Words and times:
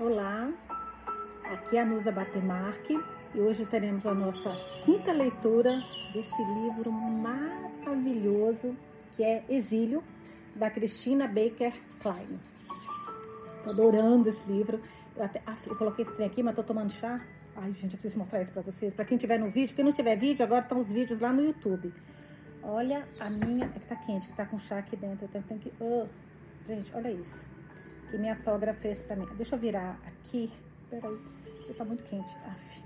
Olá, 0.00 0.48
aqui 1.42 1.76
é 1.76 1.80
a 1.82 1.84
Nusa 1.84 2.12
Batemarque 2.12 2.96
e 3.34 3.40
hoje 3.40 3.66
teremos 3.66 4.06
a 4.06 4.14
nossa 4.14 4.52
quinta 4.84 5.10
leitura 5.10 5.82
desse 6.12 6.40
livro 6.54 6.92
maravilhoso 6.92 8.76
que 9.16 9.24
é 9.24 9.44
Exílio, 9.48 10.04
da 10.54 10.70
Cristina 10.70 11.26
Baker 11.26 11.72
Klein. 11.98 12.38
Tô 13.64 13.70
adorando 13.70 14.28
esse 14.28 14.48
livro. 14.48 14.80
Eu, 15.16 15.24
até, 15.24 15.42
ah, 15.44 15.56
eu 15.66 15.74
coloquei 15.74 16.04
esse 16.04 16.14
trem 16.14 16.28
aqui, 16.28 16.44
mas 16.44 16.54
tô 16.54 16.62
tomando 16.62 16.92
chá. 16.92 17.20
Ai, 17.56 17.72
gente, 17.72 17.94
eu 17.94 17.98
preciso 17.98 18.20
mostrar 18.20 18.40
isso 18.40 18.52
pra 18.52 18.62
vocês. 18.62 18.94
Pra 18.94 19.04
quem 19.04 19.18
tiver 19.18 19.40
no 19.40 19.50
vídeo, 19.50 19.74
quem 19.74 19.84
não 19.84 19.92
tiver 19.92 20.14
vídeo, 20.14 20.44
agora 20.44 20.62
estão 20.62 20.78
os 20.78 20.92
vídeos 20.92 21.18
lá 21.18 21.32
no 21.32 21.42
YouTube. 21.42 21.92
Olha 22.62 23.04
a 23.18 23.28
minha. 23.28 23.64
É 23.74 23.80
que 23.80 23.86
tá 23.88 23.96
quente, 23.96 24.28
que 24.28 24.36
tá 24.36 24.46
com 24.46 24.60
chá 24.60 24.78
aqui 24.78 24.94
dentro. 24.94 25.24
Eu 25.24 25.42
tenho 25.42 25.58
que. 25.58 25.72
Oh, 25.80 26.06
gente, 26.68 26.94
olha 26.94 27.10
isso. 27.10 27.47
Que 28.10 28.18
minha 28.18 28.34
sogra 28.34 28.72
fez 28.72 29.02
pra 29.02 29.16
mim. 29.16 29.26
Deixa 29.36 29.54
eu 29.54 29.58
virar 29.58 29.98
aqui. 30.06 30.50
Peraí, 30.90 31.18
tá 31.76 31.84
muito 31.84 32.02
quente. 32.04 32.34
Aff. 32.46 32.82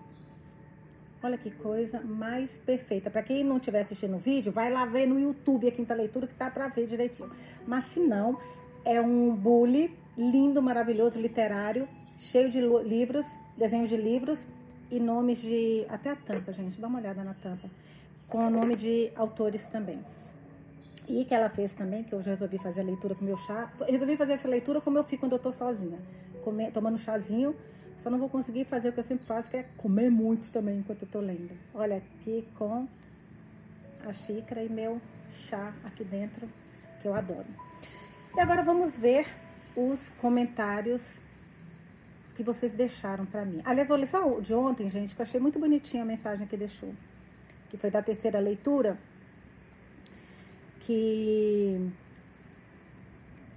Olha 1.23 1.39
que 1.39 1.53
coisa 1.53 2.01
mais 2.01 2.59
perfeita. 2.59 3.09
Para 3.09 3.23
quem 3.23 3.45
não 3.45 3.59
estiver 3.59 3.83
assistindo 3.83 4.17
o 4.17 4.19
vídeo, 4.19 4.51
vai 4.51 4.73
lá 4.73 4.85
ver 4.85 5.07
no 5.07 5.21
YouTube 5.21 5.69
a 5.69 5.71
quinta 5.71 5.95
leitura 5.95 6.27
que 6.27 6.35
tá 6.35 6.51
para 6.51 6.67
ver 6.67 6.87
direitinho. 6.87 7.31
Mas 7.65 7.85
se 7.87 8.01
não, 8.01 8.37
é 8.85 9.01
um 9.01 9.35
bully 9.35 9.97
lindo, 10.19 10.61
maravilhoso, 10.61 11.21
literário, 11.21 11.89
cheio 12.19 12.51
de 12.51 12.61
livros, 12.61 13.25
desenhos 13.57 13.89
de 13.89 13.97
livros 13.97 14.47
e 14.91 14.99
nomes 14.99 15.41
de. 15.41 15.87
Até 15.89 16.11
a 16.11 16.17
tampa, 16.17 16.53
gente, 16.53 16.81
dá 16.81 16.89
uma 16.89 16.99
olhada 16.99 17.23
na 17.23 17.35
tampa. 17.35 17.71
Com 18.29 18.39
o 18.39 18.51
nome 18.51 18.75
de 18.75 19.13
autores 19.15 19.67
também. 19.69 20.01
E 21.13 21.25
que 21.27 21.35
ela 21.35 21.49
fez 21.49 21.73
também, 21.75 22.03
que 22.03 22.13
eu 22.15 22.23
já 22.23 22.31
resolvi 22.31 22.59
fazer 22.59 22.81
a 22.81 22.85
leitura 22.85 23.15
com 23.15 23.25
meu 23.25 23.37
chá. 23.37 23.71
Resolvi 23.89 24.17
fazer 24.17 24.33
essa 24.33 24.49
leitura 24.49 24.81
como 24.81 24.97
eu 24.99 25.05
fico 25.05 25.21
quando 25.21 25.33
eu 25.33 25.39
tô 25.39 25.53
sozinha. 25.53 25.99
Comer, 26.43 26.73
tomando 26.73 26.99
chazinho 26.99 27.55
só 28.03 28.11
não 28.11 28.19
vou 28.19 28.29
conseguir 28.29 28.65
fazer 28.65 28.89
o 28.89 28.93
que 28.93 28.99
eu 28.99 29.05
sempre 29.05 29.25
faço, 29.27 29.49
que 29.49 29.59
é 29.59 29.63
comer 29.77 30.11
muito 30.11 30.51
também 30.51 30.81
enquanto 30.81 31.03
eu 31.03 31.09
tô 31.09 31.21
lendo. 31.21 31.57
Olha 31.73 31.99
aqui 31.99 32.45
com 32.59 32.89
a 34.05 34.13
xícara 34.13 34.65
e 34.65 34.69
meu 34.69 35.01
chá 35.49 35.73
aqui 35.85 36.03
dentro, 36.03 36.49
que 37.01 37.07
eu 37.07 37.15
adoro. 37.15 37.47
E 38.37 38.41
agora 38.41 38.63
vamos 38.65 38.99
ver 38.99 39.25
os 39.77 40.11
comentários 40.21 41.21
que 42.35 42.43
vocês 42.43 42.73
deixaram 42.73 43.25
para 43.25 43.45
mim. 43.45 43.61
Aliás, 43.65 43.87
vou 43.87 43.97
ler 43.97 44.09
só 44.09 44.41
de 44.41 44.53
ontem, 44.53 44.91
gente, 44.91 45.15
que 45.15 45.21
eu 45.21 45.25
achei 45.25 45.39
muito 45.39 45.61
bonitinha 45.61 46.03
a 46.03 46.07
mensagem 46.07 46.45
que 46.47 46.57
deixou. 46.57 46.93
Que 47.71 47.77
foi 47.77 47.91
da 47.91 48.03
terceira 48.03 48.41
leitura. 48.41 48.99
Que 50.87 51.91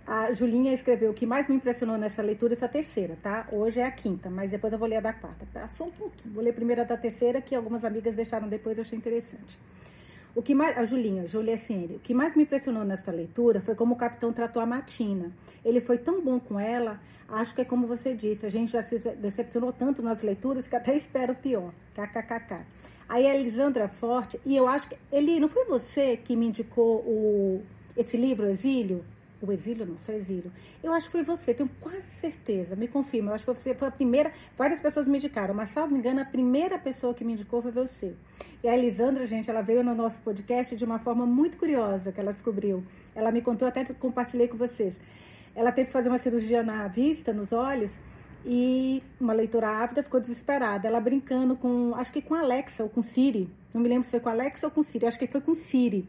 a 0.08 0.32
Julinha 0.34 0.72
escreveu 0.74 1.12
o 1.12 1.14
que 1.14 1.26
mais 1.26 1.48
me 1.48 1.56
impressionou 1.56 1.98
nessa 1.98 2.22
leitura, 2.22 2.54
essa 2.54 2.68
terceira, 2.68 3.18
tá? 3.24 3.48
Hoje 3.52 3.80
é 3.80 3.86
a 3.86 3.92
quinta, 3.92 4.30
mas 4.30 4.52
depois 4.52 4.72
eu 4.72 4.78
vou 4.78 4.88
ler 4.88 4.98
a 4.98 5.02
da 5.02 5.14
quarta. 5.14 5.48
Tá? 5.52 5.68
Só 5.70 5.86
um 5.86 5.92
pouquinho. 5.92 6.34
Vou 6.34 6.44
ler 6.44 6.54
primeiro 6.54 6.82
a 6.82 6.86
da 6.86 6.96
terceira, 6.96 7.42
que 7.42 7.56
algumas 7.56 7.84
amigas 7.84 8.16
deixaram 8.16 8.48
depois, 8.48 8.78
eu 8.78 8.84
achei 8.84 8.98
interessante. 8.98 9.58
O 10.36 10.44
que 10.44 10.54
mais, 10.54 10.78
a 10.78 10.86
Julinha, 10.86 11.26
Julia 11.26 11.58
Siene, 11.58 11.96
o 11.96 12.00
que 12.00 12.14
mais 12.14 12.36
me 12.36 12.44
impressionou 12.44 12.84
nesta 12.84 13.12
leitura 13.12 13.62
foi 13.62 13.74
como 13.74 13.96
o 13.96 13.98
capitão 13.98 14.32
tratou 14.32 14.62
a 14.62 14.66
Matina. 14.66 15.32
Ele 15.64 15.80
foi 15.80 15.98
tão 15.98 16.22
bom 16.22 16.40
com 16.40 16.60
ela, 16.60 17.00
acho 17.30 17.56
que 17.56 17.62
é 17.62 17.66
como 17.66 17.88
você 17.88 18.14
disse, 18.14 18.46
a 18.46 18.50
gente 18.50 18.72
já 18.74 18.84
se 18.84 18.98
decepcionou 19.16 19.72
tanto 19.72 20.04
nas 20.04 20.22
leituras 20.22 20.68
que 20.68 20.76
até 20.76 20.94
espera 20.98 21.32
o 21.32 21.36
pior. 21.36 21.74
KKKK. 21.96 22.66
Aí 23.08 23.28
a 23.28 23.36
Elisandra 23.36 23.88
Forte, 23.88 24.40
e 24.46 24.56
eu 24.56 24.68
acho 24.68 24.90
que. 24.90 24.98
Ele, 25.12 25.40
não 25.40 25.48
foi 25.48 25.66
você 25.66 26.18
que 26.18 26.36
me 26.36 26.48
indicou 26.48 26.98
o, 26.98 27.64
esse 27.96 28.18
livro, 28.18 28.48
Exílio? 28.48 29.04
o 29.46 29.52
exílio, 29.52 29.86
não, 29.86 29.98
sou 30.00 30.16
exílio. 30.16 30.52
Eu 30.84 30.94
acho 30.94 31.08
que 31.08 31.12
foi 31.12 31.24
você, 31.24 31.54
tenho 31.54 31.70
quase 31.80 32.10
certeza, 32.20 32.76
me 32.76 32.88
confirma. 32.88 33.32
Eu 33.32 33.36
acho 33.36 33.46
que 33.46 33.54
você 33.54 33.74
foi 33.74 33.88
a 33.88 33.92
primeira, 33.92 34.32
várias 34.58 34.80
pessoas 34.80 35.08
me 35.08 35.18
indicaram, 35.18 35.54
mas 35.54 35.70
salvo 35.70 35.94
me 35.94 36.00
engano, 36.00 36.22
a 36.22 36.26
primeira 36.26 36.78
pessoa 36.78 37.14
que 37.14 37.24
me 37.24 37.34
indicou 37.34 37.62
foi 37.62 37.72
você. 37.72 38.16
E 38.64 38.68
a 38.68 38.76
Elisandra, 38.76 39.26
gente, 39.26 39.50
ela 39.50 39.62
veio 39.62 39.84
no 39.84 39.94
nosso 39.94 40.20
podcast 40.22 40.76
de 40.76 40.84
uma 40.84 41.00
forma 41.00 41.26
muito 41.26 41.58
curiosa 41.58 42.12
que 42.12 42.20
ela 42.20 42.32
descobriu. 42.32 42.84
Ela 43.14 43.32
me 43.32 43.42
contou, 43.42 43.68
até 43.68 43.86
compartilhei 43.94 44.48
com 44.48 44.58
vocês. 44.58 44.96
Ela 45.56 45.72
teve 45.72 45.88
que 45.88 45.94
fazer 45.94 46.10
uma 46.10 46.18
cirurgia 46.18 46.64
na 46.64 46.88
vista, 46.88 47.32
nos 47.32 47.54
olhos, 47.54 47.92
e 48.46 49.02
uma 49.20 49.34
leitora 49.34 49.68
ávida 49.68 50.04
ficou 50.04 50.20
desesperada. 50.20 50.88
Ela 50.88 51.00
brincando 51.00 51.56
com, 51.56 51.96
acho 51.96 52.12
que 52.12 52.22
com 52.22 52.36
Alexa 52.36 52.84
ou 52.84 52.90
com 52.90 53.02
Siri. 53.02 53.50
Não 53.74 53.82
me 53.82 53.90
lembro 53.90 54.06
se 54.06 54.12
foi 54.12 54.20
com 54.20 54.30
Alexa 54.30 54.68
ou 54.68 54.72
com 54.72 54.84
Siri, 54.84 55.08
acho 55.08 55.18
que 55.18 55.28
foi 55.28 55.42
com 55.42 55.56
Siri. 55.56 56.08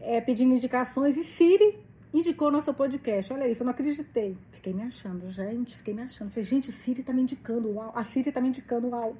É, 0.00 0.20
pedindo 0.20 0.54
indicações, 0.54 1.16
e 1.16 1.24
Siri 1.24 1.78
indicou 2.14 2.50
nosso 2.50 2.72
podcast. 2.72 3.32
Olha 3.32 3.48
isso, 3.48 3.62
eu 3.62 3.64
não 3.64 3.72
acreditei. 3.72 4.36
Fiquei 4.52 4.72
me 4.72 4.82
achando, 4.82 5.28
gente, 5.30 5.76
fiquei 5.76 5.92
me 5.92 6.02
achando. 6.02 6.30
Falei, 6.30 6.44
gente, 6.44 6.68
o 6.68 6.72
Siri 6.72 7.02
tá 7.02 7.12
me 7.12 7.22
indicando, 7.22 7.72
uau. 7.72 7.92
A 7.94 8.04
Siri 8.04 8.30
tá 8.30 8.40
me 8.40 8.48
indicando, 8.48 8.88
uau. 8.88 9.16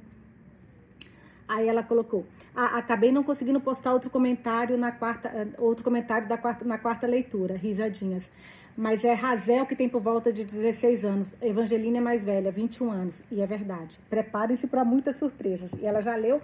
Aí 1.49 1.69
ela 1.69 1.83
colocou: 1.83 2.27
ah, 2.55 2.79
acabei 2.79 3.13
não 3.13 3.23
conseguindo 3.23 3.61
postar 3.61 3.93
outro 3.93 4.11
comentário 4.11 4.77
na 4.77 4.93
quarta, 4.93 5.29
eh, 5.29 5.49
outro 5.59 5.85
comentário 5.85 6.29
da 6.29 6.37
quarta, 6.37 6.65
na 6.65 6.79
quarta 6.79 7.07
leitura, 7.07 7.57
risadinhas. 7.57 8.29
Mas 8.77 9.03
é 9.05 9.15
Razel 9.15 9.65
que 9.65 9.75
tem 9.75 9.89
por 9.89 10.03
volta 10.03 10.33
de 10.33 10.45
16 10.45 11.05
anos. 11.05 11.35
Evangelina 11.41 11.99
é 11.99 12.01
mais 12.01 12.23
velha, 12.23 12.51
21 12.51 12.91
anos. 12.91 13.15
E 13.31 13.41
é 13.41 13.47
verdade. 13.47 13.99
Preparem-se 14.11 14.67
para 14.67 14.85
muitas 14.85 15.17
surpresas. 15.17 15.71
E 15.81 15.87
ela 15.87 16.03
já 16.03 16.15
leu 16.15 16.43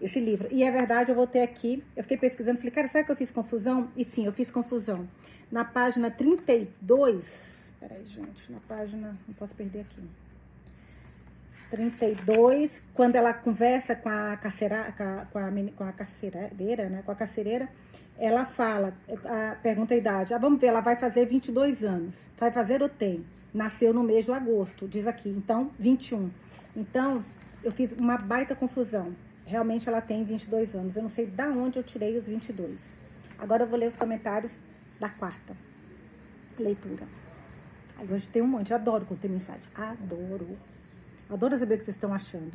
esse 0.00 0.20
livro. 0.20 0.48
E 0.50 0.62
é 0.62 0.70
verdade, 0.70 1.10
eu 1.10 1.14
vou 1.14 1.26
ter 1.26 1.40
aqui. 1.40 1.82
Eu 1.96 2.02
fiquei 2.02 2.18
pesquisando, 2.18 2.58
falei, 2.58 2.70
cara, 2.70 2.88
será 2.88 3.04
que 3.04 3.10
eu 3.10 3.16
fiz 3.16 3.30
confusão? 3.30 3.88
E 3.96 4.04
sim, 4.04 4.26
eu 4.26 4.32
fiz 4.32 4.50
confusão 4.50 5.08
na 5.50 5.64
página 5.64 6.10
32. 6.10 7.58
Peraí, 7.80 8.06
gente, 8.06 8.52
na 8.52 8.60
página. 8.60 9.16
Não 9.26 9.34
posso 9.34 9.54
perder 9.54 9.80
aqui. 9.80 10.02
32, 11.70 12.82
quando 12.92 13.14
ela 13.14 13.32
conversa 13.32 13.94
com 13.94 14.08
a 14.08 14.36
carceira, 14.36 14.92
com 14.96 15.02
a, 15.02 15.26
com 15.26 15.38
a, 15.38 15.50
com 15.76 15.84
a 15.84 15.92
carcereira, 15.92 16.88
né? 16.88 17.02
Com 17.06 17.12
a 17.12 17.14
carcereira, 17.14 17.68
ela 18.20 18.44
fala, 18.44 18.92
a, 19.24 19.56
pergunta 19.62 19.94
a 19.94 19.96
idade. 19.96 20.34
Ah, 20.34 20.38
vamos 20.38 20.60
ver, 20.60 20.66
ela 20.66 20.82
vai 20.82 20.94
fazer 20.94 21.24
22 21.24 21.82
anos. 21.82 22.28
Vai 22.38 22.52
fazer 22.52 22.82
ou 22.82 22.88
tem? 22.88 23.24
Nasceu 23.52 23.94
no 23.94 24.02
mês 24.02 24.26
de 24.26 24.32
agosto, 24.32 24.86
diz 24.86 25.06
aqui. 25.06 25.30
Então, 25.30 25.70
21. 25.78 26.30
Então, 26.76 27.24
eu 27.64 27.72
fiz 27.72 27.92
uma 27.94 28.18
baita 28.18 28.54
confusão. 28.54 29.16
Realmente 29.46 29.88
ela 29.88 30.02
tem 30.02 30.22
22 30.22 30.74
anos. 30.74 30.94
Eu 30.94 31.02
não 31.02 31.08
sei 31.08 31.26
da 31.26 31.48
onde 31.48 31.78
eu 31.78 31.82
tirei 31.82 32.18
os 32.18 32.26
22. 32.26 32.94
Agora 33.38 33.64
eu 33.64 33.66
vou 33.66 33.78
ler 33.78 33.88
os 33.88 33.96
comentários 33.96 34.52
da 35.00 35.08
quarta 35.08 35.56
leitura. 36.58 37.08
Aí 37.96 38.06
hoje 38.12 38.28
tem 38.28 38.42
um 38.42 38.46
monte, 38.46 38.70
eu 38.70 38.76
adoro 38.76 39.06
quando 39.06 39.20
tem 39.20 39.30
mensagem. 39.30 39.62
Adoro. 39.74 40.58
Adoro 41.30 41.58
saber 41.58 41.76
o 41.76 41.78
que 41.78 41.84
vocês 41.84 41.96
estão 41.96 42.12
achando. 42.12 42.52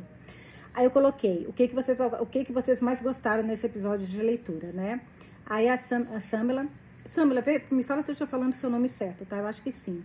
Aí 0.72 0.84
eu 0.84 0.90
coloquei 0.90 1.44
o 1.48 1.52
que, 1.52 1.66
que, 1.66 1.74
vocês, 1.74 1.98
o 1.98 2.26
que, 2.26 2.44
que 2.44 2.52
vocês 2.52 2.80
mais 2.80 3.00
gostaram 3.02 3.42
nesse 3.42 3.66
episódio 3.66 4.06
de 4.06 4.22
leitura, 4.22 4.70
né? 4.72 5.00
Aí 5.46 5.68
a, 5.68 5.78
Sam, 5.78 6.06
a 6.14 6.20
Samela. 6.20 6.66
Samela, 7.04 7.42
me 7.70 7.82
fala 7.84 8.02
se 8.02 8.10
eu 8.10 8.12
estou 8.12 8.26
falando 8.26 8.52
o 8.52 8.56
seu 8.56 8.68
nome 8.68 8.88
certo, 8.88 9.24
tá? 9.24 9.36
Eu 9.38 9.46
acho 9.46 9.62
que 9.62 9.72
sim. 9.72 10.04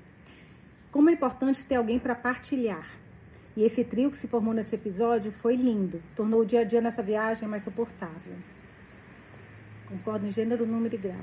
Como 0.91 1.09
é 1.09 1.13
importante 1.13 1.65
ter 1.65 1.75
alguém 1.75 1.99
para 1.99 2.15
partilhar. 2.15 2.87
E 3.57 3.63
esse 3.63 3.83
trio 3.83 4.11
que 4.11 4.17
se 4.17 4.27
formou 4.27 4.53
nesse 4.53 4.75
episódio 4.75 5.31
foi 5.31 5.55
lindo. 5.55 6.01
Tornou 6.15 6.41
o 6.41 6.45
dia 6.45 6.61
a 6.61 6.63
dia 6.63 6.79
nessa 6.79 7.03
viagem 7.03 7.47
mais 7.47 7.63
suportável. 7.63 8.35
Concordo 9.87 10.25
em 10.25 10.31
gênero, 10.31 10.65
número 10.65 10.95
e 10.95 10.97
grau 10.97 11.19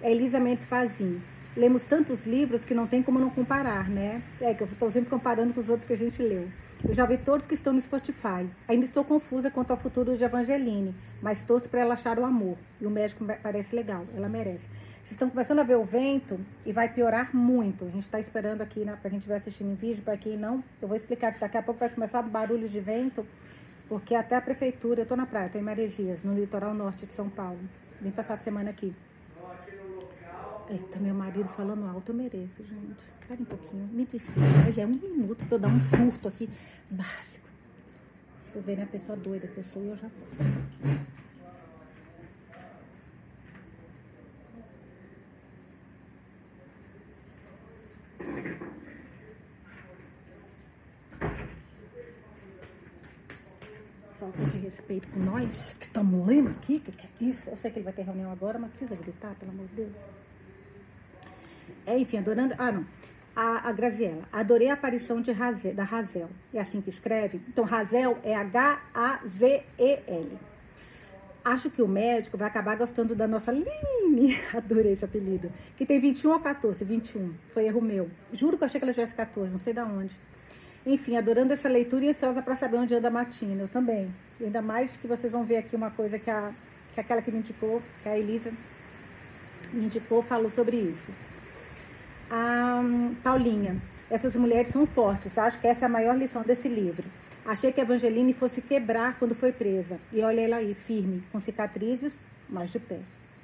é 0.00 0.10
Elisa 0.10 0.38
Mendes 0.38 0.66
Fazim. 0.66 1.20
Lemos 1.56 1.86
tantos 1.86 2.26
livros 2.26 2.66
que 2.66 2.74
não 2.74 2.86
tem 2.86 3.02
como 3.02 3.18
não 3.18 3.30
comparar, 3.30 3.88
né? 3.88 4.22
É 4.42 4.52
que 4.52 4.62
eu 4.62 4.66
estou 4.66 4.92
sempre 4.92 5.08
comparando 5.08 5.54
com 5.54 5.60
os 5.60 5.70
outros 5.70 5.86
que 5.86 5.94
a 5.94 5.96
gente 5.96 6.22
leu. 6.22 6.50
Eu 6.86 6.92
já 6.92 7.06
vi 7.06 7.16
todos 7.16 7.46
que 7.46 7.54
estão 7.54 7.72
no 7.72 7.80
Spotify. 7.80 8.46
Ainda 8.68 8.84
estou 8.84 9.02
confusa 9.02 9.50
quanto 9.50 9.70
ao 9.70 9.78
futuro 9.78 10.14
de 10.14 10.22
Evangeline, 10.22 10.94
mas 11.22 11.44
torço 11.44 11.66
para 11.66 11.80
ela 11.80 11.94
achar 11.94 12.18
o 12.18 12.26
amor. 12.26 12.58
E 12.78 12.84
o 12.84 12.90
médico 12.90 13.24
parece 13.42 13.74
legal, 13.74 14.04
ela 14.14 14.28
merece. 14.28 14.68
Vocês 14.96 15.12
estão 15.12 15.30
começando 15.30 15.60
a 15.60 15.62
ver 15.62 15.76
o 15.76 15.84
vento 15.84 16.38
e 16.66 16.72
vai 16.72 16.92
piorar 16.92 17.34
muito. 17.34 17.86
A 17.86 17.88
gente 17.88 18.02
está 18.02 18.20
esperando 18.20 18.60
aqui, 18.60 18.80
né, 18.84 18.98
para 19.00 19.08
quem 19.08 19.18
estiver 19.18 19.36
assistindo 19.36 19.70
em 19.70 19.76
vídeo, 19.76 20.02
para 20.02 20.18
quem 20.18 20.36
não, 20.36 20.62
eu 20.82 20.86
vou 20.86 20.96
explicar 20.96 21.32
que 21.32 21.40
daqui 21.40 21.56
a 21.56 21.62
pouco 21.62 21.80
vai 21.80 21.88
começar 21.88 22.20
barulho 22.20 22.68
de 22.68 22.80
vento, 22.80 23.26
porque 23.88 24.14
até 24.14 24.36
a 24.36 24.42
prefeitura, 24.42 25.00
eu 25.00 25.04
estou 25.04 25.16
na 25.16 25.24
praia, 25.24 25.46
estou 25.46 25.58
em 25.60 25.64
Maresias, 25.64 26.22
no 26.22 26.34
litoral 26.34 26.74
norte 26.74 27.06
de 27.06 27.14
São 27.14 27.30
Paulo. 27.30 27.60
Vim 27.98 28.10
passar 28.10 28.34
a 28.34 28.36
semana 28.36 28.68
aqui. 28.68 28.94
Eita, 30.68 30.98
meu 30.98 31.14
marido 31.14 31.48
falando 31.48 31.86
alto, 31.86 32.10
eu 32.10 32.14
mereço, 32.14 32.64
gente. 32.64 32.96
Espera 33.20 33.40
um 33.40 33.44
pouquinho, 33.44 33.86
me 33.88 34.04
desculpa, 34.04 34.72
já 34.72 34.82
é 34.82 34.86
um 34.86 34.90
minuto 34.90 35.46
pra 35.46 35.56
eu 35.56 35.60
dar 35.60 35.68
um 35.68 35.80
furto 35.80 36.28
aqui 36.28 36.48
básico. 36.90 37.46
Vocês 38.48 38.64
verem 38.64 38.84
a 38.84 38.86
pessoa 38.86 39.16
doida 39.16 39.46
que 39.46 39.58
eu 39.58 39.64
sou 39.64 39.82
e 39.82 39.88
eu 39.88 39.96
já 39.96 40.08
vou. 40.08 41.06
falta 54.16 54.44
de 54.46 54.58
respeito 54.58 55.08
com 55.08 55.20
nós 55.20 55.74
que 55.74 55.86
estamos 55.86 56.26
lendo 56.26 56.50
aqui, 56.50 56.80
que, 56.80 56.90
que 56.90 57.06
é 57.06 57.28
isso? 57.28 57.50
Eu 57.50 57.56
sei 57.56 57.70
que 57.70 57.78
ele 57.78 57.84
vai 57.84 57.92
ter 57.92 58.02
reunião 58.02 58.32
agora, 58.32 58.58
mas 58.58 58.70
precisa 58.70 58.96
gritar, 58.96 59.34
pelo 59.36 59.52
amor 59.52 59.66
de 59.68 59.74
Deus. 59.74 60.25
É, 61.86 61.96
enfim, 61.96 62.18
adorando. 62.18 62.54
Ah, 62.58 62.72
não. 62.72 62.84
A, 63.34 63.68
a 63.68 63.72
Graziella, 63.72 64.22
adorei 64.32 64.70
a 64.70 64.74
aparição 64.74 65.20
de 65.20 65.30
Razel, 65.30 65.74
da 65.74 65.84
Razel. 65.84 66.28
É 66.54 66.60
assim 66.60 66.80
que 66.80 66.90
escreve? 66.90 67.40
Então, 67.48 67.64
Razel 67.64 68.18
é 68.24 68.34
H-A-Z-E-L. 68.34 70.38
Acho 71.44 71.70
que 71.70 71.82
o 71.82 71.86
médico 71.86 72.36
vai 72.36 72.48
acabar 72.48 72.76
gostando 72.76 73.14
da 73.14 73.28
nossa 73.28 73.52
Line, 73.52 74.36
adorei 74.52 74.94
esse 74.94 75.04
apelido, 75.04 75.52
que 75.76 75.86
tem 75.86 76.00
21 76.00 76.32
ou 76.32 76.40
14, 76.40 76.84
21, 76.84 77.34
foi 77.50 77.66
erro 77.66 77.80
meu. 77.80 78.10
Juro 78.32 78.56
que 78.56 78.64
eu 78.64 78.66
achei 78.66 78.80
que 78.80 78.84
ela 78.84 78.92
tivesse 78.92 79.14
14, 79.14 79.52
não 79.52 79.58
sei 79.58 79.74
da 79.74 79.84
onde. 79.84 80.10
Enfim, 80.84 81.16
adorando 81.16 81.52
essa 81.52 81.68
leitura 81.68 82.06
e 82.06 82.08
ansiosa 82.08 82.40
para 82.40 82.56
saber 82.56 82.78
onde 82.78 82.94
anda 82.94 83.08
a 83.08 83.10
Matina, 83.10 83.62
eu 83.62 83.68
também. 83.68 84.10
E 84.40 84.44
ainda 84.44 84.62
mais 84.62 84.90
que 84.96 85.06
vocês 85.06 85.30
vão 85.30 85.44
ver 85.44 85.58
aqui 85.58 85.76
uma 85.76 85.90
coisa 85.90 86.18
que, 86.18 86.30
a, 86.30 86.52
que 86.94 87.00
aquela 87.00 87.20
que 87.20 87.30
me 87.30 87.38
indicou, 87.38 87.82
que 88.02 88.08
a 88.08 88.18
Elisa 88.18 88.50
me 89.72 89.84
indicou, 89.84 90.22
falou 90.22 90.50
sobre 90.50 90.78
isso. 90.78 91.12
A 92.28 92.80
um, 92.82 93.14
Paulinha, 93.22 93.80
essas 94.10 94.34
mulheres 94.34 94.68
são 94.68 94.84
fortes, 94.84 95.38
acho 95.38 95.60
que 95.60 95.66
essa 95.66 95.84
é 95.84 95.86
a 95.86 95.88
maior 95.88 96.16
lição 96.16 96.42
desse 96.42 96.68
livro. 96.68 97.04
Achei 97.44 97.70
que 97.70 97.80
a 97.80 97.84
Evangeline 97.84 98.32
fosse 98.32 98.60
quebrar 98.60 99.16
quando 99.18 99.32
foi 99.32 99.52
presa. 99.52 100.00
E 100.12 100.20
olha 100.20 100.40
ela 100.40 100.56
aí, 100.56 100.74
firme, 100.74 101.22
com 101.30 101.38
cicatrizes, 101.38 102.24
mas 102.48 102.72
de 102.72 102.80
pé. 102.80 102.98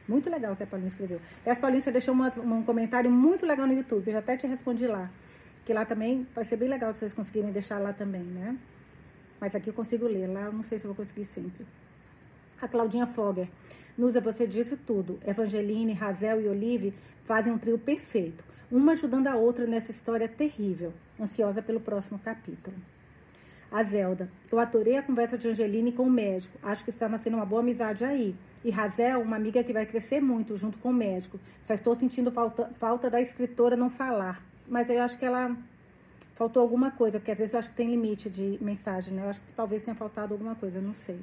Muito 0.08 0.28
legal 0.28 0.52
o 0.52 0.56
que 0.56 0.64
a 0.64 0.66
Paulinha 0.66 0.88
escreveu. 0.88 1.20
E 1.46 1.50
a 1.50 1.54
Paulinha, 1.54 1.80
você 1.80 1.92
deixou 1.92 2.12
uma, 2.12 2.32
um 2.40 2.64
comentário 2.64 3.08
muito 3.08 3.46
legal 3.46 3.68
no 3.68 3.72
YouTube. 3.72 4.08
Eu 4.08 4.14
já 4.14 4.18
até 4.18 4.36
te 4.36 4.48
respondi 4.48 4.88
lá. 4.88 5.08
Que 5.64 5.72
lá 5.72 5.84
também 5.84 6.26
vai 6.34 6.44
ser 6.44 6.56
bem 6.56 6.68
legal 6.68 6.92
se 6.92 6.98
vocês 6.98 7.14
conseguirem 7.14 7.52
deixar 7.52 7.78
lá 7.78 7.92
também, 7.92 8.22
né? 8.22 8.56
Mas 9.40 9.54
aqui 9.54 9.70
eu 9.70 9.74
consigo 9.74 10.06
ler. 10.06 10.26
Lá 10.26 10.42
eu 10.46 10.52
não 10.52 10.64
sei 10.64 10.80
se 10.80 10.84
eu 10.84 10.92
vou 10.92 10.96
conseguir 10.96 11.26
sempre. 11.26 11.64
A 12.60 12.66
Claudinha 12.66 13.06
Fogger. 13.06 13.48
Nusa, 13.96 14.20
você 14.20 14.48
disse 14.48 14.76
tudo. 14.76 15.20
Evangeline, 15.24 15.92
Razel 15.92 16.40
e 16.40 16.48
Olive 16.48 16.92
fazem 17.22 17.52
um 17.52 17.58
trio 17.58 17.78
perfeito. 17.78 18.42
Uma 18.72 18.92
ajudando 18.92 19.26
a 19.26 19.36
outra 19.36 19.66
nessa 19.66 19.90
história 19.90 20.26
terrível. 20.26 20.94
Ansiosa 21.20 21.60
pelo 21.60 21.78
próximo 21.78 22.18
capítulo. 22.18 22.74
A 23.70 23.82
Zelda. 23.82 24.30
Eu 24.50 24.58
adorei 24.58 24.96
a 24.96 25.02
conversa 25.02 25.36
de 25.36 25.46
Angeline 25.46 25.92
com 25.92 26.04
o 26.04 26.10
médico. 26.10 26.58
Acho 26.62 26.82
que 26.82 26.88
está 26.88 27.06
nascendo 27.06 27.36
uma 27.36 27.44
boa 27.44 27.60
amizade 27.60 28.02
aí. 28.02 28.34
E 28.64 28.70
Razel, 28.70 29.20
uma 29.20 29.36
amiga 29.36 29.62
que 29.62 29.74
vai 29.74 29.84
crescer 29.84 30.22
muito 30.22 30.56
junto 30.56 30.78
com 30.78 30.88
o 30.88 30.92
médico. 30.94 31.38
Só 31.64 31.74
estou 31.74 31.94
sentindo 31.94 32.32
falta, 32.32 32.70
falta 32.76 33.10
da 33.10 33.20
escritora 33.20 33.76
não 33.76 33.90
falar. 33.90 34.42
Mas 34.66 34.88
eu 34.88 35.02
acho 35.02 35.18
que 35.18 35.26
ela 35.26 35.54
faltou 36.34 36.62
alguma 36.62 36.92
coisa, 36.92 37.18
porque 37.18 37.32
às 37.32 37.38
vezes 37.38 37.52
eu 37.52 37.60
acho 37.60 37.68
que 37.68 37.76
tem 37.76 37.90
limite 37.90 38.30
de 38.30 38.56
mensagem, 38.58 39.12
né? 39.12 39.22
Eu 39.22 39.28
acho 39.28 39.40
que 39.42 39.52
talvez 39.52 39.82
tenha 39.82 39.94
faltado 39.94 40.32
alguma 40.32 40.54
coisa, 40.54 40.80
não 40.80 40.94
sei. 40.94 41.20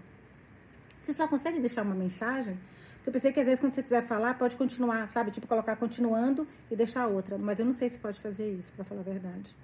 Você 1.01 1.13
só 1.13 1.27
consegue 1.27 1.59
deixar 1.59 1.81
uma 1.81 1.95
mensagem? 1.95 2.59
Eu 3.05 3.13
pensei 3.13 3.31
que 3.31 3.39
às 3.39 3.45
vezes 3.45 3.59
quando 3.59 3.73
você 3.73 3.83
quiser 3.83 4.03
falar, 4.03 4.37
pode 4.37 4.55
continuar, 4.55 5.07
sabe? 5.07 5.31
Tipo, 5.31 5.47
colocar 5.47 5.75
continuando 5.75 6.47
e 6.69 6.75
deixar 6.75 7.07
outra. 7.07 7.37
Mas 7.37 7.59
eu 7.59 7.65
não 7.65 7.73
sei 7.73 7.89
se 7.89 7.97
pode 7.97 8.19
fazer 8.19 8.51
isso, 8.51 8.71
para 8.73 8.85
falar 8.85 9.01
a 9.01 9.03
verdade. 9.03 9.55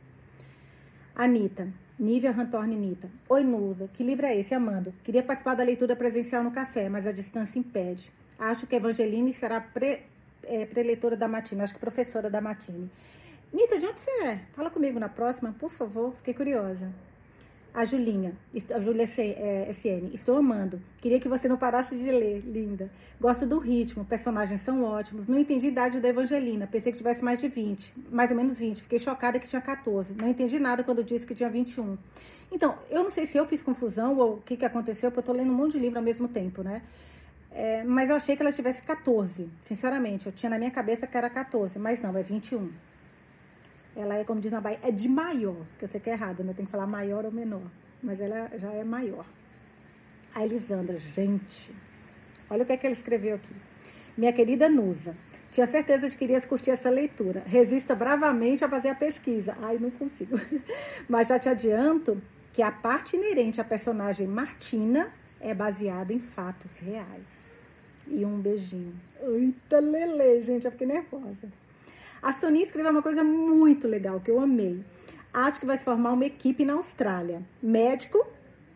Anitta. 1.16 1.68
Nívia 1.98 2.32
Rantorne 2.32 2.76
Nita. 2.76 3.10
Oi, 3.30 3.42
Nusa. 3.44 3.90
Que 3.94 4.04
livro 4.04 4.26
é 4.26 4.38
esse, 4.38 4.54
Amando? 4.54 4.94
Queria 5.02 5.24
participar 5.24 5.56
da 5.56 5.64
leitura 5.64 5.96
presencial 5.96 6.44
no 6.44 6.52
café, 6.52 6.90
mas 6.90 7.08
a 7.08 7.12
distância 7.14 7.58
impede. 7.58 8.12
Acho 8.38 8.68
que 8.68 8.76
Evangeline 8.76 9.32
será 9.34 9.62
pre, 9.62 10.02
é, 10.44 10.66
preletora 10.66 11.16
da 11.16 11.28
Matine. 11.28 11.62
Acho 11.62 11.74
que 11.74 11.80
professora 11.80 12.30
da 12.30 12.42
Matine. 12.42 12.92
Nita, 13.54 13.80
de 13.80 13.86
onde 13.86 14.02
você 14.02 14.12
é? 14.24 14.40
Fala 14.52 14.70
comigo 14.70 15.00
na 15.00 15.08
próxima, 15.08 15.56
por 15.58 15.72
favor. 15.72 16.14
Fiquei 16.16 16.34
curiosa. 16.34 16.92
A 17.76 17.84
Julinha, 17.84 18.32
a 18.74 18.80
Júlia 18.80 19.04
SN, 19.04 20.14
estou 20.14 20.38
amando. 20.38 20.82
Queria 21.02 21.20
que 21.20 21.28
você 21.28 21.46
não 21.46 21.58
parasse 21.58 21.94
de 21.94 22.10
ler, 22.10 22.40
linda. 22.40 22.90
Gosto 23.20 23.46
do 23.46 23.60
ritmo, 23.60 24.06
personagens 24.06 24.62
são 24.62 24.82
ótimos. 24.82 25.28
Não 25.28 25.38
entendi 25.38 25.66
a 25.66 25.70
idade 25.70 26.00
da 26.00 26.08
Evangelina, 26.08 26.66
pensei 26.68 26.94
que 26.94 26.98
tivesse 26.98 27.22
mais 27.22 27.38
de 27.42 27.50
20, 27.50 27.94
mais 28.10 28.32
ou 28.32 28.38
menos 28.38 28.58
20. 28.60 28.82
Fiquei 28.84 28.98
chocada 28.98 29.38
que 29.40 29.48
tinha 29.50 29.62
14. 29.62 30.14
Não 30.14 30.30
entendi 30.30 30.58
nada 30.58 30.86
quando 30.86 31.04
disse 31.04 31.26
que 31.26 31.36
tinha 31.36 31.50
21. 31.50 31.98
Então, 32.50 32.78
eu 32.90 33.04
não 33.04 33.12
sei 33.12 33.26
se 33.26 33.38
eu 33.38 33.46
fiz 33.46 33.62
confusão 33.62 34.16
ou 34.18 34.36
o 34.36 34.42
que, 34.42 34.56
que 34.56 34.64
aconteceu, 34.64 35.12
porque 35.12 35.20
eu 35.20 35.34
estou 35.34 35.36
lendo 35.36 35.52
um 35.52 35.58
monte 35.58 35.74
de 35.74 35.80
livro 35.80 36.00
ao 36.00 36.06
mesmo 36.06 36.30
tempo, 36.30 36.64
né? 36.64 36.82
É, 37.52 37.84
mas 37.84 38.10
eu 38.10 38.16
achei 38.16 38.38
que 38.38 38.42
ela 38.42 38.54
tivesse 38.54 38.82
14, 38.84 39.50
sinceramente. 39.64 40.28
Eu 40.28 40.32
tinha 40.32 40.50
na 40.50 40.58
minha 40.58 40.72
cabeça 40.72 41.06
que 41.06 41.18
era 41.18 41.30
14, 41.30 41.78
mas 41.78 42.02
não, 42.02 42.18
é 42.18 42.24
21. 42.24 42.72
Ela 43.96 44.16
é, 44.16 44.24
como 44.24 44.42
diz 44.42 44.52
na 44.52 44.60
Bahia, 44.60 44.80
é 44.84 44.92
de 44.92 45.08
maior, 45.08 45.66
que 45.80 45.86
eu 45.86 45.88
sei 45.88 46.02
que 46.02 46.10
é 46.10 46.14
errado, 46.14 46.44
né? 46.44 46.54
Tem 46.54 46.66
que 46.66 46.72
falar 46.72 46.86
maior 46.86 47.26
ou 47.26 47.32
menor. 47.32 47.64
Mas 48.04 48.20
ela 48.20 48.52
já 48.58 48.72
é 48.74 48.84
maior. 48.84 49.26
A 50.34 50.44
Elisandra, 50.44 51.00
gente, 51.00 51.74
olha 52.50 52.64
o 52.64 52.66
que 52.66 52.74
é 52.74 52.78
que 52.78 52.86
ela 52.86 52.96
escreveu 52.96 53.36
aqui. 53.36 53.56
Minha 54.18 54.34
querida 54.34 54.68
Nusa, 54.68 55.16
tinha 55.56 55.66
certeza 55.66 56.10
de 56.10 56.18
que 56.18 56.26
irias 56.26 56.46
curtir 56.46 56.72
essa 56.72 56.90
leitura. 56.90 57.42
Resista 57.46 57.96
bravamente 57.96 58.66
a 58.66 58.68
fazer 58.68 58.90
a 58.90 58.96
pesquisa. 58.96 59.56
Ai, 59.62 59.78
não 59.80 59.90
consigo. 59.90 60.38
Mas 61.08 61.30
já 61.30 61.40
te 61.40 61.48
adianto 61.48 62.22
que 62.52 62.62
a 62.62 62.70
parte 62.70 63.16
inerente 63.16 63.62
à 63.62 63.64
personagem 63.64 64.28
Martina 64.28 65.14
é 65.40 65.54
baseada 65.54 66.12
em 66.12 66.20
fatos 66.20 66.78
reais. 66.80 67.24
E 68.08 68.26
um 68.26 68.38
beijinho. 68.40 68.94
Eita, 69.22 69.80
Lele, 69.80 70.44
gente, 70.44 70.66
eu 70.66 70.72
fiquei 70.72 70.88
nervosa. 70.88 71.48
A 72.26 72.34
Sonia 72.34 72.64
escreveu 72.64 72.92
uma 72.92 73.04
coisa 73.04 73.24
muito 73.24 73.88
legal, 73.88 74.20
que 74.20 74.32
eu 74.32 74.40
amei. 74.40 74.84
Acho 75.32 75.60
que 75.60 75.66
vai 75.68 75.78
se 75.78 75.86
formar 75.86 76.12
uma 76.12 76.26
equipe 76.26 76.66
na 76.66 76.74
Austrália. 76.74 77.44
Médico, 77.62 78.26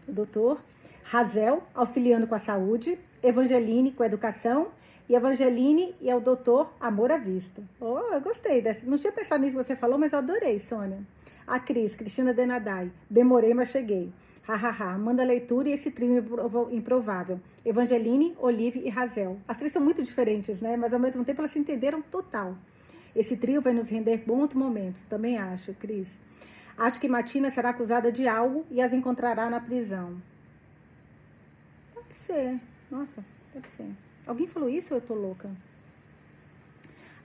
o 0.07 0.11
doutor, 0.11 0.61
Razel, 1.03 1.63
auxiliando 1.73 2.27
com 2.27 2.35
a 2.35 2.37
saúde, 2.37 2.99
Evangeline 3.23 3.91
com 3.91 4.03
a 4.03 4.05
educação, 4.05 4.67
e 5.09 5.15
Evangeline 5.15 5.95
e 5.99 6.13
o 6.13 6.19
doutor 6.19 6.71
Amor 6.79 7.11
à 7.11 7.17
Vista. 7.17 7.63
Oh, 7.81 8.13
eu 8.13 8.21
gostei 8.21 8.61
dessa. 8.61 8.85
Não 8.85 8.99
tinha 8.99 9.11
pensado 9.11 9.43
nisso 9.43 9.57
que 9.57 9.63
você 9.63 9.75
falou, 9.75 9.97
mas 9.97 10.13
eu 10.13 10.19
adorei, 10.19 10.59
Sônia. 10.59 10.99
A 11.47 11.59
Cris, 11.59 11.95
Cristina 11.95 12.31
Denadai. 12.31 12.91
Demorei, 13.09 13.55
mas 13.55 13.69
cheguei. 13.69 14.13
Hahaha, 14.43 14.95
manda 14.99 15.23
leitura 15.23 15.69
e 15.69 15.73
esse 15.73 15.89
trio 15.89 16.23
improvável. 16.69 17.39
Evangeline, 17.65 18.35
Olive 18.37 18.79
e 18.85 18.89
Razel. 18.89 19.39
As 19.47 19.57
três 19.57 19.73
são 19.73 19.81
muito 19.81 20.03
diferentes, 20.03 20.61
né? 20.61 20.77
Mas 20.77 20.93
ao 20.93 20.99
mesmo 20.99 21.25
tempo 21.25 21.41
elas 21.41 21.49
se 21.49 21.57
entenderam 21.57 21.99
total. 21.99 22.55
Esse 23.19 23.35
trio 23.35 23.61
vai 23.61 23.73
nos 23.73 23.89
render 23.89 24.23
bons 24.25 24.53
momentos, 24.53 25.03
também 25.09 25.37
acho, 25.37 25.73
Cris. 25.73 26.07
Acho 26.77 27.01
que 27.01 27.09
Matina 27.09 27.51
será 27.51 27.71
acusada 27.71 28.13
de 28.13 28.25
algo 28.25 28.65
e 28.71 28.81
as 28.81 28.93
encontrará 28.93 29.49
na 29.49 29.59
prisão. 29.59 30.21
Pode 31.93 32.13
ser. 32.13 32.57
Nossa, 32.89 33.21
pode 33.51 33.67
ser. 33.71 33.91
Alguém 34.25 34.47
falou 34.47 34.69
isso 34.69 34.93
ou 34.93 35.01
eu 35.01 35.05
tô 35.05 35.13
louca? 35.15 35.49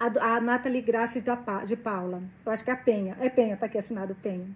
A, 0.01 0.35
a 0.35 0.41
Nathalie 0.41 0.83
Graça 0.83 1.23
de 1.65 1.77
Paula. 1.77 2.25
Eu 2.45 2.51
acho 2.51 2.65
que 2.65 2.71
é 2.71 2.73
a 2.73 2.77
Penha. 2.77 3.17
É 3.21 3.31
Penha, 3.31 3.57
tá 3.57 3.67
aqui 3.67 3.79
assinado 3.79 4.17
Penha. 4.17 4.49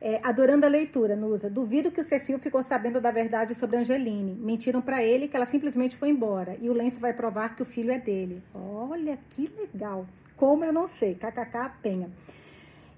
É, 0.00 0.20
adorando 0.22 0.66
a 0.66 0.68
leitura, 0.68 1.16
Nusa. 1.16 1.50
Duvido 1.50 1.90
que 1.90 2.00
o 2.00 2.04
Cecil 2.04 2.38
ficou 2.38 2.62
sabendo 2.62 3.00
da 3.00 3.10
verdade 3.10 3.56
sobre 3.56 3.76
Angeline. 3.76 4.36
Mentiram 4.36 4.80
para 4.80 5.02
ele 5.02 5.26
que 5.26 5.34
ela 5.34 5.46
simplesmente 5.46 5.96
foi 5.96 6.10
embora. 6.10 6.56
E 6.60 6.70
o 6.70 6.72
lenço 6.72 7.00
vai 7.00 7.12
provar 7.12 7.56
que 7.56 7.62
o 7.62 7.66
filho 7.66 7.90
é 7.90 7.98
dele. 7.98 8.40
Olha 8.54 9.18
que 9.30 9.48
legal. 9.48 10.06
Como 10.40 10.64
eu 10.64 10.72
não 10.72 10.88
sei. 10.88 11.16
KKK 11.16 11.70
Penha. 11.82 12.10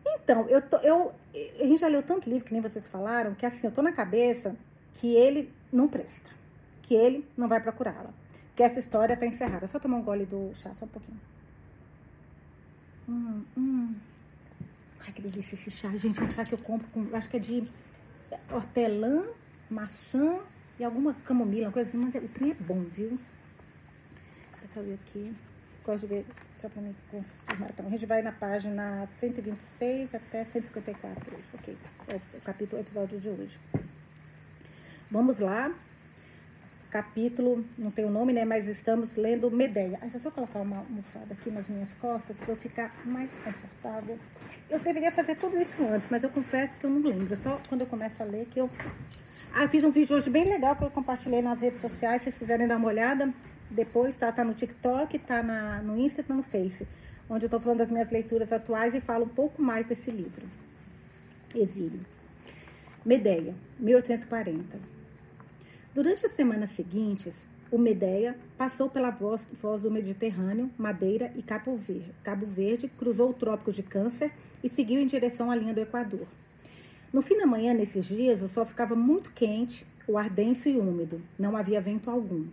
Então, 0.06 0.48
eu, 0.48 0.62
tô, 0.62 0.76
eu, 0.76 1.12
a 1.34 1.64
gente 1.64 1.80
já 1.80 1.88
leu 1.88 2.00
tanto 2.00 2.30
livro 2.30 2.44
que 2.44 2.52
nem 2.52 2.62
vocês 2.62 2.86
falaram, 2.86 3.34
que 3.34 3.44
assim, 3.44 3.66
eu 3.66 3.72
tô 3.72 3.82
na 3.82 3.90
cabeça 3.90 4.54
que 4.94 5.12
ele 5.12 5.52
não 5.72 5.88
presta. 5.88 6.30
Que 6.82 6.94
ele 6.94 7.26
não 7.36 7.48
vai 7.48 7.60
procurá-la. 7.60 8.10
Que 8.54 8.62
essa 8.62 8.78
história 8.78 9.16
tá 9.16 9.26
encerrada. 9.26 9.66
Só 9.66 9.80
tomar 9.80 9.96
um 9.96 10.04
gole 10.04 10.24
do 10.24 10.52
chá, 10.54 10.72
só 10.76 10.84
um 10.84 10.88
pouquinho. 10.88 11.20
Hum, 13.08 13.42
hum. 13.56 13.94
Ai, 15.00 15.12
que 15.12 15.20
delícia 15.20 15.56
esse 15.56 15.70
chá. 15.72 15.88
Gente, 15.96 16.20
é 16.20 16.22
um 16.22 16.28
chá 16.28 16.44
que 16.44 16.54
eu 16.54 16.58
compro 16.58 16.86
com. 16.90 17.08
Acho 17.12 17.28
que 17.28 17.38
é 17.38 17.40
de 17.40 17.64
hortelã, 18.52 19.24
maçã 19.68 20.38
e 20.78 20.84
alguma 20.84 21.12
camomila, 21.26 21.66
uma 21.66 21.72
coisa 21.72 21.88
assim. 21.88 21.98
Mas 21.98 22.14
o 22.14 22.28
trem 22.28 22.52
é 22.52 22.54
bom, 22.54 22.82
viu? 22.82 23.18
Deixa 24.60 24.78
eu 24.78 24.84
ver 24.84 24.94
aqui. 24.94 25.34
Gosto 25.84 26.06
de 26.06 26.14
ver 26.14 26.26
só 26.62 26.68
para 26.68 26.80
me 26.80 26.94
confirmar. 27.10 27.70
Então, 27.70 27.86
a 27.86 27.90
gente 27.90 28.06
vai 28.06 28.22
na 28.22 28.30
página 28.30 29.04
126 29.08 30.14
até 30.14 30.44
154 30.44 31.34
hoje, 31.34 31.44
ok? 31.54 31.76
É 32.08 32.16
o 32.38 32.40
capítulo, 32.40 32.80
episódio 32.80 33.20
de 33.20 33.28
hoje. 33.28 33.58
Vamos 35.10 35.40
lá. 35.40 35.74
Capítulo, 36.88 37.64
não 37.76 37.90
tem 37.90 38.04
o 38.04 38.10
nome, 38.10 38.32
né? 38.32 38.44
Mas 38.44 38.68
estamos 38.68 39.16
lendo 39.16 39.50
Medeia. 39.50 39.98
Ah, 40.00 40.06
eu 40.12 40.30
colocar 40.30 40.60
uma 40.60 40.78
almofada 40.78 41.32
aqui 41.32 41.50
nas 41.50 41.68
minhas 41.68 41.92
costas 41.94 42.38
para 42.38 42.52
eu 42.52 42.56
ficar 42.56 42.94
mais 43.04 43.30
confortável. 43.38 44.18
Eu 44.70 44.78
deveria 44.78 45.10
fazer 45.10 45.34
tudo 45.34 45.58
isso 45.58 45.82
antes, 45.82 46.08
mas 46.10 46.22
eu 46.22 46.30
confesso 46.30 46.76
que 46.76 46.84
eu 46.84 46.90
não 46.90 47.00
lembro. 47.00 47.34
Só 47.36 47.58
quando 47.68 47.80
eu 47.80 47.86
começo 47.86 48.22
a 48.22 48.26
ler 48.26 48.46
que 48.46 48.60
eu. 48.60 48.70
Ah, 49.54 49.66
fiz 49.66 49.82
um 49.82 49.90
vídeo 49.90 50.14
hoje 50.14 50.30
bem 50.30 50.44
legal 50.44 50.76
que 50.76 50.84
eu 50.84 50.90
compartilhei 50.90 51.42
nas 51.42 51.58
redes 51.58 51.80
sociais. 51.80 52.22
Se 52.22 52.26
vocês 52.26 52.38
quiserem 52.38 52.68
dar 52.68 52.76
uma 52.76 52.88
olhada, 52.88 53.32
depois, 53.72 54.16
tá? 54.16 54.30
Tá 54.30 54.44
no 54.44 54.54
TikTok, 54.54 55.18
tá 55.18 55.42
na, 55.42 55.82
no 55.82 55.98
Insta 55.98 56.20
e 56.20 56.24
tá 56.24 56.34
no 56.34 56.42
Face, 56.42 56.86
onde 57.28 57.46
eu 57.46 57.50
tô 57.50 57.58
falando 57.58 57.78
das 57.78 57.90
minhas 57.90 58.10
leituras 58.10 58.52
atuais 58.52 58.94
e 58.94 59.00
falo 59.00 59.24
um 59.24 59.28
pouco 59.28 59.60
mais 59.62 59.86
desse 59.86 60.10
livro. 60.10 60.46
Exílio. 61.54 62.00
Medeia, 63.04 63.54
1840. 63.78 64.78
Durante 65.94 66.24
as 66.24 66.32
semanas 66.32 66.70
seguintes, 66.70 67.46
o 67.70 67.78
Medeia 67.78 68.36
passou 68.56 68.88
pela 68.88 69.10
voz, 69.10 69.46
voz 69.60 69.82
do 69.82 69.90
Mediterrâneo, 69.90 70.70
Madeira 70.78 71.32
e 71.34 71.42
Cabo 71.42 71.74
Verde, 71.74 72.12
Cabo 72.22 72.46
Verde, 72.46 72.86
cruzou 72.86 73.30
o 73.30 73.34
Trópico 73.34 73.72
de 73.72 73.82
Câncer 73.82 74.30
e 74.62 74.68
seguiu 74.68 75.00
em 75.00 75.06
direção 75.06 75.50
à 75.50 75.56
linha 75.56 75.74
do 75.74 75.80
Equador. 75.80 76.26
No 77.12 77.20
fim 77.20 77.36
da 77.36 77.46
manhã, 77.46 77.74
nesses 77.74 78.04
dias, 78.06 78.40
o 78.40 78.48
sol 78.48 78.64
ficava 78.64 78.94
muito 78.94 79.30
quente, 79.32 79.86
o 80.06 80.16
ar 80.16 80.30
denso 80.30 80.68
e 80.68 80.78
úmido, 80.78 81.20
não 81.38 81.56
havia 81.56 81.80
vento 81.80 82.10
algum. 82.10 82.46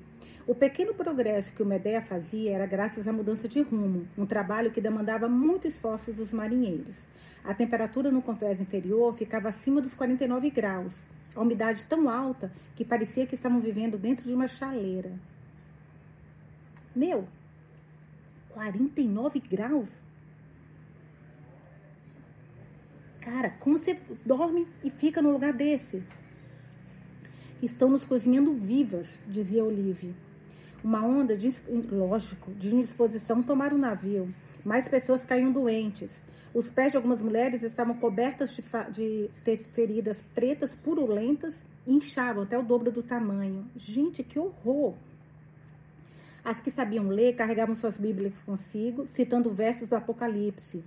O 0.50 0.56
pequeno 0.56 0.96
progresso 0.96 1.53
que 1.53 1.62
o 1.62 1.65
Medeia 1.65 2.01
fazia 2.01 2.53
era 2.53 2.65
graças 2.65 3.08
à 3.08 3.13
mudança 3.13 3.48
de 3.48 3.62
rumo, 3.62 4.08
um 4.18 4.25
trabalho 4.25 4.72
que 4.72 4.82
demandava 4.82 5.29
muito 5.29 5.68
esforço 5.68 6.12
dos 6.12 6.34
marinheiros. 6.34 7.06
A 7.44 7.53
temperatura 7.53 8.10
no 8.10 8.20
convés 8.20 8.60
inferior 8.60 9.13
ficava 9.13 9.50
acima 9.50 9.79
dos 9.79 9.94
49 9.94 10.50
graus, 10.50 11.06
a 11.36 11.41
umidade 11.41 11.86
tão 11.86 12.10
alta 12.10 12.51
que 12.75 12.84
parecia 12.84 13.27
que 13.27 13.36
estavam 13.36 13.60
vivendo 13.60 13.96
dentro 13.96 14.25
de 14.25 14.34
uma 14.34 14.48
chaleira. 14.48 15.12
Meu, 16.96 17.27
49 18.50 19.39
graus? 19.41 20.01
Cara, 23.22 23.51
como 23.60 23.77
você 23.77 24.00
dorme 24.25 24.68
e 24.84 24.89
fica 24.89 25.22
no 25.22 25.32
lugar 25.32 25.53
desse? 25.53 26.01
Estão 27.62 27.88
nos 27.88 28.03
cozinhando 28.03 28.56
vivas, 28.56 29.08
dizia 29.27 29.63
Olive. 29.63 30.15
Uma 30.84 31.04
onda 31.04 31.36
de, 31.36 31.54
lógico, 31.92 32.52
de 32.54 32.74
indisposição 32.74 33.44
tomaram 33.44 33.76
o 33.76 33.80
navio. 33.80 34.34
Mais 34.64 34.88
pessoas 34.88 35.26
caíam 35.26 35.52
doentes. 35.52 36.22
Os 36.54 36.70
pés 36.70 36.92
de 36.92 36.98
algumas 36.98 37.22
mulheres 37.22 37.64
estavam 37.64 37.96
cobertas 37.96 38.56
de, 38.92 39.30
de 39.44 39.58
feridas 39.74 40.22
pretas 40.34 40.76
purulentas 40.76 41.64
inchavam 41.86 42.44
até 42.44 42.58
o 42.58 42.64
dobro 42.64 42.92
do 42.92 43.04
tamanho. 43.04 43.66
Gente, 43.76 44.24
que 44.24 44.40
horror! 44.40 44.96
As 46.44 46.62
que 46.62 46.72
sabiam 46.72 47.08
ler 47.10 47.36
carregavam 47.36 47.76
suas 47.76 47.98
Bíblias 47.98 48.38
consigo, 48.46 49.06
citando 49.08 49.52
versos 49.52 49.90
do 49.90 49.96
Apocalipse. 49.96 50.84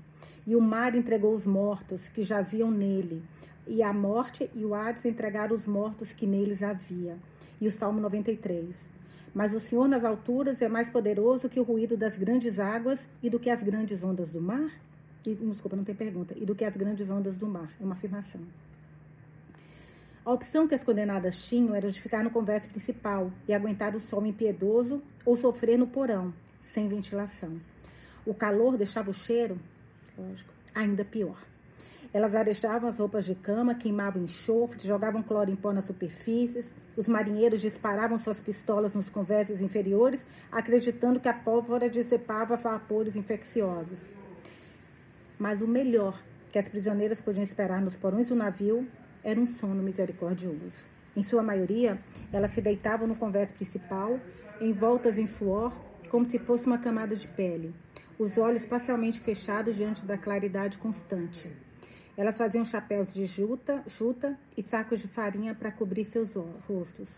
E 0.47 0.57
o 0.57 0.61
mar 0.61 0.95
entregou 0.95 1.35
os 1.35 1.47
mortos 1.47 2.09
que 2.09 2.23
jaziam 2.23 2.71
nele. 2.71 3.23
E 3.67 3.83
a 3.83 3.93
morte 3.93 4.51
e 4.55 4.65
o 4.65 4.75
Hades 4.75 5.05
entregaram 5.05 5.55
os 5.55 5.67
mortos 5.67 6.13
que 6.13 6.27
neles 6.27 6.63
havia. 6.63 7.17
E 7.61 7.69
o 7.69 7.71
Salmo 7.71 8.01
93. 8.01 8.89
Mas 9.35 9.55
o 9.55 9.61
Senhor 9.61 9.89
nas 9.89 10.05
alturas 10.05 10.61
é 10.61 10.69
mais 10.69 10.91
poderoso 10.91 11.49
que 11.49 11.59
o 11.59 11.62
ruído 11.62 11.97
das 11.97 12.17
grandes 12.17 12.61
águas 12.61 13.09
e 13.23 13.31
do 13.31 13.39
que 13.39 13.49
as 13.49 13.62
grandes 13.62 14.03
ondas 14.03 14.33
do 14.33 14.41
mar? 14.41 14.71
E, 15.27 15.35
desculpa, 15.35 15.77
não 15.77 15.85
tem 15.85 15.95
pergunta. 15.95 16.35
E 16.37 16.45
do 16.45 16.55
que 16.55 16.65
as 16.65 16.77
grandes 16.77 17.09
ondas 17.09 17.39
do 17.39 17.47
mar? 17.47 17.71
É 17.81 17.85
uma 17.85 17.95
afirmação. 17.95 18.41
A 20.25 20.33
opção 20.33 20.69
que 20.69 20.75
as 20.75 20.85
condenadas 20.85 21.45
tinham 21.47 21.75
era 21.75 21.91
de 21.91 22.01
ficar 22.01 22.23
no 22.23 22.31
convés 22.31 22.67
principal 22.67 23.33
e 23.49 23.53
aguentar 23.53 23.97
o 23.97 24.01
sol 24.01 24.25
impiedoso 24.25 25.03
ou 25.25 25.35
sofrer 25.35 25.77
no 25.77 25.87
porão, 25.87 26.33
sem 26.73 26.87
ventilação. 26.87 27.61
O 28.25 28.33
calor 28.33 28.77
deixava 28.77 29.11
o 29.11 29.15
cheiro, 29.15 29.59
lógico, 30.17 30.53
ainda 30.73 31.05
pior. 31.05 31.51
Elas 32.14 32.35
arejavam 32.35 32.88
as 32.88 32.99
roupas 32.99 33.25
de 33.25 33.35
cama, 33.35 33.75
queimavam 33.75 34.23
enxofre, 34.23 34.87
jogavam 34.87 35.23
cloro 35.23 35.50
em 35.50 35.57
pó 35.57 35.73
nas 35.73 35.87
superfícies. 35.87 36.75
Os 36.97 37.09
marinheiros 37.09 37.61
disparavam 37.61 38.19
suas 38.19 38.38
pistolas 38.38 38.95
nos 38.95 39.09
convéses 39.09 39.61
inferiores, 39.61 40.26
acreditando 40.50 41.21
que 41.21 41.28
a 41.28 41.33
pólvora 41.33 41.88
dissipava 41.88 42.57
vapores 42.57 43.16
infecciosos. 43.16 44.00
Mas 45.38 45.62
o 45.62 45.66
melhor 45.66 46.23
que 46.50 46.59
as 46.59 46.69
prisioneiras 46.69 47.21
podiam 47.21 47.42
esperar 47.42 47.81
nos 47.81 47.97
porões 47.97 48.28
do 48.28 48.35
navio 48.35 48.87
era 49.25 49.40
um 49.40 49.47
sono 49.47 49.83
misericordioso. 49.83 50.92
Em 51.16 51.23
sua 51.23 51.42
maioria, 51.42 51.99
elas 52.31 52.52
se 52.52 52.61
deitavam 52.61 53.07
no 53.07 53.16
convés 53.16 53.50
principal, 53.52 54.21
envoltas 54.61 55.16
em 55.16 55.26
suor, 55.26 55.73
como 56.11 56.26
se 56.26 56.38
fosse 56.38 56.66
uma 56.66 56.78
camada 56.78 57.16
de 57.16 57.26
pele 57.28 57.75
os 58.19 58.38
olhos 58.38 58.64
parcialmente 58.64 59.19
fechados 59.19 59.75
diante 59.75 60.04
da 60.04 60.16
claridade 60.16 60.78
constante. 60.78 61.50
Elas 62.14 62.37
faziam 62.37 62.62
chapéus 62.62 63.14
de 63.14 63.25
juta, 63.25 63.83
juta 63.87 64.38
e 64.57 64.62
sacos 64.62 65.00
de 65.00 65.09
farinha 65.09 65.54
para 65.54 65.73
cobrir 65.73 66.04
seus 66.04 66.35
rostos. 66.69 67.09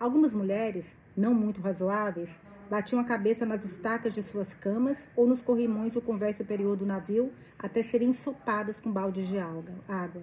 Algumas 0.00 0.32
mulheres, 0.32 0.86
não 1.14 1.34
muito 1.34 1.60
razoáveis, 1.60 2.30
batiam 2.70 3.00
a 3.00 3.04
cabeça 3.04 3.44
nas 3.44 3.64
estacas 3.66 4.14
de 4.14 4.22
suas 4.22 4.54
camas 4.54 5.06
ou 5.14 5.26
nos 5.26 5.42
corrimões 5.42 5.92
do 5.92 6.00
convés 6.00 6.38
superior 6.38 6.74
do 6.74 6.86
navio 6.86 7.30
até 7.58 7.82
serem 7.82 8.10
ensopadas 8.10 8.80
com 8.80 8.90
baldes 8.90 9.28
de 9.28 9.38
água. 9.38 10.22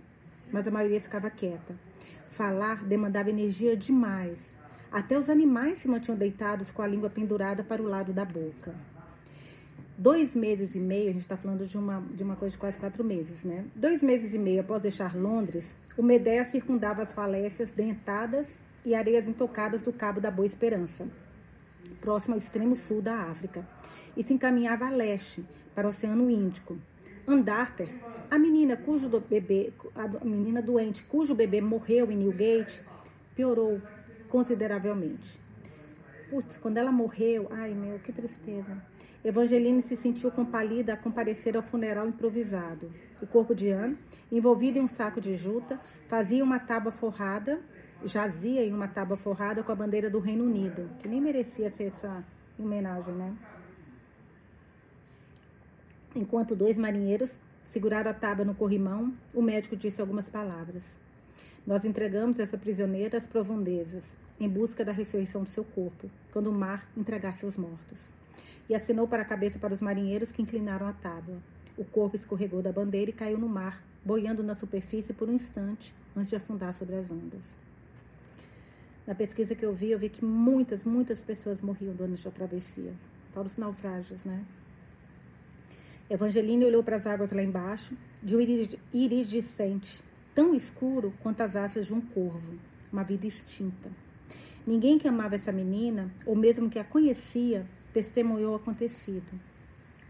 Mas 0.52 0.68
a 0.68 0.72
maioria 0.72 1.00
ficava 1.00 1.30
quieta. 1.30 1.76
Falar 2.26 2.84
demandava 2.84 3.30
energia 3.30 3.78
demais. 3.78 4.40
Até 4.92 5.18
os 5.18 5.30
animais 5.30 5.78
se 5.78 5.88
mantinham 5.88 6.18
deitados 6.18 6.72
com 6.72 6.82
a 6.82 6.88
língua 6.88 7.10
pendurada 7.10 7.64
para 7.64 7.82
o 7.82 7.88
lado 7.88 8.12
da 8.12 8.26
boca 8.26 8.74
dois 9.98 10.36
meses 10.36 10.76
e 10.76 10.80
meio, 10.80 11.10
a 11.10 11.14
gente 11.14 11.22
está 11.22 11.38
falando 11.38 11.66
de 11.66 11.78
uma, 11.78 12.02
de 12.12 12.24
uma 12.24 12.36
coisa 12.36 12.54
de 12.54 12.60
quase 12.60 12.78
quatro 12.78 13.04
meses, 13.04 13.44
né? 13.44 13.66
Dois 13.76 14.02
meses 14.02 14.34
e 14.34 14.38
meio 14.38 14.62
após 14.62 14.82
deixar 14.82 15.16
Londres, 15.16 15.76
o 15.98 16.04
Medea 16.04 16.44
circundava 16.44 17.02
as 17.02 17.14
falécias 17.14 17.72
dentadas 17.72 18.48
e 18.86 18.96
areias 18.96 19.28
intocadas 19.28 19.82
do 19.82 19.94
Cabo 19.94 20.20
da 20.20 20.32
Boa 20.32 20.46
Esperança, 20.46 21.08
próximo 22.00 22.36
ao 22.36 22.40
extremo 22.40 22.76
sul 22.76 23.02
da 23.02 23.16
África, 23.16 23.68
e 24.18 24.24
se 24.24 24.34
encaminhava 24.34 24.86
a 24.86 24.90
leste, 24.90 25.46
para 25.74 25.88
o 25.88 25.92
Oceano 25.92 26.30
Índico. 26.30 26.78
Andarter, 27.28 27.88
a 28.30 28.38
menina 28.38 28.76
cujo 28.76 29.08
bebê, 29.08 29.72
a 29.96 30.26
menina 30.26 30.62
doente 30.62 31.04
cujo 31.04 31.36
bebê 31.36 31.62
morreu 31.62 32.12
em 32.12 32.18
Newgate, 32.18 32.82
piorou 33.36 33.82
consideravelmente. 34.28 35.40
Putz, 36.30 36.58
quando 36.58 36.78
ela 36.78 36.92
morreu, 36.92 37.48
ai 37.52 37.74
meu, 37.74 38.00
que 38.00 38.12
tristeza. 38.12 38.82
Evangeline 39.24 39.84
se 39.84 39.96
sentiu 39.96 40.32
compalida 40.32 40.94
a 40.94 40.98
comparecer 40.98 41.56
ao 41.56 41.62
funeral 41.62 42.08
improvisado. 42.08 42.92
O 43.22 43.28
corpo 43.28 43.54
de 43.54 43.70
Anne, 43.70 43.96
envolvido 44.32 44.80
em 44.80 44.82
um 44.82 44.88
saco 44.88 45.22
de 45.22 45.36
juta, 45.36 45.80
fazia 46.08 46.44
uma 46.44 46.60
tábua 46.60 46.92
forrada, 46.92 47.62
jazia 48.04 48.66
em 48.66 48.74
uma 48.74 48.88
tábua 48.88 49.16
forrada 49.16 49.64
com 49.64 49.72
a 49.72 49.76
bandeira 49.76 50.10
do 50.10 50.18
Reino 50.18 50.44
Unido, 50.44 50.90
que 50.98 51.08
nem 51.08 51.22
merecia 51.22 51.70
ser 51.70 51.86
essa 51.86 52.24
homenagem, 52.58 53.14
né? 53.14 53.38
Enquanto 56.16 56.56
dois 56.56 56.76
marinheiros 56.76 57.38
seguraram 57.68 58.10
a 58.10 58.16
tábua 58.16 58.44
no 58.44 58.56
corrimão, 58.56 59.14
o 59.36 59.42
médico 59.42 59.76
disse 59.76 60.02
algumas 60.02 60.28
palavras. 60.30 60.98
Nós 61.66 61.86
entregamos 61.86 62.40
essa 62.40 62.58
prisioneira 62.58 63.20
às 63.20 63.28
profundezas, 63.28 64.16
em 64.40 64.50
busca 64.50 64.84
da 64.84 64.92
ressurreição 64.92 65.44
do 65.44 65.50
seu 65.50 65.64
corpo, 65.64 66.10
quando 66.34 66.50
o 66.50 66.54
mar 66.54 66.90
entregar 66.98 67.34
seus 67.34 67.56
mortos 67.56 68.10
e 68.72 68.74
assinou 68.74 69.06
para 69.06 69.22
a 69.22 69.26
cabeça 69.26 69.60
para 69.60 69.74
os 69.74 69.82
marinheiros 69.82 70.32
que 70.32 70.42
inclinaram 70.42 70.88
a 70.88 70.94
tábua. 70.94 71.38
O 71.78 71.84
corpo 71.84 72.16
escorregou 72.16 72.62
da 72.62 72.72
bandeira 72.72 73.12
e 73.12 73.14
caiu 73.14 73.38
no 73.38 73.50
mar, 73.50 73.84
boiando 74.02 74.42
na 74.42 74.56
superfície 74.56 75.12
por 75.12 75.28
um 75.28 75.34
instante 75.34 75.94
antes 76.16 76.30
de 76.30 76.38
afundar 76.38 76.74
sobre 76.74 76.96
as 76.96 77.12
ondas. 77.12 77.44
Na 79.06 79.14
pesquisa 79.14 79.54
que 79.56 79.66
eu 79.66 79.74
vi, 79.74 79.92
eu 79.92 80.00
vi 80.00 80.08
que 80.08 80.24
muitas, 80.24 80.86
muitas 80.86 81.20
pessoas 81.20 81.60
morriam 81.60 81.94
durante 81.94 82.26
a 82.26 82.32
travessia. 82.32 82.94
Fora 83.32 83.48
os 83.48 83.58
naufrágios, 83.58 84.24
né? 84.24 84.42
Evangeline 86.10 86.64
olhou 86.64 86.82
para 86.82 86.96
as 86.96 87.06
águas 87.06 87.34
lá 87.34 87.44
embaixo, 87.44 87.94
de 88.24 88.38
um 88.38 88.40
iridescente, 88.94 90.02
tão 90.34 90.56
escuro 90.56 91.14
quanto 91.22 91.42
as 91.42 91.58
asas 91.58 91.88
de 91.88 91.94
um 91.94 92.00
corvo, 92.00 92.54
uma 92.90 93.04
vida 93.04 93.28
extinta. 93.28 93.90
Ninguém 94.66 94.98
que 94.98 95.10
amava 95.10 95.36
essa 95.36 95.52
menina, 95.52 96.10
ou 96.26 96.38
mesmo 96.38 96.70
que 96.70 96.80
a 96.80 96.86
conhecia, 96.86 97.66
testemunhou 97.94 98.54
o 98.54 98.56
acontecido. 98.56 99.40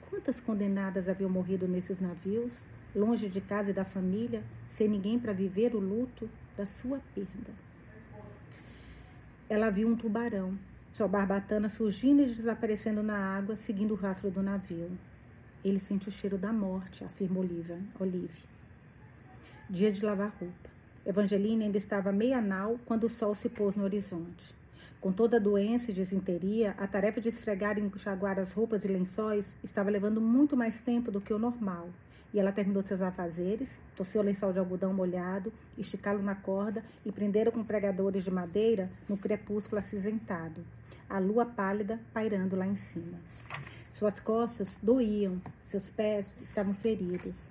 Quantas 0.09 0.39
condenadas 0.39 1.07
haviam 1.07 1.29
morrido 1.29 1.67
nesses 1.67 1.99
navios, 1.99 2.51
longe 2.95 3.29
de 3.29 3.39
casa 3.41 3.71
e 3.71 3.73
da 3.73 3.83
família, 3.83 4.43
sem 4.69 4.87
ninguém 4.87 5.17
para 5.17 5.33
viver 5.33 5.73
o 5.73 5.79
luto 5.79 6.29
da 6.57 6.65
sua 6.65 6.99
perda? 7.15 7.53
Ela 9.49 9.69
viu 9.69 9.87
um 9.87 9.95
tubarão, 9.95 10.57
sua 10.93 11.07
barbatana 11.07 11.69
surgindo 11.69 12.21
e 12.21 12.25
desaparecendo 12.25 13.01
na 13.01 13.17
água, 13.17 13.55
seguindo 13.55 13.91
o 13.91 13.95
rastro 13.95 14.29
do 14.29 14.41
navio. 14.41 14.91
Ele 15.63 15.79
sente 15.79 16.09
o 16.09 16.11
cheiro 16.11 16.37
da 16.37 16.51
morte, 16.51 17.05
Olivia. 17.35 17.79
Olive. 17.99 18.41
Dia 19.69 19.91
de 19.91 20.03
lavar 20.03 20.35
roupa. 20.39 20.69
Evangelina 21.05 21.63
ainda 21.63 21.77
estava 21.77 22.11
meia 22.11 22.41
nau 22.41 22.79
quando 22.85 23.05
o 23.05 23.09
sol 23.09 23.33
se 23.33 23.49
pôs 23.49 23.75
no 23.75 23.83
horizonte. 23.83 24.60
Com 25.01 25.11
toda 25.11 25.37
a 25.37 25.39
doença 25.39 25.89
e 25.89 25.95
desinteria, 25.95 26.75
a 26.77 26.85
tarefa 26.85 27.19
de 27.19 27.27
esfregar 27.27 27.75
e 27.75 27.81
enxaguar 27.81 28.37
as 28.37 28.53
roupas 28.53 28.85
e 28.85 28.87
lençóis 28.87 29.57
estava 29.63 29.89
levando 29.89 30.21
muito 30.21 30.55
mais 30.55 30.79
tempo 30.81 31.09
do 31.11 31.19
que 31.19 31.33
o 31.33 31.39
normal. 31.39 31.89
E 32.31 32.39
ela 32.39 32.51
terminou 32.51 32.83
seus 32.83 33.01
afazeres, 33.01 33.67
torceu 33.95 34.21
o 34.21 34.23
lençol 34.23 34.53
de 34.53 34.59
algodão 34.59 34.93
molhado, 34.93 35.51
esticá-lo 35.75 36.21
na 36.21 36.35
corda 36.35 36.85
e 37.03 37.11
prendera 37.11 37.51
com 37.51 37.63
pregadores 37.63 38.23
de 38.23 38.29
madeira 38.29 38.91
no 39.09 39.17
crepúsculo 39.17 39.79
acinzentado, 39.79 40.63
a 41.09 41.17
lua 41.17 41.47
pálida 41.47 41.99
pairando 42.13 42.55
lá 42.55 42.67
em 42.67 42.75
cima. 42.75 43.17
Suas 43.97 44.19
costas 44.19 44.77
doíam, 44.83 45.41
seus 45.63 45.89
pés 45.89 46.37
estavam 46.43 46.75
feridos. 46.75 47.49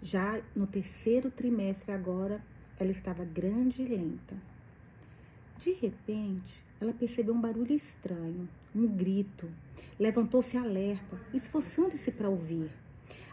Já 0.00 0.40
no 0.54 0.68
terceiro 0.68 1.32
trimestre 1.32 1.90
agora, 1.90 2.40
ela 2.78 2.92
estava 2.92 3.24
grande 3.24 3.82
e 3.82 3.88
lenta. 3.88 4.36
De 5.58 5.72
repente, 5.72 6.62
ela 6.82 6.92
percebeu 6.92 7.32
um 7.32 7.40
barulho 7.40 7.72
estranho, 7.72 8.48
um 8.74 8.86
grito. 8.88 9.48
Levantou-se 9.98 10.56
alerta, 10.56 11.16
esforçando-se 11.32 12.10
para 12.10 12.28
ouvir. 12.28 12.70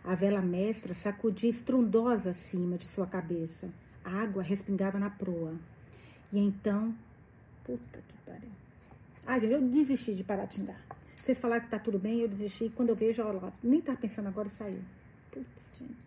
A 0.03 0.13
vela 0.13 0.41
mestra 0.41 0.93
sacudia 0.93 1.49
estrondosa 1.49 2.29
acima 2.29 2.77
de 2.77 2.85
sua 2.85 3.07
cabeça. 3.07 3.69
A 4.03 4.21
água 4.21 4.43
respingava 4.43 4.99
na 4.99 5.09
proa. 5.09 5.53
E 6.31 6.39
então. 6.39 6.95
Puta 7.63 7.99
que 8.07 8.17
pariu. 8.25 8.49
Ah, 9.25 9.39
gente, 9.39 9.53
eu 9.53 9.61
desisti 9.61 10.13
de 10.13 10.23
Paratingá. 10.23 10.75
Vocês 11.21 11.39
falaram 11.39 11.63
que 11.63 11.69
tá 11.69 11.79
tudo 11.79 11.97
bem, 11.97 12.21
eu 12.21 12.27
desisti. 12.27 12.69
Quando 12.69 12.89
eu 12.89 12.95
vejo, 12.95 13.23
olha 13.23 13.39
lá, 13.39 13.53
nem 13.63 13.81
tava 13.81 13.97
pensando 13.97 14.27
agora 14.27 14.49
saiu. 14.49 14.81
Putz, 15.31 15.47
gente. 15.79 15.97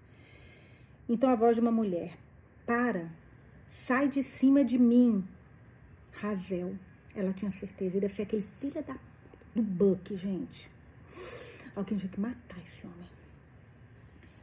Então 1.09 1.29
a 1.29 1.35
voz 1.35 1.57
de 1.57 1.61
uma 1.61 1.73
mulher: 1.73 2.17
Para, 2.65 3.11
sai 3.85 4.09
de 4.09 4.23
cima 4.23 4.65
de 4.65 4.79
mim. 4.79 5.25
Razel. 6.13 6.77
Ela 7.15 7.33
tinha 7.33 7.51
certeza. 7.53 7.93
Ele 7.93 8.01
deve 8.01 8.15
ser 8.15 8.23
aquele 8.23 8.43
filho 8.43 8.83
da, 8.83 8.97
do 9.55 9.63
Buck, 9.63 10.17
gente. 10.17 10.71
Alguém 11.75 11.99
tinha 11.99 12.11
que 12.11 12.21
matar 12.21 12.59
esse 12.59 12.87
homem. 12.87 13.09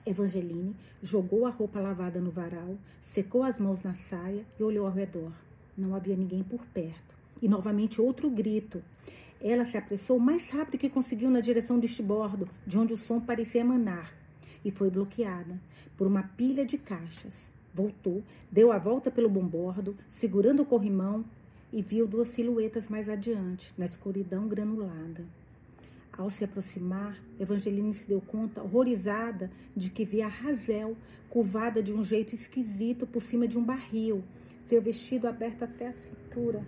Evangeline 0.06 0.76
jogou 1.04 1.46
a 1.46 1.50
roupa 1.50 1.80
lavada 1.80 2.20
no 2.20 2.32
varal, 2.32 2.78
secou 3.02 3.44
as 3.44 3.60
mãos 3.60 3.84
na 3.84 3.94
saia 3.94 4.44
e 4.60 4.64
olhou 4.64 4.88
ao 4.88 4.94
redor. 4.94 5.32
Não 5.78 5.96
havia 5.96 6.16
ninguém 6.16 6.44
por 6.44 6.66
perto. 6.68 7.16
E 7.42 7.48
novamente 7.48 8.02
outro 8.02 8.30
grito. 8.30 8.84
Ela 9.42 9.64
se 9.64 9.78
apressou 9.78 10.18
o 10.18 10.20
mais 10.20 10.50
rápido 10.50 10.80
que 10.80 10.90
conseguiu 10.90 11.30
na 11.30 11.40
direção 11.40 11.80
deste 11.80 12.04
bordo, 12.04 12.48
de 12.68 12.78
onde 12.78 12.94
o 12.94 12.98
som 12.98 13.22
parecia 13.22 13.62
emanar, 13.62 14.14
e 14.66 14.70
foi 14.70 14.90
bloqueada 14.90 15.58
por 15.98 16.06
uma 16.08 16.24
pilha 16.24 16.66
de 16.66 16.78
caixas. 16.78 17.34
Voltou, 17.74 18.22
deu 18.52 18.72
a 18.72 18.78
volta 18.78 19.10
pelo 19.10 19.30
bombordo, 19.30 19.96
segurando 20.10 20.64
o 20.64 20.66
corrimão, 20.66 21.24
e 21.72 21.82
viu 21.82 22.08
duas 22.08 22.30
silhuetas 22.30 22.88
mais 22.88 23.08
adiante, 23.08 23.74
na 23.78 23.86
escuridão 23.86 24.48
granulada. 24.48 25.24
Ao 26.12 26.30
se 26.30 26.44
aproximar, 26.44 27.18
Evangeline 27.40 27.94
se 27.94 28.08
deu 28.08 28.20
conta, 28.20 28.62
horrorizada, 28.62 29.50
de 29.76 29.90
que 29.90 30.04
via 30.04 30.28
Razel 30.28 30.98
curvada 31.30 31.82
de 31.82 31.94
um 31.94 32.04
jeito 32.04 32.34
esquisito 32.34 33.06
por 33.06 33.22
cima 33.22 33.48
de 33.48 33.58
um 33.58 33.64
barril, 33.64 34.24
seu 34.66 34.82
vestido 34.82 35.28
aberto 35.28 35.64
até 35.64 35.88
a 35.88 35.94
cintura. 35.94 36.64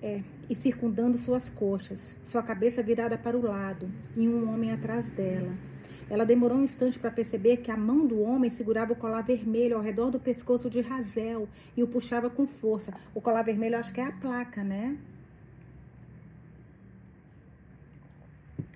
É, 0.00 0.22
e 0.48 0.54
circundando 0.54 1.18
suas 1.18 1.48
coxas, 1.50 2.16
sua 2.26 2.42
cabeça 2.42 2.82
virada 2.82 3.16
para 3.16 3.36
o 3.36 3.42
lado, 3.42 3.90
e 4.16 4.26
um 4.26 4.52
homem 4.52 4.72
atrás 4.72 5.08
dela. 5.10 5.52
Ela 6.10 6.24
demorou 6.24 6.58
um 6.58 6.64
instante 6.64 6.98
para 6.98 7.10
perceber 7.10 7.58
que 7.58 7.70
a 7.70 7.76
mão 7.76 8.06
do 8.06 8.20
homem 8.20 8.50
segurava 8.50 8.92
o 8.92 8.96
colar 8.96 9.22
vermelho 9.22 9.76
ao 9.76 9.82
redor 9.82 10.10
do 10.10 10.20
pescoço 10.20 10.68
de 10.68 10.80
Razel 10.80 11.48
e 11.76 11.82
o 11.82 11.88
puxava 11.88 12.28
com 12.28 12.46
força. 12.46 12.92
O 13.14 13.20
colar 13.20 13.42
vermelho, 13.42 13.78
acho 13.78 13.92
que 13.92 14.00
é 14.00 14.04
a 14.04 14.12
placa, 14.12 14.62
né? 14.62 14.98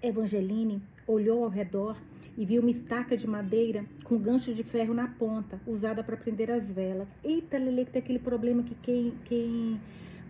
Evangeline 0.02 0.83
olhou 1.06 1.45
ao 1.45 1.50
redor 1.50 1.97
e 2.37 2.45
viu 2.45 2.61
uma 2.61 2.71
estaca 2.71 3.16
de 3.16 3.26
madeira 3.26 3.85
com 4.04 4.18
gancho 4.18 4.54
de 4.54 4.62
ferro 4.62 4.92
na 4.92 5.09
ponta, 5.09 5.61
usada 5.66 6.04
para 6.04 6.16
prender 6.16 6.50
as 6.50 6.71
velas. 6.71 7.09
Eita, 7.25 7.59
Lele, 7.59 7.87
que 7.87 7.92
tem 7.92 8.02
aquele 8.02 8.18
problema 8.18 8.62
que 8.62 8.75
quem, 8.76 9.14
quem 9.25 9.80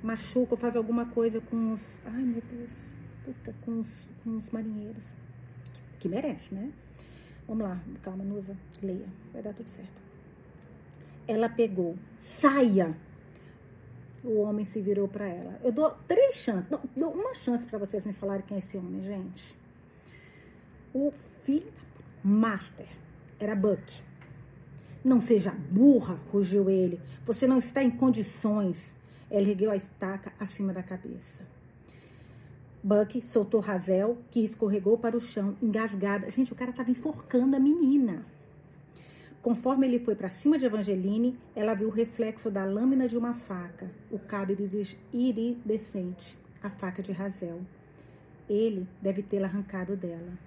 machuca 0.02 0.54
ou 0.54 0.56
faz 0.56 0.76
alguma 0.76 1.06
coisa 1.06 1.40
com 1.40 1.72
os. 1.72 1.82
Ai, 2.04 2.22
meu 2.22 2.42
Deus. 2.50 2.70
Puta, 3.24 3.54
com 3.64 3.80
os, 3.80 4.08
com 4.22 4.36
os 4.36 4.50
marinheiros. 4.50 5.04
Que 5.98 6.08
merece, 6.08 6.54
né? 6.54 6.70
Vamos 7.46 7.64
lá, 7.64 7.80
calma, 8.02 8.24
Nusa, 8.24 8.56
leia, 8.82 9.06
vai 9.32 9.42
dar 9.42 9.54
tudo 9.54 9.68
certo. 9.68 10.02
Ela 11.28 11.48
pegou, 11.48 11.96
saia! 12.22 12.96
O 14.24 14.40
homem 14.40 14.64
se 14.64 14.80
virou 14.80 15.06
para 15.06 15.28
ela. 15.28 15.60
Eu 15.62 15.70
dou 15.70 15.90
três 16.08 16.36
chances, 16.36 16.68
não, 16.68 16.80
dou 16.96 17.12
uma 17.12 17.34
chance 17.34 17.64
para 17.64 17.78
vocês 17.78 18.04
me 18.04 18.12
falarem 18.12 18.44
quem 18.44 18.56
é 18.56 18.58
esse 18.58 18.76
homem, 18.76 19.02
gente. 19.04 19.56
O 20.92 21.12
filho 21.44 21.72
Master 22.24 22.88
era 23.38 23.54
Buck. 23.54 23.82
Não 25.04 25.20
seja 25.20 25.52
burra, 25.52 26.18
rugiu 26.32 26.68
ele. 26.68 27.00
Você 27.24 27.46
não 27.46 27.58
está 27.58 27.84
em 27.84 27.90
condições. 27.90 28.92
Ela 29.30 29.48
ergueu 29.48 29.70
a 29.70 29.76
estaca 29.76 30.32
acima 30.40 30.72
da 30.72 30.82
cabeça. 30.82 31.46
Buck 32.86 33.20
soltou 33.20 33.58
Razel, 33.58 34.16
que 34.30 34.38
escorregou 34.44 34.96
para 34.96 35.16
o 35.16 35.20
chão, 35.20 35.56
engasgada. 35.60 36.30
Gente, 36.30 36.52
o 36.52 36.54
cara 36.54 36.70
estava 36.70 36.88
enforcando 36.88 37.56
a 37.56 37.58
menina. 37.58 38.24
Conforme 39.42 39.88
ele 39.88 39.98
foi 39.98 40.14
para 40.14 40.28
cima 40.28 40.56
de 40.56 40.66
Evangeline, 40.66 41.36
ela 41.56 41.74
viu 41.74 41.88
o 41.88 41.90
reflexo 41.90 42.48
da 42.48 42.64
lâmina 42.64 43.08
de 43.08 43.16
uma 43.16 43.34
faca, 43.34 43.90
o 44.08 44.20
cabo 44.20 44.52
iridescente, 45.12 46.38
a 46.62 46.70
faca 46.70 47.02
de 47.02 47.10
Razel. 47.10 47.60
Ele 48.48 48.86
deve 49.02 49.20
tê-la 49.20 49.48
arrancado 49.48 49.96
dela. 49.96 50.38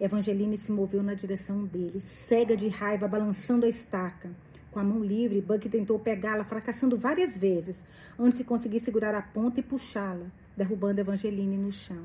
Evangeline 0.00 0.58
se 0.58 0.72
moveu 0.72 1.04
na 1.04 1.14
direção 1.14 1.64
dele, 1.64 2.02
cega 2.26 2.56
de 2.56 2.66
raiva, 2.66 3.06
balançando 3.06 3.64
a 3.64 3.68
estaca. 3.68 4.32
Com 4.72 4.80
a 4.80 4.84
mão 4.84 4.98
livre, 4.98 5.40
Buck 5.40 5.68
tentou 5.68 5.96
pegá-la, 6.00 6.42
fracassando 6.42 6.98
várias 6.98 7.36
vezes, 7.36 7.86
antes 8.18 8.38
de 8.38 8.44
conseguir 8.44 8.80
segurar 8.80 9.14
a 9.14 9.22
ponta 9.22 9.60
e 9.60 9.62
puxá-la 9.62 10.26
derrubando 10.58 11.00
Evangeline 11.00 11.56
no 11.56 11.70
chão. 11.70 12.04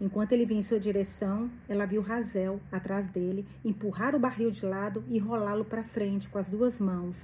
Enquanto 0.00 0.32
ele 0.32 0.44
vinha 0.44 0.60
em 0.60 0.64
sua 0.64 0.78
direção, 0.78 1.50
ela 1.68 1.86
viu 1.86 2.02
Razel 2.02 2.60
atrás 2.70 3.08
dele, 3.08 3.46
empurrar 3.64 4.14
o 4.14 4.18
barril 4.18 4.50
de 4.50 4.66
lado 4.66 5.02
e 5.08 5.18
rolá-lo 5.18 5.64
para 5.64 5.82
frente 5.82 6.28
com 6.28 6.38
as 6.38 6.50
duas 6.50 6.78
mãos. 6.78 7.16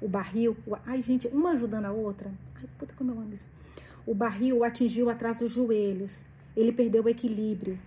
O 0.00 0.08
barril, 0.08 0.56
o, 0.66 0.74
ai 0.86 1.02
gente, 1.02 1.28
uma 1.28 1.50
ajudando 1.50 1.84
a 1.84 1.92
outra. 1.92 2.32
Ai, 2.56 2.64
puta 2.78 2.94
como 2.96 3.12
eu 3.12 3.18
amo 3.18 3.34
isso. 3.34 3.44
O 4.06 4.14
barril 4.14 4.58
o 4.58 4.64
atingiu 4.64 5.10
atrás 5.10 5.38
dos 5.38 5.52
joelhos. 5.52 6.24
Ele 6.56 6.72
perdeu 6.72 7.04
o 7.04 7.08
equilíbrio. 7.08 7.78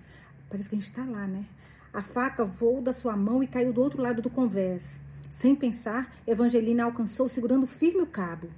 Parece 0.49 0.69
que 0.69 0.75
a 0.75 0.79
gente 0.79 0.89
está 0.89 1.03
lá, 1.03 1.25
né? 1.25 1.45
A 1.91 2.01
faca 2.01 2.45
voou 2.45 2.81
da 2.81 2.93
sua 2.93 3.15
mão 3.15 3.41
e 3.41 3.47
caiu 3.47 3.73
do 3.73 3.81
outro 3.81 4.01
lado 4.01 4.21
do 4.21 4.29
convés. 4.29 4.99
Sem 5.31 5.55
pensar, 5.55 6.13
Evangelina 6.27 6.83
alcançou 6.83 7.27
segurando 7.27 7.65
firme 7.65 8.01
o 8.01 8.07
cabo. 8.07 8.49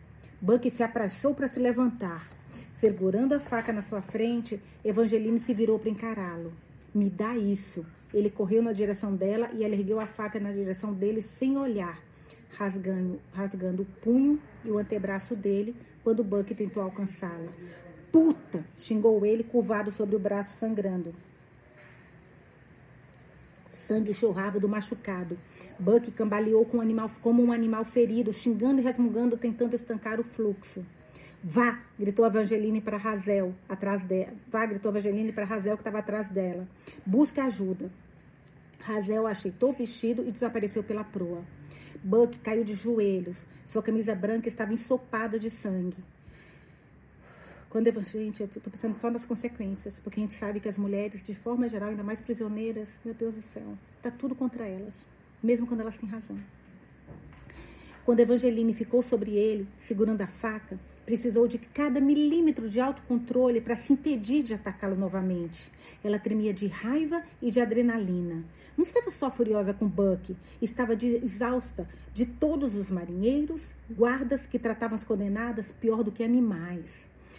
Buck 0.41 0.69
se 0.69 0.83
apressou 0.83 1.33
para 1.33 1.47
se 1.47 1.59
levantar. 1.59 2.27
Segurando 2.75 3.31
a 3.31 3.39
faca 3.39 3.71
na 3.71 3.81
sua 3.81 4.01
frente, 4.01 4.61
Evangeline 4.83 5.39
se 5.39 5.53
virou 5.53 5.79
para 5.79 5.89
encará-lo. 5.89 6.51
Me 6.93 7.09
dá 7.09 7.38
isso. 7.38 7.85
Ele 8.13 8.29
correu 8.29 8.61
na 8.61 8.73
direção 8.73 9.15
dela 9.15 9.49
e 9.53 9.63
ela 9.63 9.73
ergueu 9.73 9.97
a 9.97 10.05
faca 10.05 10.41
na 10.41 10.51
direção 10.51 10.93
dele 10.93 11.21
sem 11.21 11.57
olhar, 11.57 11.97
rasgando, 12.57 13.17
rasgando 13.31 13.83
o 13.83 13.85
punho 14.03 14.41
e 14.65 14.69
o 14.69 14.77
antebraço 14.77 15.38
dele 15.38 15.73
quando 16.03 16.21
Buck 16.21 16.53
tentou 16.53 16.83
alcançá-la. 16.83 17.49
Puta! 18.11 18.65
xingou 18.81 19.25
ele, 19.25 19.45
curvado 19.45 19.89
sobre 19.89 20.17
o 20.17 20.19
braço, 20.19 20.57
sangrando. 20.57 21.15
Sangue 23.73 24.13
chorrava 24.13 24.59
do 24.59 24.67
machucado. 24.67 25.39
Buck 25.79 26.11
cambaleou 26.11 26.65
como 27.21 27.41
um 27.41 27.53
animal 27.53 27.85
ferido, 27.85 28.33
xingando 28.33 28.81
e 28.81 28.83
resmungando, 28.83 29.38
tentando 29.38 29.75
estancar 29.75 30.19
o 30.19 30.25
fluxo. 30.25 30.85
Vá, 31.47 31.79
gritou 31.99 32.25
Evangeline 32.25 32.81
para 32.81 32.97
Razel, 32.97 33.53
atrás 33.69 34.03
dela. 34.03 34.34
Vá, 34.47 34.65
gritou 34.65 34.89
Evangeline 34.89 35.31
para 35.31 35.45
Razel, 35.45 35.75
que 35.77 35.81
estava 35.81 35.99
atrás 35.99 36.27
dela. 36.27 36.67
Busque 37.05 37.39
ajuda. 37.39 37.91
Razel 38.79 39.27
ajeitou 39.27 39.69
o 39.69 39.73
vestido 39.73 40.27
e 40.27 40.31
desapareceu 40.31 40.84
pela 40.84 41.03
proa. 41.03 41.43
Buck 42.03 42.39
caiu 42.39 42.63
de 42.63 42.73
joelhos. 42.73 43.45
Sua 43.67 43.84
camisa 43.84 44.15
branca 44.15 44.49
estava 44.49 44.73
ensopada 44.73 45.38
de 45.38 45.51
sangue. 45.51 46.03
Quando 47.69 47.91
gente, 48.05 48.41
eu 48.41 48.47
tô 48.47 48.71
pensando 48.71 48.95
só 48.95 49.12
nas 49.12 49.23
consequências, 49.23 49.99
porque 49.99 50.19
a 50.19 50.23
gente 50.23 50.34
sabe 50.34 50.60
que 50.60 50.67
as 50.67 50.79
mulheres, 50.79 51.21
de 51.23 51.36
forma 51.36 51.69
geral, 51.69 51.89
ainda 51.89 52.03
mais 52.03 52.19
prisioneiras, 52.19 52.89
meu 53.05 53.13
Deus 53.13 53.36
do 53.36 53.43
céu, 53.43 53.77
tá 54.01 54.10
tudo 54.10 54.34
contra 54.34 54.65
elas, 54.65 54.95
mesmo 55.43 55.67
quando 55.67 55.81
elas 55.81 55.95
têm 55.95 56.10
razão. 56.10 56.39
Quando 58.03 58.19
Evangeline 58.19 58.73
ficou 58.73 59.03
sobre 59.03 59.36
ele, 59.36 59.67
segurando 59.81 60.21
a 60.21 60.27
faca, 60.27 60.79
precisou 61.05 61.47
de 61.47 61.59
cada 61.59 62.01
milímetro 62.01 62.67
de 62.67 62.79
autocontrole 62.79 63.61
para 63.61 63.75
se 63.75 63.93
impedir 63.93 64.43
de 64.43 64.53
atacá-lo 64.53 64.95
novamente. 64.95 65.71
Ela 66.03 66.19
tremia 66.19 66.53
de 66.53 66.67
raiva 66.67 67.23
e 67.41 67.51
de 67.51 67.59
adrenalina. 67.59 68.43
Não 68.75 68.83
estava 68.83 69.09
só 69.11 69.31
furiosa 69.31 69.73
com 69.73 69.87
Buck, 69.87 70.35
estava 70.61 70.95
de, 70.95 71.07
exausta 71.23 71.87
de 72.13 72.25
todos 72.25 72.75
os 72.75 72.91
marinheiros, 72.91 73.69
guardas 73.89 74.45
que 74.45 74.59
tratavam 74.59 74.97
as 74.97 75.03
condenadas 75.03 75.71
pior 75.79 76.03
do 76.03 76.11
que 76.11 76.23
animais. 76.23 76.89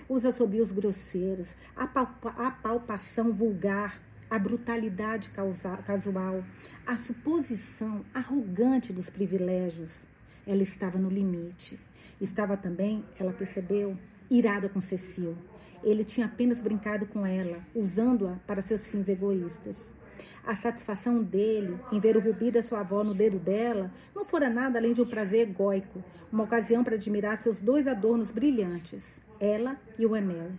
Os 0.08 0.24
assobios 0.24 0.70
grosseiros, 0.70 1.54
a, 1.74 1.86
palpa, 1.86 2.30
a 2.38 2.50
palpação 2.50 3.32
vulgar, 3.32 4.00
a 4.30 4.38
brutalidade 4.38 5.28
causa, 5.30 5.76
casual, 5.78 6.42
a 6.86 6.96
suposição 6.96 8.04
arrogante 8.14 8.92
dos 8.92 9.10
privilégios. 9.10 10.06
Ela 10.46 10.62
estava 10.62 10.98
no 10.98 11.10
limite. 11.10 11.78
Estava 12.20 12.56
também, 12.56 13.04
ela 13.18 13.32
percebeu, 13.32 13.96
irada 14.30 14.68
com 14.68 14.80
Cecil. 14.80 15.36
Ele 15.82 16.04
tinha 16.04 16.26
apenas 16.26 16.60
brincado 16.60 17.06
com 17.06 17.26
ela, 17.26 17.60
usando-a 17.74 18.36
para 18.46 18.62
seus 18.62 18.86
fins 18.86 19.08
egoístas. 19.08 19.92
A 20.44 20.54
satisfação 20.54 21.22
dele 21.22 21.78
em 21.92 21.98
ver 21.98 22.16
o 22.16 22.20
rubi 22.20 22.50
da 22.50 22.62
sua 22.62 22.80
avó 22.80 23.02
no 23.02 23.12
dedo 23.12 23.38
dela 23.38 23.92
não 24.14 24.24
fora 24.24 24.48
nada 24.48 24.78
além 24.78 24.92
de 24.92 25.02
um 25.02 25.06
prazer 25.06 25.48
egóico, 25.48 26.02
uma 26.32 26.44
ocasião 26.44 26.84
para 26.84 26.94
admirar 26.94 27.36
seus 27.36 27.60
dois 27.60 27.86
adornos 27.86 28.30
brilhantes, 28.30 29.20
ela 29.40 29.76
e 29.98 30.06
o 30.06 30.14
anel. 30.14 30.52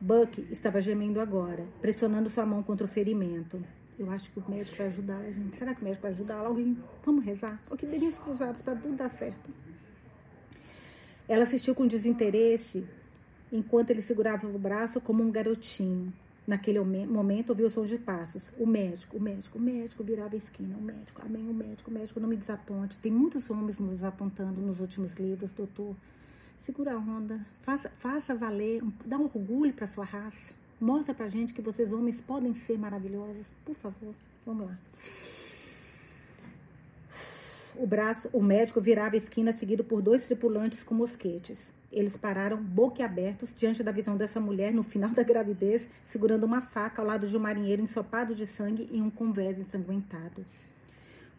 Buck 0.00 0.46
estava 0.52 0.80
gemendo 0.80 1.20
agora, 1.20 1.66
pressionando 1.80 2.30
sua 2.30 2.46
mão 2.46 2.62
contra 2.62 2.84
o 2.84 2.88
ferimento. 2.88 3.60
Eu 3.98 4.10
acho 4.10 4.30
que 4.30 4.38
o 4.38 4.48
médico 4.48 4.76
vai 4.76 4.86
ajudá-la, 4.86 5.30
gente. 5.30 5.56
Será 5.56 5.74
que 5.74 5.80
o 5.80 5.84
médico 5.84 6.02
vai 6.02 6.12
ajudá-la? 6.12 6.46
Alguém? 6.46 6.78
Vamos 7.04 7.24
rezar? 7.24 7.58
O 7.68 7.76
que 7.76 7.84
dedinhos 7.84 8.16
cruzados 8.18 8.62
para 8.62 8.76
tudo 8.76 8.94
dar 8.94 9.08
certo. 9.10 9.50
Ela 11.28 11.44
assistiu 11.44 11.74
com 11.74 11.86
desinteresse 11.86 12.84
enquanto 13.52 13.90
ele 13.90 14.02
segurava 14.02 14.46
o 14.46 14.58
braço 14.58 15.00
como 15.00 15.22
um 15.22 15.30
garotinho. 15.30 16.12
Naquele 16.46 16.80
momento, 16.80 17.50
ouviu 17.50 17.66
o 17.66 17.70
som 17.70 17.84
de 17.84 17.98
passos. 17.98 18.50
O 18.58 18.66
médico, 18.66 19.18
o 19.18 19.20
médico, 19.20 19.58
o 19.58 19.60
médico 19.60 20.02
virava 20.02 20.34
a 20.34 20.38
esquina. 20.38 20.78
O 20.78 20.80
médico, 20.80 21.20
amém, 21.22 21.46
o 21.46 21.52
médico, 21.52 21.90
o 21.90 21.92
médico, 21.92 22.18
não 22.18 22.28
me 22.28 22.36
desaponte. 22.36 22.96
Tem 22.96 23.12
muitos 23.12 23.50
homens 23.50 23.78
nos 23.78 23.90
desapontando 23.90 24.58
nos 24.58 24.80
últimos 24.80 25.14
livros, 25.16 25.52
doutor. 25.52 25.94
Segura 26.56 26.94
a 26.94 26.96
onda, 26.96 27.38
faça, 27.60 27.90
faça 27.90 28.34
valer, 28.34 28.82
dá 29.04 29.18
um 29.18 29.24
orgulho 29.24 29.74
para 29.74 29.86
sua 29.86 30.06
raça. 30.06 30.54
Mostra 30.80 31.14
pra 31.14 31.28
gente 31.28 31.52
que 31.52 31.60
vocês 31.60 31.92
homens 31.92 32.18
podem 32.20 32.54
ser 32.54 32.78
maravilhosos. 32.78 33.46
Por 33.64 33.74
favor, 33.74 34.14
vamos 34.46 34.68
lá. 34.68 34.78
O 37.80 37.86
braço, 37.86 38.28
o 38.32 38.42
médico 38.42 38.80
virava 38.80 39.14
a 39.14 39.18
esquina 39.18 39.52
seguido 39.52 39.84
por 39.84 40.02
dois 40.02 40.26
tripulantes 40.26 40.82
com 40.82 40.96
mosquetes. 40.96 41.72
Eles 41.92 42.16
pararam 42.16 42.60
boquiabertos 42.60 43.54
diante 43.56 43.84
da 43.84 43.92
visão 43.92 44.16
dessa 44.16 44.40
mulher 44.40 44.74
no 44.74 44.82
final 44.82 45.10
da 45.10 45.22
gravidez, 45.22 45.86
segurando 46.08 46.42
uma 46.42 46.60
faca 46.60 47.00
ao 47.00 47.06
lado 47.06 47.28
de 47.28 47.36
um 47.36 47.40
marinheiro 47.40 47.80
ensopado 47.80 48.34
de 48.34 48.48
sangue 48.48 48.88
e 48.90 49.00
um 49.00 49.08
convés 49.08 49.60
ensanguentado. 49.60 50.44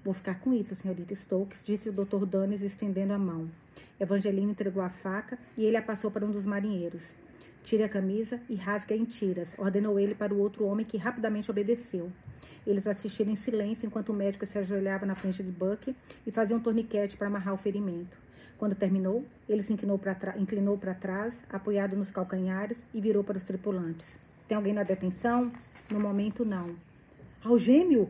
Vou 0.02 0.14
ficar 0.14 0.40
com 0.40 0.54
isso, 0.54 0.74
senhorita 0.76 1.14
Stokes, 1.14 1.62
disse 1.62 1.90
o 1.90 1.92
Dr. 1.92 2.26
Danes, 2.26 2.62
estendendo 2.62 3.12
a 3.12 3.20
mão. 3.20 3.52
Evangelina 4.00 4.50
entregou 4.50 4.82
a 4.82 4.90
faca 4.90 5.38
e 5.58 5.66
ele 5.66 5.76
a 5.76 5.82
passou 5.82 6.10
para 6.10 6.26
um 6.26 6.32
dos 6.32 6.46
marinheiros. 6.46 7.18
Tire 7.64 7.84
a 7.84 7.90
camisa 7.90 8.40
e 8.50 8.56
rasgue-a 8.56 8.98
em 8.98 9.06
tiras, 9.06 9.52
ordenou 9.58 10.00
ele 10.00 10.16
para 10.16 10.34
o 10.34 10.40
outro 10.40 10.66
homem 10.66 10.86
que 10.86 10.98
rapidamente 10.98 11.52
obedeceu. 11.52 12.12
Eles 12.66 12.88
assistiram 12.88 13.32
em 13.32 13.36
silêncio 13.36 13.86
enquanto 13.86 14.10
o 14.10 14.14
médico 14.14 14.46
se 14.46 14.58
ajoelhava 14.58 15.06
na 15.06 15.16
frente 15.16 15.44
de 15.44 15.52
Buck 15.52 15.96
e 16.26 16.32
fazia 16.32 16.56
um 16.56 16.60
torniquete 16.60 17.18
para 17.18 17.28
amarrar 17.28 17.54
o 17.54 17.58
ferimento. 17.58 18.18
Quando 18.58 18.76
terminou, 18.76 19.26
ele 19.48 19.64
se 19.64 19.72
inclinou 19.72 19.98
para 20.78 20.94
trás, 20.94 21.46
apoiado 21.50 21.96
nos 21.96 22.12
calcanhares, 22.12 22.86
e 22.94 23.00
virou 23.00 23.24
para 23.24 23.38
os 23.38 23.44
tripulantes. 23.44 24.20
Tem 24.48 24.58
alguém 24.58 24.74
na 24.74 24.84
detenção? 24.84 25.50
No 25.90 26.00
momento, 26.00 26.44
não. 26.44 26.76
Algêmeo? 27.44 28.10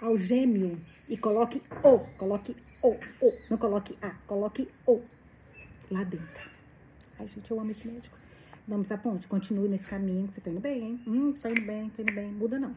Algêmeo. 0.00 0.78
E 1.08 1.16
coloque 1.16 1.60
o, 1.82 1.98
coloque 2.16 2.54
o, 2.80 2.96
o. 3.20 3.34
Não 3.50 3.58
coloque 3.58 3.98
a, 4.00 4.10
coloque 4.26 4.68
o 4.86 5.02
lá 5.90 6.04
dentro. 6.04 6.50
Ai, 7.18 7.26
gente, 7.26 7.50
eu 7.50 7.60
amo 7.60 7.70
esse 7.70 7.86
médico. 7.86 8.16
Vamos 8.66 8.92
à 8.92 8.98
ponte, 8.98 9.26
continue 9.26 9.68
nesse 9.68 9.86
caminho, 9.86 10.30
você 10.30 10.40
tá 10.40 10.50
indo 10.50 10.60
bem, 10.60 10.82
hein? 10.82 11.00
Hum, 11.06 11.32
tá 11.32 11.50
indo 11.50 11.62
bem, 11.62 11.88
tá 11.90 12.02
indo 12.02 12.14
bem, 12.14 12.30
muda 12.30 12.58
não. 12.58 12.76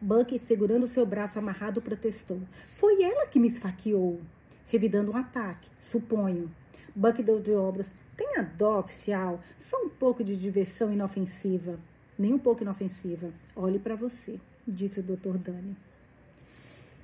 Buck, 0.00 0.38
segurando 0.38 0.86
seu 0.86 1.04
braço 1.04 1.38
amarrado, 1.38 1.82
protestou. 1.82 2.40
Foi 2.76 3.02
ela 3.02 3.26
que 3.26 3.40
me 3.40 3.48
esfaqueou, 3.48 4.20
revidando 4.68 5.10
um 5.12 5.16
ataque, 5.16 5.68
suponho. 5.80 6.50
Buck 6.94 7.22
deu 7.22 7.40
de 7.40 7.52
obras. 7.52 7.92
Tenha 8.16 8.42
dó, 8.42 8.78
oficial. 8.78 9.40
Só 9.58 9.76
um 9.82 9.88
pouco 9.88 10.22
de 10.22 10.36
diversão 10.36 10.92
inofensiva. 10.92 11.78
Nem 12.18 12.32
um 12.32 12.38
pouco 12.38 12.62
inofensiva. 12.62 13.30
Olhe 13.56 13.78
para 13.78 13.96
você, 13.96 14.38
disse 14.66 15.00
o 15.00 15.02
Dr. 15.02 15.38
Dani. 15.38 15.76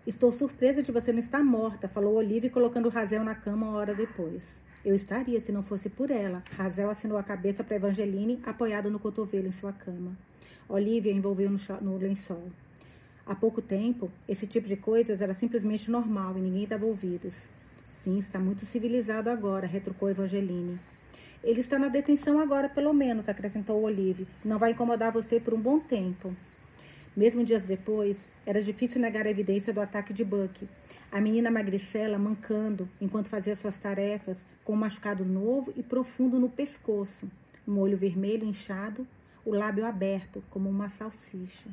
Estou 0.06 0.30
surpresa 0.32 0.82
de 0.82 0.92
você 0.92 1.12
não 1.12 1.18
estar 1.18 1.42
morta, 1.42 1.88
falou 1.88 2.14
Olivia, 2.14 2.50
colocando 2.50 2.88
Razel 2.88 3.24
na 3.24 3.34
cama 3.34 3.66
uma 3.66 3.76
hora 3.76 3.94
depois. 3.94 4.44
Eu 4.88 4.94
estaria 4.94 5.38
se 5.38 5.52
não 5.52 5.62
fosse 5.62 5.90
por 5.90 6.10
ela. 6.10 6.42
Razel 6.56 6.88
assinou 6.88 7.18
a 7.18 7.22
cabeça 7.22 7.62
para 7.62 7.76
Evangeline, 7.76 8.40
apoiado 8.42 8.90
no 8.90 8.98
cotovelo 8.98 9.46
em 9.46 9.52
sua 9.52 9.70
cama. 9.70 10.16
Olivia 10.66 11.12
envolveu 11.12 11.50
no, 11.50 11.58
no 11.82 11.98
lençol. 11.98 12.44
Há 13.26 13.34
pouco 13.34 13.60
tempo, 13.60 14.10
esse 14.26 14.46
tipo 14.46 14.66
de 14.66 14.76
coisas 14.76 15.20
era 15.20 15.34
simplesmente 15.34 15.90
normal 15.90 16.38
e 16.38 16.40
ninguém 16.40 16.66
dava 16.66 16.86
ouvidos. 16.86 17.50
Sim, 17.90 18.16
está 18.16 18.38
muito 18.38 18.64
civilizado 18.64 19.28
agora, 19.28 19.66
retrucou 19.66 20.08
Evangeline. 20.08 20.80
Ele 21.44 21.60
está 21.60 21.78
na 21.78 21.88
detenção 21.88 22.40
agora, 22.40 22.70
pelo 22.70 22.94
menos, 22.94 23.28
acrescentou 23.28 23.82
Olive. 23.82 24.26
Não 24.42 24.58
vai 24.58 24.70
incomodar 24.70 25.12
você 25.12 25.38
por 25.38 25.52
um 25.52 25.60
bom 25.60 25.78
tempo. 25.78 26.34
Mesmo 27.14 27.44
dias 27.44 27.66
depois, 27.66 28.26
era 28.46 28.62
difícil 28.62 29.02
negar 29.02 29.26
a 29.26 29.30
evidência 29.30 29.70
do 29.70 29.82
ataque 29.82 30.14
de 30.14 30.24
Buck. 30.24 30.66
A 31.10 31.22
menina 31.22 31.50
magricela 31.50 32.18
mancando 32.18 32.86
enquanto 33.00 33.28
fazia 33.28 33.56
suas 33.56 33.78
tarefas, 33.78 34.44
com 34.62 34.74
um 34.74 34.76
machucado 34.76 35.24
novo 35.24 35.72
e 35.74 35.82
profundo 35.82 36.38
no 36.38 36.50
pescoço, 36.50 37.26
um 37.66 37.78
olho 37.78 37.96
vermelho 37.96 38.44
inchado, 38.44 39.06
o 39.44 39.54
lábio 39.54 39.86
aberto, 39.86 40.44
como 40.50 40.68
uma 40.68 40.90
salsicha. 40.90 41.70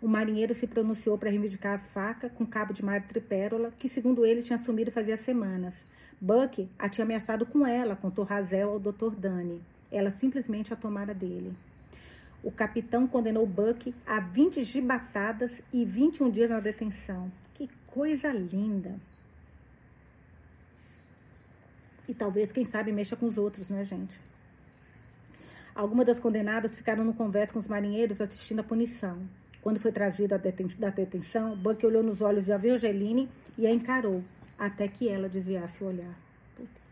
O 0.00 0.06
marinheiro 0.06 0.54
se 0.54 0.68
pronunciou 0.68 1.18
para 1.18 1.30
reivindicar 1.30 1.74
a 1.74 1.78
faca 1.78 2.28
com 2.28 2.46
cabo 2.46 2.72
de 2.72 2.84
madrepérola, 2.84 3.72
que, 3.76 3.88
segundo 3.88 4.24
ele, 4.24 4.42
tinha 4.42 4.56
assumido 4.56 4.92
fazia 4.92 5.16
semanas. 5.16 5.74
Buck 6.20 6.68
a 6.78 6.88
tinha 6.88 7.04
ameaçado 7.04 7.44
com 7.44 7.66
ela, 7.66 7.96
contou 7.96 8.24
Razel 8.24 8.70
ao 8.70 8.78
Dr. 8.78 9.16
Dani. 9.16 9.60
Ela 9.90 10.12
simplesmente 10.12 10.72
a 10.72 10.76
tomara 10.76 11.12
dele. 11.12 11.52
O 12.42 12.50
capitão 12.50 13.06
condenou 13.06 13.46
Buck 13.46 13.94
a 14.04 14.18
20 14.18 14.64
gibatadas 14.64 15.52
e 15.72 15.84
21 15.84 16.30
dias 16.30 16.50
na 16.50 16.58
detenção. 16.58 17.30
Que 17.54 17.68
coisa 17.86 18.32
linda! 18.32 18.96
E 22.08 22.14
talvez, 22.14 22.50
quem 22.50 22.64
sabe, 22.64 22.90
mexa 22.90 23.14
com 23.14 23.26
os 23.26 23.38
outros, 23.38 23.68
né, 23.68 23.84
gente? 23.84 24.18
Algumas 25.74 26.06
das 26.06 26.18
condenadas 26.18 26.74
ficaram 26.74 27.04
no 27.04 27.14
conversa 27.14 27.52
com 27.52 27.60
os 27.60 27.68
marinheiros 27.68 28.20
assistindo 28.20 28.60
a 28.60 28.64
punição. 28.64 29.26
Quando 29.62 29.78
foi 29.78 29.92
trazido 29.92 30.36
da 30.78 30.90
detenção, 30.90 31.56
Buck 31.56 31.86
olhou 31.86 32.02
nos 32.02 32.20
olhos 32.20 32.44
de 32.44 32.52
Avelgeline 32.52 33.28
e 33.56 33.66
a 33.66 33.72
encarou, 33.72 34.24
até 34.58 34.88
que 34.88 35.08
ela 35.08 35.28
desviasse 35.28 35.82
o 35.82 35.86
olhar. 35.86 36.14
Putz. 36.56 36.82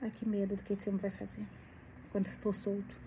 Ai, 0.00 0.12
que 0.16 0.26
medo 0.26 0.54
do 0.54 0.62
que 0.62 0.74
esse 0.74 0.88
homem 0.88 1.00
vai 1.00 1.10
fazer 1.10 1.42
quando 2.12 2.28
for 2.28 2.54
solto. 2.54 3.05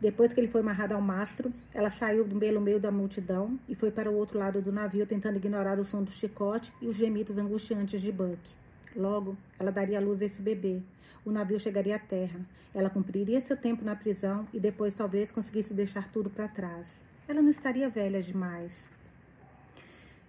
Depois 0.00 0.32
que 0.32 0.40
ele 0.40 0.48
foi 0.48 0.60
amarrado 0.60 0.94
ao 0.94 1.00
mastro, 1.00 1.52
ela 1.72 1.90
saiu 1.90 2.24
pelo 2.24 2.60
meio 2.60 2.78
da 2.78 2.90
multidão 2.90 3.58
e 3.68 3.74
foi 3.74 3.90
para 3.90 4.10
o 4.10 4.16
outro 4.16 4.38
lado 4.38 4.60
do 4.60 4.72
navio, 4.72 5.06
tentando 5.06 5.36
ignorar 5.36 5.78
o 5.78 5.84
som 5.84 6.02
do 6.02 6.10
chicote 6.10 6.72
e 6.80 6.86
os 6.86 6.96
gemidos 6.96 7.38
angustiantes 7.38 8.00
de 8.00 8.12
Buck. 8.12 8.38
Logo, 8.94 9.36
ela 9.58 9.70
daria 9.70 10.00
luz 10.00 10.20
a 10.20 10.26
esse 10.26 10.42
bebê. 10.42 10.80
O 11.24 11.30
navio 11.30 11.58
chegaria 11.58 11.96
à 11.96 11.98
terra. 11.98 12.40
Ela 12.74 12.90
cumpriria 12.90 13.40
seu 13.40 13.56
tempo 13.56 13.84
na 13.84 13.96
prisão 13.96 14.46
e 14.52 14.60
depois 14.60 14.94
talvez 14.94 15.30
conseguisse 15.30 15.72
deixar 15.72 16.08
tudo 16.08 16.28
para 16.28 16.48
trás. 16.48 16.86
Ela 17.26 17.40
não 17.40 17.50
estaria 17.50 17.88
velha 17.88 18.22
demais. 18.22 18.93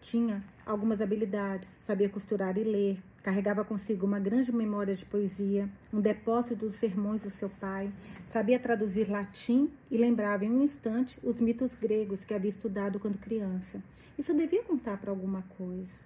Tinha 0.05 0.43
algumas 0.63 1.01
habilidades, 1.01 1.67
sabia 1.81 2.07
costurar 2.07 2.55
e 2.59 2.63
ler, 2.63 2.99
carregava 3.23 3.65
consigo 3.65 4.05
uma 4.05 4.19
grande 4.19 4.51
memória 4.51 4.93
de 4.93 5.03
poesia, 5.03 5.67
um 5.91 5.99
depósito 5.99 6.67
dos 6.67 6.75
sermões 6.75 7.23
do 7.23 7.31
seu 7.31 7.49
pai, 7.49 7.91
sabia 8.27 8.59
traduzir 8.59 9.09
latim 9.09 9.67
e 9.89 9.97
lembrava 9.97 10.45
em 10.45 10.51
um 10.51 10.61
instante 10.61 11.17
os 11.23 11.41
mitos 11.41 11.73
gregos 11.73 12.23
que 12.23 12.35
havia 12.35 12.51
estudado 12.51 12.99
quando 12.99 13.17
criança. 13.17 13.81
Isso 14.15 14.31
devia 14.31 14.61
contar 14.61 14.97
para 14.97 15.09
alguma 15.09 15.41
coisa. 15.57 15.97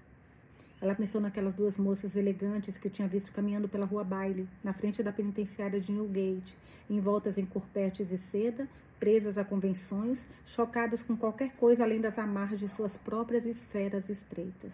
Ela 0.80 0.96
pensou 0.96 1.20
naquelas 1.20 1.56
duas 1.56 1.78
moças 1.78 2.16
elegantes 2.16 2.78
que 2.78 2.90
tinha 2.90 3.06
visto 3.06 3.34
caminhando 3.34 3.68
pela 3.68 3.86
rua 3.86 4.06
Baile, 4.06 4.48
na 4.64 4.72
frente 4.72 5.04
da 5.04 5.12
penitenciária 5.12 5.78
de 5.78 5.92
Newgate, 5.92 6.56
envoltas 6.90 7.38
em 7.38 7.46
corpetes 7.46 8.10
e 8.14 8.18
seda, 8.18 8.66
presas 9.00 9.38
a 9.38 9.46
convenções, 9.46 10.28
chocadas 10.48 11.02
com 11.02 11.16
qualquer 11.16 11.56
coisa 11.56 11.84
além 11.84 12.02
das 12.02 12.20
amarras 12.20 12.60
de 12.60 12.68
suas 12.68 12.98
próprias 12.98 13.46
esferas 13.46 14.10
estreitas. 14.10 14.74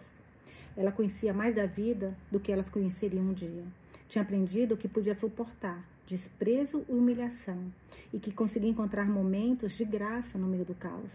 Ela 0.76 0.92
conhecia 0.92 1.32
mais 1.32 1.54
da 1.54 1.64
vida 1.64 2.16
do 2.30 2.40
que 2.40 2.52
elas 2.52 2.68
conheceriam 2.68 3.24
um 3.24 3.32
dia. 3.32 3.64
Tinha 4.08 4.22
aprendido 4.22 4.76
que 4.76 4.88
podia 4.88 5.14
suportar 5.14 5.82
desprezo 6.06 6.84
e 6.88 6.92
humilhação 6.92 7.72
e 8.12 8.18
que 8.18 8.32
conseguia 8.32 8.70
encontrar 8.70 9.06
momentos 9.06 9.72
de 9.72 9.84
graça 9.84 10.38
no 10.38 10.46
meio 10.46 10.64
do 10.64 10.74
caos. 10.74 11.12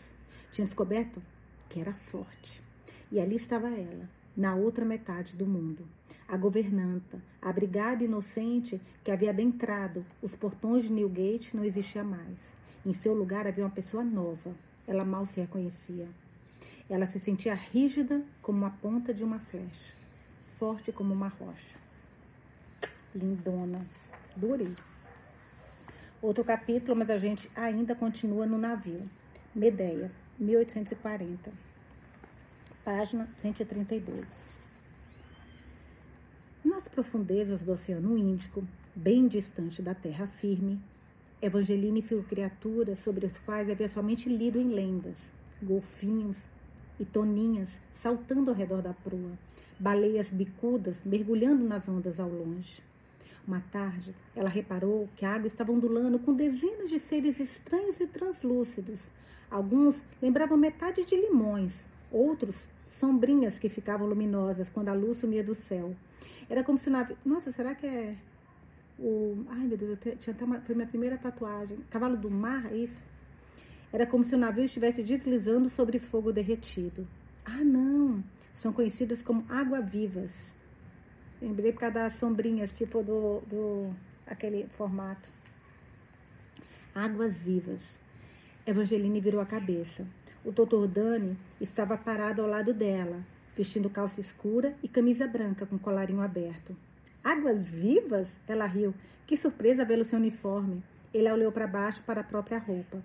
Tinha 0.51 0.65
descoberto 0.65 1.21
que 1.69 1.79
era 1.79 1.93
forte. 1.93 2.61
E 3.11 3.19
ali 3.19 3.35
estava 3.35 3.69
ela, 3.69 4.09
na 4.35 4.55
outra 4.55 4.83
metade 4.83 5.35
do 5.35 5.45
mundo. 5.45 5.87
A 6.27 6.37
governanta, 6.37 7.21
a 7.41 7.51
brigada 7.51 8.03
inocente 8.03 8.81
que 9.03 9.11
havia 9.11 9.31
adentrado 9.31 10.05
os 10.21 10.35
portões 10.35 10.83
de 10.83 10.91
Newgate 10.91 11.55
não 11.55 11.63
existia 11.63 12.03
mais. 12.03 12.60
Em 12.83 12.93
seu 12.93 13.13
lugar 13.13 13.45
havia 13.45 13.63
uma 13.63 13.69
pessoa 13.69 14.03
nova. 14.03 14.55
Ela 14.87 15.05
mal 15.05 15.25
se 15.27 15.39
reconhecia. 15.39 16.07
Ela 16.89 17.05
se 17.05 17.19
sentia 17.19 17.53
rígida 17.53 18.23
como 18.41 18.65
a 18.65 18.69
ponta 18.69 19.13
de 19.13 19.23
uma 19.23 19.39
flecha, 19.39 19.93
forte 20.43 20.91
como 20.91 21.13
uma 21.13 21.27
rocha. 21.27 21.77
Lindona, 23.13 23.85
durei. 24.35 24.75
Outro 26.21 26.43
capítulo, 26.43 26.97
mas 26.97 27.09
a 27.09 27.17
gente 27.17 27.49
ainda 27.55 27.95
continua 27.95 28.45
no 28.45 28.57
navio. 28.57 29.03
Medeia, 29.53 30.11
1840. 30.39 31.51
Página 32.83 33.29
132. 33.35 34.47
Nas 36.63 36.87
profundezas 36.87 37.61
do 37.61 37.71
Oceano 37.71 38.17
Índico, 38.17 38.67
bem 38.95 39.27
distante 39.27 39.81
da 39.81 39.93
terra 39.93 40.25
firme, 40.27 40.81
Evangeline 41.41 42.01
viu 42.01 42.21
criaturas 42.23 42.99
sobre 42.99 43.25
as 43.25 43.37
quais 43.39 43.67
havia 43.67 43.89
somente 43.89 44.29
lido 44.29 44.59
em 44.59 44.67
lendas, 44.67 45.17
golfinhos 45.61 46.37
e 46.99 47.05
toninhas 47.05 47.69
saltando 47.95 48.51
ao 48.51 48.55
redor 48.55 48.81
da 48.83 48.93
proa, 48.93 49.31
baleias 49.79 50.29
bicudas 50.29 51.03
mergulhando 51.03 51.63
nas 51.63 51.89
ondas 51.89 52.19
ao 52.19 52.29
longe. 52.29 52.83
Uma 53.47 53.59
tarde, 53.71 54.13
ela 54.35 54.49
reparou 54.49 55.09
que 55.15 55.25
a 55.25 55.33
água 55.33 55.47
estava 55.47 55.71
ondulando 55.71 56.19
com 56.19 56.31
dezenas 56.31 56.91
de 56.91 56.99
seres 56.99 57.39
estranhos 57.39 57.99
e 57.99 58.05
translúcidos. 58.05 59.01
Alguns 59.49 60.03
lembravam 60.21 60.57
metade 60.57 61.03
de 61.03 61.15
limões, 61.15 61.83
outros 62.11 62.67
sombrinhas 62.87 63.57
que 63.57 63.67
ficavam 63.67 64.07
luminosas 64.07 64.69
quando 64.69 64.89
a 64.89 64.93
luz 64.93 65.17
sumia 65.17 65.43
do 65.43 65.55
céu. 65.55 65.95
Era 66.47 66.63
como 66.63 66.77
se 66.77 66.87
o 66.87 66.91
navio. 66.91 67.17
Nossa, 67.25 67.51
será 67.51 67.73
que 67.73 67.87
é 67.87 68.15
o. 69.01 69.45
Ai, 69.49 69.67
meu 69.67 69.77
Deus, 69.77 69.97
eu 70.05 70.17
tinha 70.17 70.33
até 70.33 70.45
uma... 70.45 70.61
foi 70.61 70.75
minha 70.75 70.87
primeira 70.87 71.17
tatuagem. 71.17 71.77
Cavalo 71.89 72.15
do 72.15 72.29
mar, 72.29 72.71
é 72.71 72.77
isso? 72.77 73.01
Era 73.91 74.05
como 74.05 74.23
se 74.23 74.33
o 74.35 74.37
navio 74.37 74.63
estivesse 74.63 75.03
deslizando 75.03 75.67
sobre 75.69 75.99
fogo 75.99 76.31
derretido. 76.31 77.07
Ah, 77.43 77.63
não! 77.63 78.23
São 78.61 78.71
conhecidas 78.71 79.21
como 79.21 79.43
água-vivas. 79.49 80.53
Lembrei 81.41 81.73
por 81.73 81.79
causa 81.79 81.95
das 81.95 82.15
sombrinhas, 82.15 82.71
tipo 82.71 83.03
do, 83.03 83.41
do 83.47 83.93
aquele 84.27 84.67
formato. 84.77 85.27
Águas 86.93 87.37
vivas. 87.41 87.81
Evangeline 88.65 89.19
virou 89.19 89.41
a 89.41 89.45
cabeça. 89.45 90.05
O 90.45 90.51
doutor 90.51 90.87
Dani 90.87 91.37
estava 91.59 91.97
parado 91.97 92.41
ao 92.41 92.47
lado 92.47 92.73
dela, 92.73 93.25
vestindo 93.57 93.89
calça 93.89 94.21
escura 94.21 94.75
e 94.83 94.87
camisa 94.87 95.27
branca 95.27 95.65
com 95.65 95.77
colarinho 95.77 96.21
aberto. 96.21 96.75
Águas 97.23 97.69
vivas? 97.69 98.27
Ela 98.47 98.65
riu. 98.65 98.95
Que 99.27 99.37
surpresa 99.37 99.85
vê-lo 99.85 100.03
sem 100.03 100.17
uniforme. 100.17 100.83
Ele 101.13 101.31
olhou 101.31 101.51
para 101.51 101.67
baixo 101.67 102.01
para 102.01 102.21
a 102.21 102.23
própria 102.23 102.57
roupa. 102.57 103.03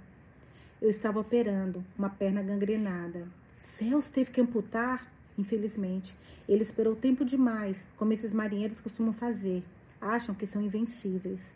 Eu 0.80 0.88
estava 0.88 1.20
operando, 1.20 1.84
uma 1.98 2.08
perna 2.08 2.42
gangrenada. 2.42 3.28
Céus 3.58 4.08
teve 4.08 4.30
que 4.30 4.40
amputar? 4.40 5.06
Infelizmente. 5.36 6.16
Ele 6.48 6.62
esperou 6.62 6.96
tempo 6.96 7.26
demais, 7.26 7.86
como 7.96 8.12
esses 8.12 8.32
marinheiros 8.32 8.80
costumam 8.80 9.12
fazer. 9.12 9.62
Acham 10.00 10.34
que 10.34 10.46
são 10.46 10.62
invencíveis. 10.62 11.54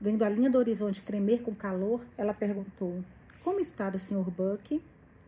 Vendo 0.00 0.24
a 0.24 0.28
linha 0.28 0.48
do 0.48 0.58
horizonte 0.58 1.02
tremer 1.02 1.42
com 1.42 1.54
calor, 1.54 2.00
ela 2.16 2.32
perguntou: 2.32 3.04
Como 3.42 3.60
está 3.60 3.88
o 3.88 3.98
Sr. 3.98 4.30
Buck? 4.30 4.80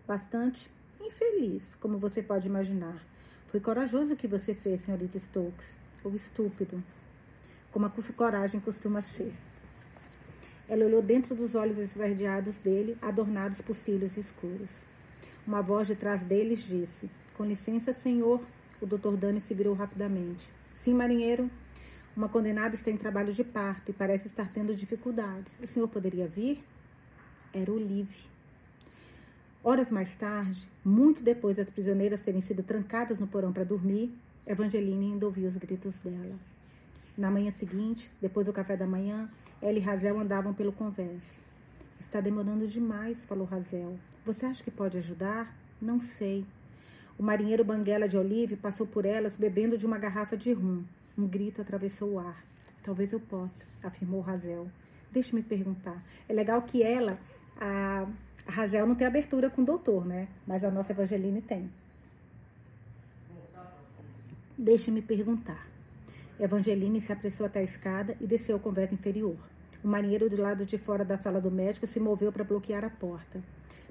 Bastante 0.07 0.71
infeliz, 1.01 1.75
como 1.75 1.99
você 1.99 2.23
pode 2.23 2.49
imaginar. 2.49 3.05
Foi 3.49 3.61
corajoso 3.61 4.15
o 4.15 4.17
que 4.17 4.29
você 4.29 4.55
fez, 4.55 4.83
senhorita 4.83 5.19
Stokes. 5.19 5.80
Ou 6.03 6.15
estúpido, 6.15 6.83
como 7.73 7.87
a 7.87 7.93
coragem 8.17 8.61
costuma 8.61 9.03
ser. 9.03 9.35
Ela 10.69 10.85
olhou 10.85 11.03
dentro 11.03 11.35
dos 11.35 11.55
olhos 11.55 11.79
esverdeados 11.79 12.59
dele, 12.59 12.97
adornados 13.03 13.61
por 13.61 13.75
cílios 13.75 14.17
escuros. 14.17 14.71
Uma 15.47 15.61
voz 15.61 15.89
de 15.89 15.97
trás 15.97 16.23
deles 16.23 16.63
disse: 16.63 17.11
Com 17.37 17.45
licença, 17.45 17.93
senhor. 17.93 18.41
O 18.81 18.87
doutor 18.87 19.17
Dani 19.17 19.41
se 19.41 19.53
virou 19.53 19.75
rapidamente. 19.75 20.49
Sim, 20.75 20.95
marinheiro. 20.95 21.51
Uma 22.17 22.29
condenada 22.29 22.75
está 22.75 22.91
em 22.91 22.97
trabalho 22.97 23.33
de 23.33 23.45
parto 23.45 23.91
e 23.91 23.93
parece 23.93 24.27
estar 24.27 24.51
tendo 24.53 24.75
dificuldades. 24.75 25.53
O 25.63 25.67
senhor 25.67 25.89
poderia 25.89 26.27
vir? 26.27 26.63
Era 27.53 27.73
Olive. 27.73 28.31
Horas 29.63 29.91
mais 29.91 30.15
tarde, 30.17 30.67
muito 30.85 31.23
depois 31.23 31.57
das 31.57 31.69
prisioneiras 31.69 32.23
terem 32.23 32.41
sido 32.41 32.63
trancadas 32.63 33.19
no 33.19 33.27
porão 33.27 33.53
para 33.53 33.65
dormir, 33.65 34.11
Evangeline 34.47 35.13
ainda 35.13 35.27
ouvia 35.27 35.49
os 35.49 35.57
gritos 35.57 35.99
dela. 36.01 36.35
Na 37.17 37.31
manhã 37.31 37.51
seguinte, 37.51 38.11
depois 38.21 38.47
do 38.47 38.53
café 38.53 38.77
da 38.77 38.87
manhã, 38.87 39.29
ela 39.61 39.79
e 39.79 39.81
Razel 39.81 40.19
andavam 40.19 40.55
pelo 40.55 40.73
convés. 40.73 41.23
Está 42.01 42.21
demorando 42.21 42.67
demais, 42.67 43.25
falou 43.25 43.47
Razel. 43.47 43.99
Você 44.25 44.47
acha 44.47 44.65
que 44.65 44.71
pode 44.71 44.97
ajudar? 44.99 45.55
Não 45.81 46.01
sei. 46.01 46.47
O 47.19 47.23
marinheiro 47.23 47.63
Banguela 47.63 48.09
de 48.09 48.17
Olive 48.17 48.57
passou 48.57 48.87
por 48.87 49.05
elas 49.05 49.37
bebendo 49.37 49.77
de 49.77 49.85
uma 49.85 49.99
garrafa 49.99 50.37
de 50.37 50.53
rum. 50.53 50.83
Um 51.19 51.27
grito 51.27 51.61
atravessou 51.61 52.13
o 52.13 52.19
ar. 52.19 52.43
Talvez 52.83 53.13
eu 53.13 53.21
possa, 53.21 53.67
afirmou 53.83 54.23
Razel. 54.23 54.71
Deixe-me 55.13 55.43
perguntar. 55.43 56.03
É 56.27 56.33
legal 56.33 56.63
que 56.63 56.83
ela, 56.83 57.19
a, 57.61 58.07
Razel 58.47 58.87
não 58.87 58.95
tem 58.95 59.07
abertura 59.07 59.51
com 59.51 59.61
o 59.61 59.65
doutor, 59.65 60.07
né? 60.07 60.29
Mas 60.47 60.65
a 60.65 60.71
nossa 60.71 60.93
Evangeline 60.93 61.43
tem. 61.43 61.71
Deixe-me 64.63 65.01
perguntar. 65.01 65.67
Evangeline 66.39 67.01
se 67.01 67.11
apressou 67.11 67.47
até 67.47 67.61
a 67.61 67.63
escada 67.63 68.15
e 68.21 68.27
desceu 68.27 68.57
ao 68.57 68.61
convés 68.61 68.93
inferior. 68.93 69.39
O 69.83 69.89
marinheiro 69.89 70.29
do 70.29 70.37
lado 70.37 70.67
de 70.67 70.77
fora 70.77 71.03
da 71.03 71.17
sala 71.17 71.41
do 71.41 71.51
médico 71.51 71.87
se 71.87 71.99
moveu 71.99 72.31
para 72.31 72.45
bloquear 72.45 72.85
a 72.85 72.91
porta. 72.91 73.43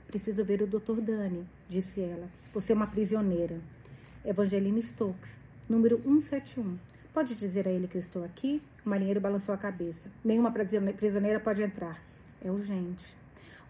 Preciso 0.06 0.46
ver 0.46 0.62
o 0.62 0.68
Dr. 0.68 1.02
Dani, 1.02 1.44
disse 1.68 2.00
ela. 2.00 2.30
Você 2.54 2.72
é 2.72 2.76
uma 2.76 2.86
prisioneira. 2.86 3.60
Evangeline 4.24 4.84
Stokes, 4.84 5.40
número 5.68 6.00
171. 6.04 6.78
Pode 7.12 7.34
dizer 7.34 7.68
a 7.68 7.72
ele 7.72 7.88
que 7.88 7.98
eu 7.98 8.02
estou 8.02 8.24
aqui? 8.24 8.62
O 8.86 8.90
marinheiro 8.90 9.20
balançou 9.20 9.56
a 9.56 9.58
cabeça. 9.58 10.12
Nenhuma 10.24 10.52
prisioneira 10.52 11.40
pode 11.40 11.64
entrar. 11.64 12.00
É 12.46 12.52
urgente. 12.52 13.12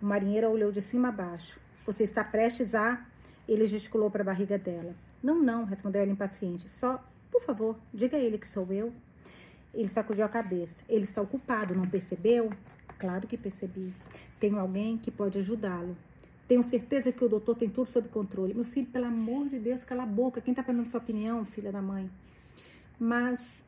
O 0.01 0.05
marinheiro 0.05 0.49
olhou 0.49 0.69
de 0.69 0.81
cima 0.81 1.07
a 1.07 1.13
baixo. 1.13 1.61
Você 1.85 2.03
está 2.03 2.25
prestes 2.25 2.75
a. 2.75 3.05
Ele 3.47 3.65
gesticulou 3.65 4.11
para 4.11 4.21
a 4.21 4.25
barriga 4.25 4.57
dela. 4.57 4.93
Não, 5.21 5.41
não, 5.41 5.65
respondeu 5.65 6.01
ela 6.01 6.11
impaciente. 6.11 6.69
Só, 6.69 7.03
por 7.31 7.41
favor, 7.41 7.75
diga 7.93 8.17
a 8.17 8.19
ele 8.19 8.37
que 8.37 8.47
sou 8.47 8.67
eu. 8.71 8.93
Ele 9.73 9.87
sacudiu 9.87 10.25
a 10.25 10.29
cabeça. 10.29 10.81
Ele 10.87 11.03
está 11.03 11.21
ocupado, 11.21 11.75
não 11.75 11.87
percebeu? 11.87 12.51
Claro 12.97 13.27
que 13.27 13.37
percebi. 13.37 13.93
Tenho 14.39 14.57
alguém 14.59 14.97
que 14.97 15.11
pode 15.11 15.37
ajudá-lo. 15.37 15.95
Tenho 16.47 16.63
certeza 16.63 17.11
que 17.11 17.23
o 17.23 17.29
doutor 17.29 17.55
tem 17.55 17.69
tudo 17.69 17.87
sob 17.89 18.09
controle. 18.09 18.53
Meu 18.53 18.65
filho, 18.65 18.87
pelo 18.87 19.05
amor 19.05 19.47
de 19.49 19.59
Deus, 19.59 19.83
cala 19.83 20.03
a 20.03 20.05
boca. 20.05 20.41
Quem 20.41 20.51
está 20.51 20.63
perdendo 20.63 20.89
sua 20.89 20.99
opinião, 20.99 21.45
filha 21.45 21.71
da 21.71 21.81
mãe? 21.81 22.09
Mas 22.99 23.61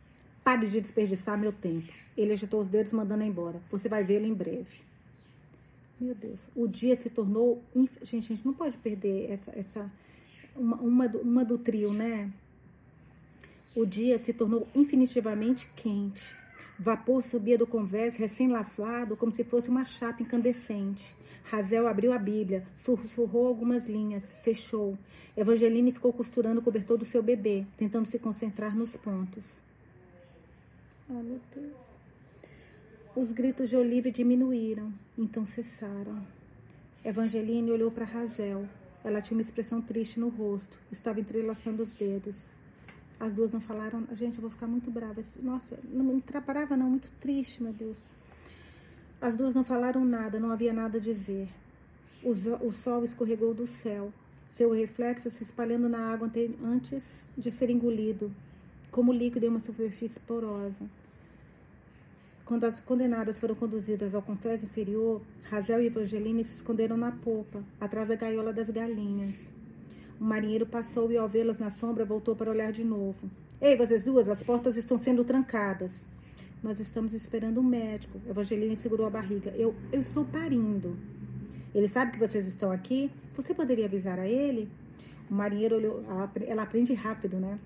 pare 0.43 0.67
de 0.67 0.81
desperdiçar 0.81 1.37
meu 1.37 1.53
tempo. 1.53 1.93
Ele 2.17 2.33
agitou 2.33 2.59
os 2.59 2.67
dedos, 2.67 2.91
mandando 2.91 3.23
embora. 3.23 3.61
Você 3.69 3.87
vai 3.87 4.03
vê-lo 4.03 4.25
em 4.25 4.33
breve. 4.33 4.81
Meu 5.99 6.15
Deus, 6.15 6.39
o 6.55 6.67
dia 6.67 6.99
se 6.99 7.11
tornou. 7.11 7.61
Inf... 7.75 7.91
Gente, 8.01 8.33
a 8.33 8.35
gente 8.35 8.45
não 8.45 8.53
pode 8.53 8.75
perder 8.77 9.29
essa, 9.29 9.51
essa 9.55 9.91
uma, 10.55 10.77
uma, 10.77 11.07
do, 11.07 11.19
uma 11.19 11.45
do 11.45 11.57
trio, 11.57 11.93
né? 11.93 12.31
O 13.75 13.85
dia 13.85 14.17
se 14.19 14.33
tornou 14.33 14.67
infinitivamente 14.75 15.67
quente. 15.75 16.35
Vapor 16.77 17.21
subia 17.23 17.57
do 17.57 17.67
convés 17.67 18.15
recém-lavado 18.15 19.15
como 19.15 19.33
se 19.33 19.43
fosse 19.43 19.69
uma 19.69 19.85
chapa 19.85 20.21
incandescente. 20.23 21.15
Razel 21.43 21.87
abriu 21.87 22.13
a 22.13 22.17
Bíblia, 22.17 22.65
sussurrou 22.77 23.47
algumas 23.47 23.87
linhas, 23.87 24.29
fechou. 24.41 24.97
Evangeline 25.35 25.91
ficou 25.91 26.11
costurando 26.11 26.59
o 26.59 26.63
cobertor 26.63 26.97
do 26.97 27.05
seu 27.05 27.21
bebê, 27.21 27.65
tentando 27.77 28.07
se 28.07 28.17
concentrar 28.17 28.75
nos 28.75 28.95
pontos. 28.95 29.43
Oh, 31.09 31.21
meu 31.21 31.39
Deus. 31.53 31.73
Os 33.15 33.31
gritos 33.31 33.69
de 33.69 33.75
Olive 33.75 34.11
diminuíram, 34.11 34.93
então 35.17 35.45
cessaram. 35.45 36.25
Evangeline 37.03 37.71
olhou 37.71 37.91
para 37.91 38.05
Razel. 38.05 38.65
Ela 39.03 39.21
tinha 39.21 39.37
uma 39.37 39.41
expressão 39.41 39.81
triste 39.81 40.19
no 40.19 40.29
rosto, 40.29 40.77
estava 40.91 41.19
entrelaçando 41.19 41.81
os 41.81 41.91
dedos. 41.91 42.49
As 43.19 43.33
duas 43.33 43.51
não 43.51 43.59
falaram. 43.59 44.07
Gente, 44.13 44.35
eu 44.35 44.41
vou 44.41 44.49
ficar 44.49 44.67
muito 44.67 44.89
brava. 44.91 45.21
Nossa, 45.41 45.77
não 45.83 46.03
me 46.05 46.21
trabalhava 46.21 46.75
não, 46.77 46.89
muito 46.89 47.07
triste, 47.19 47.61
meu 47.61 47.73
Deus. 47.73 47.97
As 49.19 49.35
duas 49.35 49.53
não 49.53 49.63
falaram 49.63 50.03
nada, 50.03 50.39
não 50.39 50.51
havia 50.51 50.73
nada 50.73 50.97
a 50.97 51.01
dizer. 51.01 51.47
O 52.23 52.71
sol 52.71 53.03
escorregou 53.03 53.53
do 53.53 53.65
céu, 53.65 54.13
seu 54.51 54.71
reflexo 54.71 55.29
se 55.29 55.43
espalhando 55.43 55.89
na 55.89 56.11
água 56.11 56.31
antes 56.63 57.25
de 57.37 57.51
ser 57.51 57.69
engolido, 57.69 58.31
como 58.91 59.11
líquido 59.11 59.45
em 59.45 59.49
uma 59.49 59.59
superfície 59.59 60.19
porosa. 60.19 60.85
Quando 62.45 62.65
as 62.65 62.79
condenadas 62.79 63.39
foram 63.39 63.55
conduzidas 63.55 64.13
ao 64.13 64.21
confés 64.21 64.63
inferior, 64.63 65.21
Razel 65.43 65.81
e 65.81 65.87
Evangeline 65.87 66.43
se 66.43 66.55
esconderam 66.55 66.97
na 66.97 67.11
popa, 67.11 67.63
atrás 67.79 68.09
da 68.09 68.15
gaiola 68.15 68.51
das 68.51 68.69
galinhas. 68.69 69.35
O 70.19 70.23
marinheiro 70.23 70.65
passou 70.65 71.11
e, 71.11 71.17
ao 71.17 71.27
vê-las 71.27 71.59
na 71.59 71.71
sombra, 71.71 72.05
voltou 72.05 72.35
para 72.35 72.51
olhar 72.51 72.71
de 72.71 72.83
novo. 72.83 73.29
Ei, 73.59 73.75
vocês 73.75 74.03
duas, 74.03 74.29
as 74.29 74.43
portas 74.43 74.77
estão 74.77 74.97
sendo 74.97 75.23
trancadas. 75.23 75.91
Nós 76.61 76.79
estamos 76.79 77.13
esperando 77.13 77.59
um 77.59 77.63
médico. 77.63 78.21
Evangeline 78.29 78.75
segurou 78.75 79.07
a 79.07 79.09
barriga. 79.09 79.51
Eu, 79.51 79.73
eu 79.91 79.99
estou 79.99 80.23
parindo. 80.25 80.95
Ele 81.73 81.87
sabe 81.87 82.11
que 82.11 82.19
vocês 82.19 82.47
estão 82.47 82.71
aqui? 82.71 83.09
Você 83.33 83.53
poderia 83.53 83.85
avisar 83.85 84.19
a 84.19 84.27
ele? 84.27 84.69
O 85.29 85.33
marinheiro 85.33 85.77
olhou. 85.77 86.03
Ela 86.45 86.63
aprende 86.63 86.93
rápido, 86.93 87.37
né? 87.37 87.57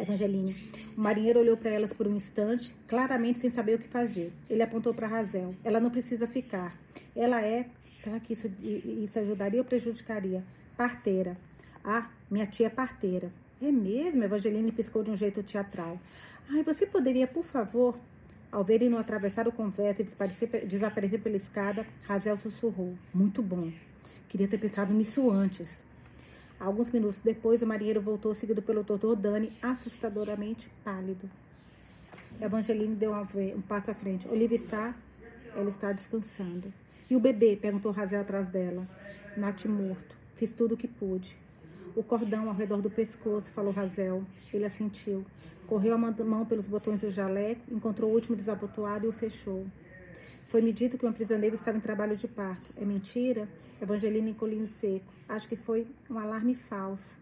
Evangeline. 0.00 0.54
O 0.96 1.00
marinheiro 1.00 1.40
olhou 1.40 1.56
para 1.56 1.70
elas 1.70 1.92
por 1.92 2.06
um 2.06 2.14
instante, 2.16 2.74
claramente 2.88 3.38
sem 3.38 3.50
saber 3.50 3.74
o 3.74 3.78
que 3.78 3.88
fazer. 3.88 4.32
Ele 4.48 4.62
apontou 4.62 4.94
para 4.94 5.06
Razel. 5.06 5.54
Ela 5.62 5.80
não 5.80 5.90
precisa 5.90 6.26
ficar. 6.26 6.76
Ela 7.14 7.42
é. 7.42 7.66
Será 8.02 8.18
que 8.18 8.32
isso, 8.32 8.50
isso 8.62 9.18
ajudaria 9.18 9.60
ou 9.60 9.64
prejudicaria? 9.64 10.42
Parteira. 10.76 11.36
Ah, 11.84 12.10
minha 12.30 12.46
tia 12.46 12.66
é 12.66 12.70
parteira. 12.70 13.30
É 13.60 13.70
mesmo? 13.70 14.24
Evangeline 14.24 14.72
piscou 14.72 15.02
de 15.02 15.10
um 15.10 15.16
jeito 15.16 15.42
teatral. 15.42 16.00
Ai, 16.48 16.62
você 16.62 16.86
poderia, 16.86 17.26
por 17.26 17.44
favor. 17.44 17.98
Ao 18.50 18.64
ver 18.64 18.88
não 18.88 18.98
atravessar 18.98 19.46
o 19.46 19.52
conversa 19.52 20.02
e 20.02 20.66
desaparecer 20.66 21.20
pela 21.20 21.36
escada, 21.36 21.86
Razel 22.02 22.36
sussurrou. 22.38 22.94
Muito 23.14 23.42
bom. 23.42 23.70
Queria 24.28 24.48
ter 24.48 24.58
pensado 24.58 24.92
nisso 24.92 25.30
antes. 25.30 25.84
Alguns 26.60 26.90
minutos 26.90 27.20
depois, 27.20 27.62
o 27.62 27.66
marinheiro 27.66 28.02
voltou, 28.02 28.34
seguido 28.34 28.60
pelo 28.60 28.82
doutor 28.82 29.16
Dani, 29.16 29.50
assustadoramente 29.62 30.70
pálido. 30.84 31.28
Evangeline 32.38 32.94
deu 32.94 33.14
um 33.14 33.62
passo 33.62 33.90
à 33.90 33.94
frente. 33.94 34.28
Olivia 34.28 34.58
está? 34.58 34.94
Ela 35.56 35.70
está 35.70 35.90
descansando. 35.90 36.70
E 37.08 37.16
o 37.16 37.20
bebê? 37.20 37.56
perguntou 37.56 37.90
Razel 37.90 38.20
atrás 38.20 38.46
dela. 38.48 38.86
Nath 39.38 39.64
morto. 39.64 40.14
Fiz 40.34 40.52
tudo 40.52 40.74
o 40.74 40.76
que 40.76 40.86
pude. 40.86 41.34
O 41.96 42.02
cordão 42.02 42.46
ao 42.48 42.54
redor 42.54 42.82
do 42.82 42.90
pescoço, 42.90 43.50
falou 43.50 43.72
Razel. 43.72 44.22
Ele 44.52 44.66
assentiu. 44.66 45.24
Correu 45.66 45.94
a 45.94 45.98
mão 45.98 46.44
pelos 46.44 46.66
botões 46.66 47.00
do 47.00 47.10
jaleco, 47.10 47.62
encontrou 47.72 48.10
o 48.10 48.14
último 48.14 48.36
desabotoado 48.36 49.06
e 49.06 49.08
o 49.08 49.12
fechou. 49.12 49.66
Foi-me 50.50 50.72
dito 50.72 50.98
que 50.98 51.06
uma 51.06 51.12
prisioneira 51.12 51.54
estava 51.54 51.78
em 51.78 51.80
trabalho 51.80 52.16
de 52.16 52.26
parto. 52.26 52.72
É 52.76 52.84
mentira? 52.84 53.48
Evangelina 53.80 54.30
encolheu 54.30 54.66
seco. 54.66 55.06
Acho 55.28 55.48
que 55.48 55.54
foi 55.54 55.86
um 56.10 56.18
alarme 56.18 56.56
falso. 56.56 57.16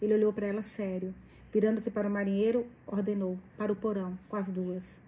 Ele 0.00 0.14
olhou 0.14 0.32
para 0.32 0.46
ela 0.46 0.62
sério. 0.62 1.12
Virando-se 1.52 1.90
para 1.90 2.06
o 2.06 2.10
marinheiro, 2.10 2.64
ordenou: 2.86 3.36
para 3.56 3.72
o 3.72 3.76
porão, 3.76 4.16
com 4.28 4.36
as 4.36 4.48
duas. 4.48 5.00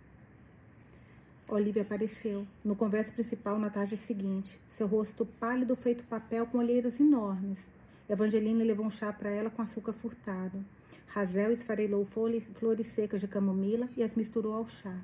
Olivia 1.48 1.82
apareceu, 1.82 2.44
no 2.64 2.74
conversa 2.74 3.12
principal 3.12 3.56
na 3.56 3.70
tarde 3.70 3.96
seguinte, 3.96 4.58
seu 4.70 4.88
rosto 4.88 5.24
pálido 5.24 5.76
feito 5.76 6.02
papel 6.02 6.46
com 6.46 6.58
olheiras 6.58 6.98
enormes. 6.98 7.70
Evangelina 8.08 8.64
levou 8.64 8.86
um 8.86 8.90
chá 8.90 9.12
para 9.12 9.30
ela 9.30 9.48
com 9.48 9.62
açúcar 9.62 9.92
furtado. 9.92 10.64
Razel 11.06 11.52
esfarelou 11.52 12.04
flores 12.04 12.50
secas 12.88 13.20
de 13.20 13.28
camomila 13.28 13.88
e 13.96 14.02
as 14.02 14.14
misturou 14.14 14.54
ao 14.54 14.66
chá. 14.66 14.96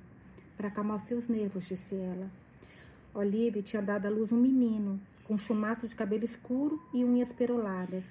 Para 0.57 0.67
acalmar 0.67 0.99
seus 0.99 1.29
nervos, 1.29 1.65
disse 1.69 1.95
ela. 1.95 2.29
Olivia 3.17 3.63
tinha 3.63 3.81
dado 3.81 4.05
à 4.05 4.11
luz 4.11 4.31
um 4.31 4.37
menino, 4.37 5.01
com 5.25 5.39
chumaço 5.39 5.89
de 5.89 5.97
cabelo 5.97 6.23
escuro 6.23 6.79
e 6.93 7.03
unhas 7.03 7.33
peroladas. 7.33 8.05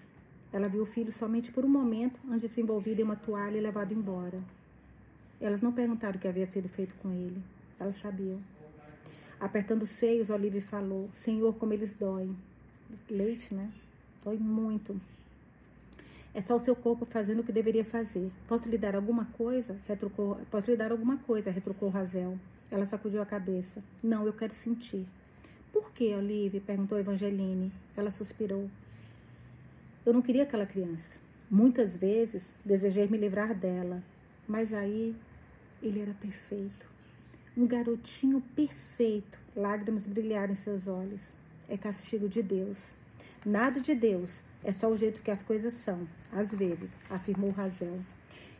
Ela 0.52 0.68
viu 0.68 0.82
o 0.82 0.86
filho 0.88 1.12
somente 1.12 1.52
por 1.52 1.63
um 1.63 1.70
momento 1.70 2.20
antes 2.28 2.41
de 2.41 2.50
se 2.50 2.62
envolver 2.62 3.00
em 3.00 3.04
uma 3.04 3.15
toalha 3.15 3.56
e 3.56 3.62
levado 3.62 3.94
embora. 3.94 4.41
Elas 5.39 5.62
não 5.62 5.72
perguntaram 5.72 6.15
o 6.15 6.20
que 6.20 6.28
havia 6.28 6.48
sido 6.48 6.68
feito 6.68 6.96
com 6.96 7.12
ele. 7.12 7.39
Elas 7.80 7.98
sabiam. 7.98 8.39
Apertando 9.39 9.84
os 9.84 9.91
seios, 9.91 10.32
Olivia 10.32 10.62
falou: 10.63 11.08
Senhor, 11.13 11.54
como 11.54 11.74
eles 11.74 11.94
doem. 11.94 12.36
Leite, 13.08 13.54
né? 13.54 13.72
Dói 14.24 14.38
muito. 14.38 15.00
É 16.34 16.41
só 16.41 16.56
o 16.56 16.60
seu 16.60 16.76
corpo 16.76 17.06
fazendo 17.06 17.41
o 17.41 17.44
que 17.44 17.52
deveria 17.52 17.86
fazer. 17.86 18.32
Posso 18.48 18.68
lhe 18.68 18.78
dar 18.78 18.96
alguma 18.96 19.26
coisa? 19.26 19.80
Retrucou. 19.88 20.39
Posso 20.50 20.72
lhe 20.72 20.78
dar 20.78 20.91
alguma 20.91 21.18
coisa? 21.18 21.52
Retrucou 21.52 21.89
Razel. 21.89 22.39
Ela 22.75 22.85
sacudiu 22.85 23.21
a 23.21 23.25
cabeça. 23.25 23.81
Não, 24.03 24.25
eu 24.25 24.33
quero 24.33 24.53
sentir. 24.53 25.07
Por 25.71 25.91
que, 25.91 26.13
Olive? 26.13 26.59
perguntou 26.59 26.99
Evangeline. 26.99 27.71
Ela 27.95 28.11
suspirou. 28.11 28.69
Eu 30.05 30.11
não 30.11 30.21
queria 30.21 30.43
aquela 30.43 30.65
criança. 30.65 31.15
Muitas 31.49 31.95
vezes 31.95 32.53
desejei 32.65 33.07
me 33.07 33.17
livrar 33.17 33.55
dela, 33.55 34.03
mas 34.45 34.73
aí 34.73 35.15
ele 35.81 36.01
era 36.01 36.13
perfeito. 36.15 36.85
Um 37.55 37.65
garotinho 37.65 38.41
perfeito. 38.53 39.39
Lágrimas 39.55 40.05
brilharam 40.05 40.51
em 40.51 40.57
seus 40.57 40.85
olhos. 40.85 41.21
É 41.69 41.77
castigo 41.77 42.27
de 42.27 42.43
Deus. 42.43 42.93
Nada 43.45 43.79
de 43.79 43.95
Deus, 43.95 44.43
é 44.65 44.73
só 44.73 44.89
o 44.89 44.97
jeito 44.97 45.21
que 45.21 45.31
as 45.31 45.41
coisas 45.41 45.75
são, 45.75 46.05
às 46.29 46.53
vezes, 46.53 46.93
afirmou 47.09 47.51
Razel. 47.51 48.01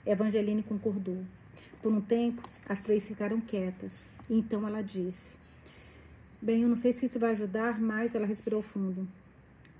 Evangeline 0.06 0.64
concordou. 0.64 1.22
Por 1.86 1.94
um 1.94 2.02
tempo, 2.02 2.42
as 2.68 2.82
três 2.82 3.08
ficaram 3.08 3.40
quietas. 3.40 3.92
Então 4.28 4.68
ela 4.68 4.82
disse: 4.82 5.36
Bem, 6.42 6.64
eu 6.64 6.68
não 6.68 6.76
sei 6.76 6.92
se 6.92 7.06
isso 7.06 7.20
vai 7.20 7.34
ajudar, 7.34 7.80
mas 7.80 8.16
ela 8.16 8.26
respirou 8.26 8.64
fundo. 8.64 9.08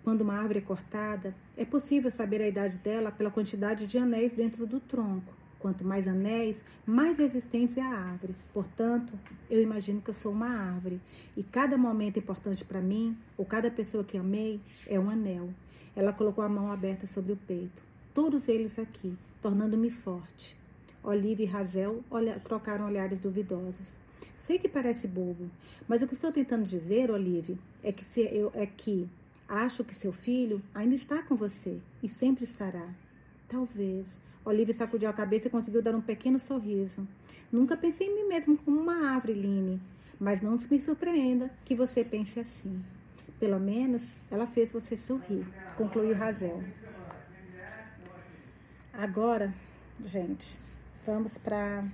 Quando 0.04 0.22
uma 0.22 0.36
árvore 0.36 0.60
é 0.60 0.62
cortada, 0.62 1.34
é 1.58 1.66
possível 1.66 2.12
saber 2.12 2.44
a 2.44 2.48
idade 2.48 2.78
dela 2.78 3.12
pela 3.12 3.32
quantidade 3.32 3.88
de 3.88 3.98
anéis 3.98 4.34
dentro 4.34 4.68
do 4.68 4.80
tronco. 4.80 5.34
Quanto 5.58 5.84
mais 5.84 6.08
anéis, 6.08 6.64
mais 6.86 7.18
resistente 7.18 7.80
é 7.80 7.84
a 7.84 7.98
árvore. 7.98 8.36
Portanto, 8.54 9.12
eu 9.50 9.60
imagino 9.60 10.00
que 10.00 10.12
eu 10.12 10.14
sou 10.14 10.32
uma 10.32 10.48
árvore. 10.48 11.02
E 11.36 11.42
cada 11.42 11.76
momento 11.76 12.20
importante 12.20 12.64
para 12.64 12.82
mim, 12.82 13.18
ou 13.36 13.46
cada 13.48 13.72
pessoa 13.72 14.04
que 14.04 14.16
amei, 14.16 14.62
é 14.86 15.00
um 15.00 15.10
anel. 15.10 15.50
Ela 15.96 16.14
colocou 16.14 16.44
a 16.44 16.50
mão 16.50 16.72
aberta 16.72 17.08
sobre 17.08 17.34
o 17.34 17.36
peito. 17.48 17.82
Todos 18.14 18.48
eles 18.48 18.78
aqui, 18.78 19.18
tornando-me 19.42 19.90
forte. 19.90 20.56
Olive 21.06 21.44
e 21.44 21.46
Razel 21.46 22.04
olha, 22.10 22.40
trocaram 22.40 22.88
olhares 22.88 23.20
duvidosos. 23.20 23.86
Sei 24.40 24.58
que 24.58 24.68
parece 24.68 25.08
bobo, 25.08 25.50
mas 25.88 26.02
o 26.02 26.08
que 26.08 26.16
estou 26.16 26.32
tentando 26.32 26.66
dizer, 26.66 27.12
Olive, 27.12 27.58
é 27.84 27.92
que, 27.92 28.04
se 28.04 28.22
eu, 28.22 28.52
é 28.56 28.66
que 28.66 29.08
acho 29.48 29.84
que 29.84 29.96
seu 29.96 30.12
filho 30.12 30.62
ainda 30.74 30.96
está 30.96 31.22
com 31.22 31.36
você 31.36 31.80
e 32.02 32.10
sempre 32.10 32.44
estará. 32.44 32.90
Talvez. 33.48 34.20
Olive 34.44 34.74
sacudiu 34.74 35.10
a 35.10 35.14
cabeça 35.14 35.48
e 35.48 35.52
conseguiu 35.52 35.82
dar 35.82 35.96
um 35.96 36.02
pequeno 36.02 36.40
sorriso. 36.40 37.08
Nunca 37.52 37.78
pensei 37.78 38.08
em 38.08 38.16
mim 38.16 38.28
mesmo 38.28 38.58
como 38.58 38.80
uma 38.80 39.10
árvore, 39.10 39.34
Line, 39.34 39.82
mas 40.20 40.42
não 40.42 40.58
me 40.70 40.82
surpreenda 40.82 41.52
que 41.64 41.76
você 41.76 42.04
pense 42.04 42.40
assim. 42.40 42.84
Pelo 43.40 43.60
menos 43.60 44.12
ela 44.32 44.46
fez 44.46 44.72
você 44.72 44.98
sorrir, 44.98 45.46
concluiu 45.78 46.16
Razel. 46.16 46.64
Agora, 48.94 49.54
gente, 50.06 50.65
Vamos 51.06 51.38
para 51.38 51.86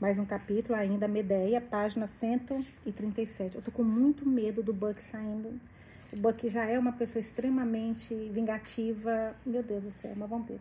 mais 0.00 0.18
um 0.18 0.24
capítulo 0.24 0.74
ainda, 0.74 1.06
Medeia, 1.06 1.60
página 1.60 2.06
137. 2.06 3.56
Eu 3.56 3.60
tô 3.60 3.70
com 3.70 3.84
muito 3.84 4.26
medo 4.26 4.62
do 4.62 4.72
Buck 4.72 4.98
saindo. 5.10 5.60
O 6.10 6.16
Buck 6.16 6.48
já 6.48 6.64
é 6.64 6.78
uma 6.78 6.92
pessoa 6.92 7.20
extremamente 7.20 8.14
vingativa. 8.32 9.36
Meu 9.44 9.62
Deus 9.62 9.84
do 9.84 9.90
céu, 9.90 10.14
mas 10.16 10.30
vamos 10.30 10.48
ver. 10.48 10.60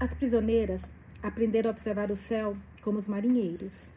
As 0.00 0.12
prisioneiras 0.12 0.82
aprenderam 1.22 1.70
a 1.70 1.72
observar 1.72 2.10
o 2.10 2.16
céu 2.16 2.56
como 2.82 2.98
os 2.98 3.06
marinheiros. 3.06 3.88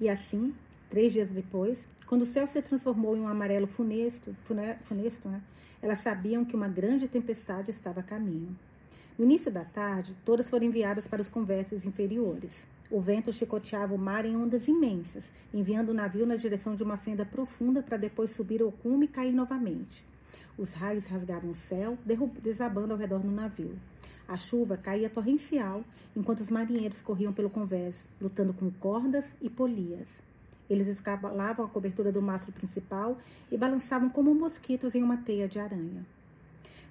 E 0.00 0.08
assim, 0.08 0.54
três 0.88 1.12
dias 1.12 1.28
depois, 1.28 1.88
quando 2.06 2.22
o 2.22 2.26
céu 2.26 2.46
se 2.46 2.62
transformou 2.62 3.16
em 3.16 3.20
um 3.20 3.26
amarelo 3.26 3.66
funesto, 3.66 4.36
funesto 4.44 5.28
né, 5.28 5.42
elas 5.82 5.98
sabiam 5.98 6.44
que 6.44 6.54
uma 6.54 6.68
grande 6.68 7.08
tempestade 7.08 7.72
estava 7.72 7.98
a 7.98 8.04
caminho. 8.04 8.56
No 9.18 9.24
início 9.24 9.50
da 9.50 9.64
tarde, 9.64 10.14
todas 10.24 10.48
foram 10.48 10.66
enviadas 10.66 11.08
para 11.08 11.20
os 11.20 11.28
convés 11.28 11.72
inferiores. 11.84 12.64
O 12.88 13.00
vento 13.00 13.32
chicoteava 13.32 13.92
o 13.92 13.98
mar 13.98 14.24
em 14.24 14.36
ondas 14.36 14.68
imensas, 14.68 15.24
enviando 15.52 15.88
o 15.88 15.94
navio 15.94 16.24
na 16.24 16.36
direção 16.36 16.76
de 16.76 16.84
uma 16.84 16.96
fenda 16.96 17.26
profunda 17.26 17.82
para 17.82 17.96
depois 17.96 18.30
subir 18.30 18.62
ao 18.62 18.70
cume 18.70 19.06
e 19.06 19.08
cair 19.08 19.32
novamente. 19.32 20.06
Os 20.56 20.72
raios 20.72 21.06
rasgavam 21.06 21.50
o 21.50 21.56
céu, 21.56 21.98
desabando 22.40 22.92
ao 22.92 22.98
redor 22.98 23.18
do 23.18 23.30
navio. 23.30 23.76
A 24.28 24.36
chuva 24.36 24.76
caía 24.76 25.10
torrencial, 25.10 25.82
enquanto 26.14 26.40
os 26.40 26.48
marinheiros 26.48 27.00
corriam 27.00 27.32
pelo 27.32 27.50
convés, 27.50 28.06
lutando 28.20 28.52
com 28.52 28.70
cordas 28.70 29.24
e 29.42 29.50
polias. 29.50 30.06
Eles 30.70 30.86
escalavam 30.86 31.66
a 31.66 31.68
cobertura 31.68 32.12
do 32.12 32.22
mastro 32.22 32.52
principal 32.52 33.18
e 33.50 33.56
balançavam 33.56 34.08
como 34.08 34.32
mosquitos 34.32 34.94
em 34.94 35.02
uma 35.02 35.16
teia 35.16 35.48
de 35.48 35.58
aranha. 35.58 36.06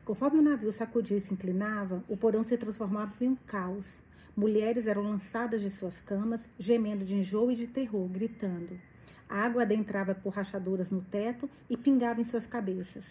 Conforme 0.08 0.40
o 0.40 0.42
navio 0.42 0.72
sacudia 0.72 1.18
e 1.18 1.20
se 1.20 1.34
inclinava, 1.34 2.02
o 2.08 2.16
porão 2.16 2.42
se 2.42 2.58
transformava 2.58 3.12
em 3.20 3.28
um 3.28 3.36
caos. 3.36 4.00
Mulheres 4.38 4.88
eram 4.88 5.04
lançadas 5.04 5.62
de 5.62 5.70
suas 5.70 6.00
camas, 6.00 6.48
gemendo 6.58 7.04
de 7.04 7.14
enjoo 7.14 7.52
e 7.52 7.56
de 7.56 7.68
terror, 7.68 8.08
gritando. 8.08 8.80
A 9.28 9.42
água 9.42 9.64
adentrava 9.64 10.16
por 10.16 10.32
rachaduras 10.32 10.90
no 10.90 11.02
teto 11.02 11.50
e 11.70 11.76
pingava 11.76 12.22
em 12.22 12.24
suas 12.24 12.46
cabeças. 12.46 13.04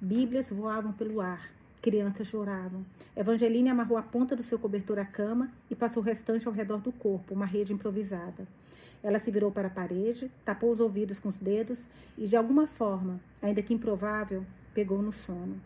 Bíblias 0.00 0.48
voavam 0.48 0.90
pelo 0.90 1.20
ar. 1.20 1.50
Crianças 1.82 2.26
choravam. 2.28 2.82
Evangeline 3.14 3.68
amarrou 3.68 3.98
a 3.98 4.02
ponta 4.02 4.34
do 4.34 4.42
seu 4.42 4.58
cobertor 4.58 4.98
à 4.98 5.04
cama 5.04 5.50
e 5.70 5.74
passou 5.74 6.02
o 6.02 6.06
restante 6.06 6.46
ao 6.46 6.54
redor 6.54 6.78
do 6.78 6.92
corpo, 6.92 7.34
uma 7.34 7.44
rede 7.44 7.74
improvisada. 7.74 8.48
Ela 9.02 9.18
se 9.18 9.30
virou 9.30 9.52
para 9.52 9.68
a 9.68 9.70
parede, 9.70 10.30
tapou 10.46 10.70
os 10.70 10.80
ouvidos 10.80 11.18
com 11.18 11.28
os 11.28 11.36
dedos 11.36 11.78
e, 12.16 12.26
de 12.26 12.36
alguma 12.36 12.66
forma, 12.66 13.20
ainda 13.42 13.60
que 13.60 13.74
improvável, 13.74 14.46
pegou 14.72 15.02
no 15.02 15.12
sono. 15.12 15.60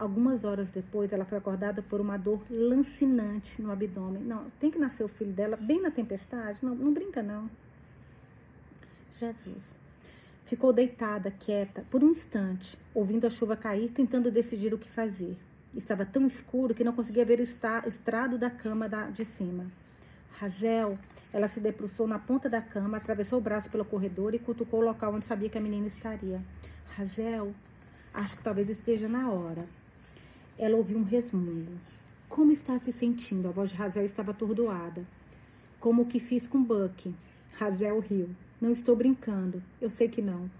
Algumas 0.00 0.44
horas 0.44 0.70
depois, 0.72 1.12
ela 1.12 1.26
foi 1.26 1.36
acordada 1.36 1.82
por 1.82 2.00
uma 2.00 2.16
dor 2.16 2.40
lancinante 2.48 3.60
no 3.60 3.70
abdômen. 3.70 4.22
Não, 4.22 4.48
tem 4.58 4.70
que 4.70 4.78
nascer 4.78 5.04
o 5.04 5.08
filho 5.08 5.30
dela 5.30 5.58
bem 5.58 5.82
na 5.82 5.90
tempestade? 5.90 6.58
Não, 6.62 6.74
não 6.74 6.94
brinca, 6.94 7.22
não. 7.22 7.50
Jesus. 9.18 9.62
Ficou 10.46 10.72
deitada, 10.72 11.30
quieta, 11.30 11.84
por 11.90 12.02
um 12.02 12.08
instante, 12.08 12.78
ouvindo 12.94 13.26
a 13.26 13.30
chuva 13.30 13.58
cair, 13.58 13.90
tentando 13.90 14.30
decidir 14.30 14.72
o 14.72 14.78
que 14.78 14.90
fazer. 14.90 15.36
Estava 15.74 16.06
tão 16.06 16.26
escuro 16.26 16.74
que 16.74 16.82
não 16.82 16.94
conseguia 16.94 17.26
ver 17.26 17.38
o 17.38 17.42
estrado 17.42 18.38
da 18.38 18.48
cama 18.48 18.88
de 18.88 19.26
cima. 19.26 19.66
Razel, 20.38 20.98
ela 21.30 21.46
se 21.46 21.60
debruçou 21.60 22.06
na 22.06 22.18
ponta 22.18 22.48
da 22.48 22.62
cama, 22.62 22.96
atravessou 22.96 23.38
o 23.38 23.42
braço 23.42 23.68
pelo 23.68 23.84
corredor 23.84 24.34
e 24.34 24.38
cutucou 24.38 24.80
o 24.80 24.84
local 24.84 25.14
onde 25.14 25.26
sabia 25.26 25.50
que 25.50 25.58
a 25.58 25.60
menina 25.60 25.88
estaria. 25.88 26.40
Razel, 26.96 27.54
acho 28.14 28.38
que 28.38 28.42
talvez 28.42 28.70
esteja 28.70 29.06
na 29.06 29.30
hora. 29.30 29.79
Ela 30.62 30.76
ouviu 30.76 30.98
um 30.98 31.04
resmungo. 31.04 31.72
Como 32.28 32.52
está 32.52 32.78
se 32.78 32.92
sentindo? 32.92 33.48
A 33.48 33.50
voz 33.50 33.70
de 33.70 33.76
Razel 33.76 34.04
estava 34.04 34.32
atordoada. 34.32 35.02
Como 35.80 36.02
o 36.02 36.06
que 36.06 36.20
fiz 36.20 36.46
com 36.46 36.62
Buck. 36.62 37.14
Razel 37.54 37.98
riu. 38.00 38.28
Não 38.60 38.70
estou 38.70 38.94
brincando. 38.94 39.62
Eu 39.80 39.88
sei 39.88 40.06
que 40.06 40.20
não. 40.20 40.50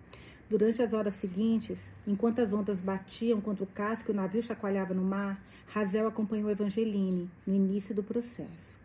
Durante 0.48 0.80
as 0.80 0.94
horas 0.94 1.16
seguintes, 1.16 1.90
enquanto 2.06 2.38
as 2.38 2.50
ondas 2.50 2.80
batiam 2.80 3.42
contra 3.42 3.62
o 3.62 3.66
casco 3.66 4.10
e 4.10 4.14
o 4.14 4.16
navio 4.16 4.42
chacoalhava 4.42 4.94
no 4.94 5.04
mar, 5.04 5.38
Razel 5.66 6.08
acompanhou 6.08 6.50
Evangeline 6.50 7.30
no 7.46 7.54
início 7.54 7.94
do 7.94 8.02
processo. 8.02 8.80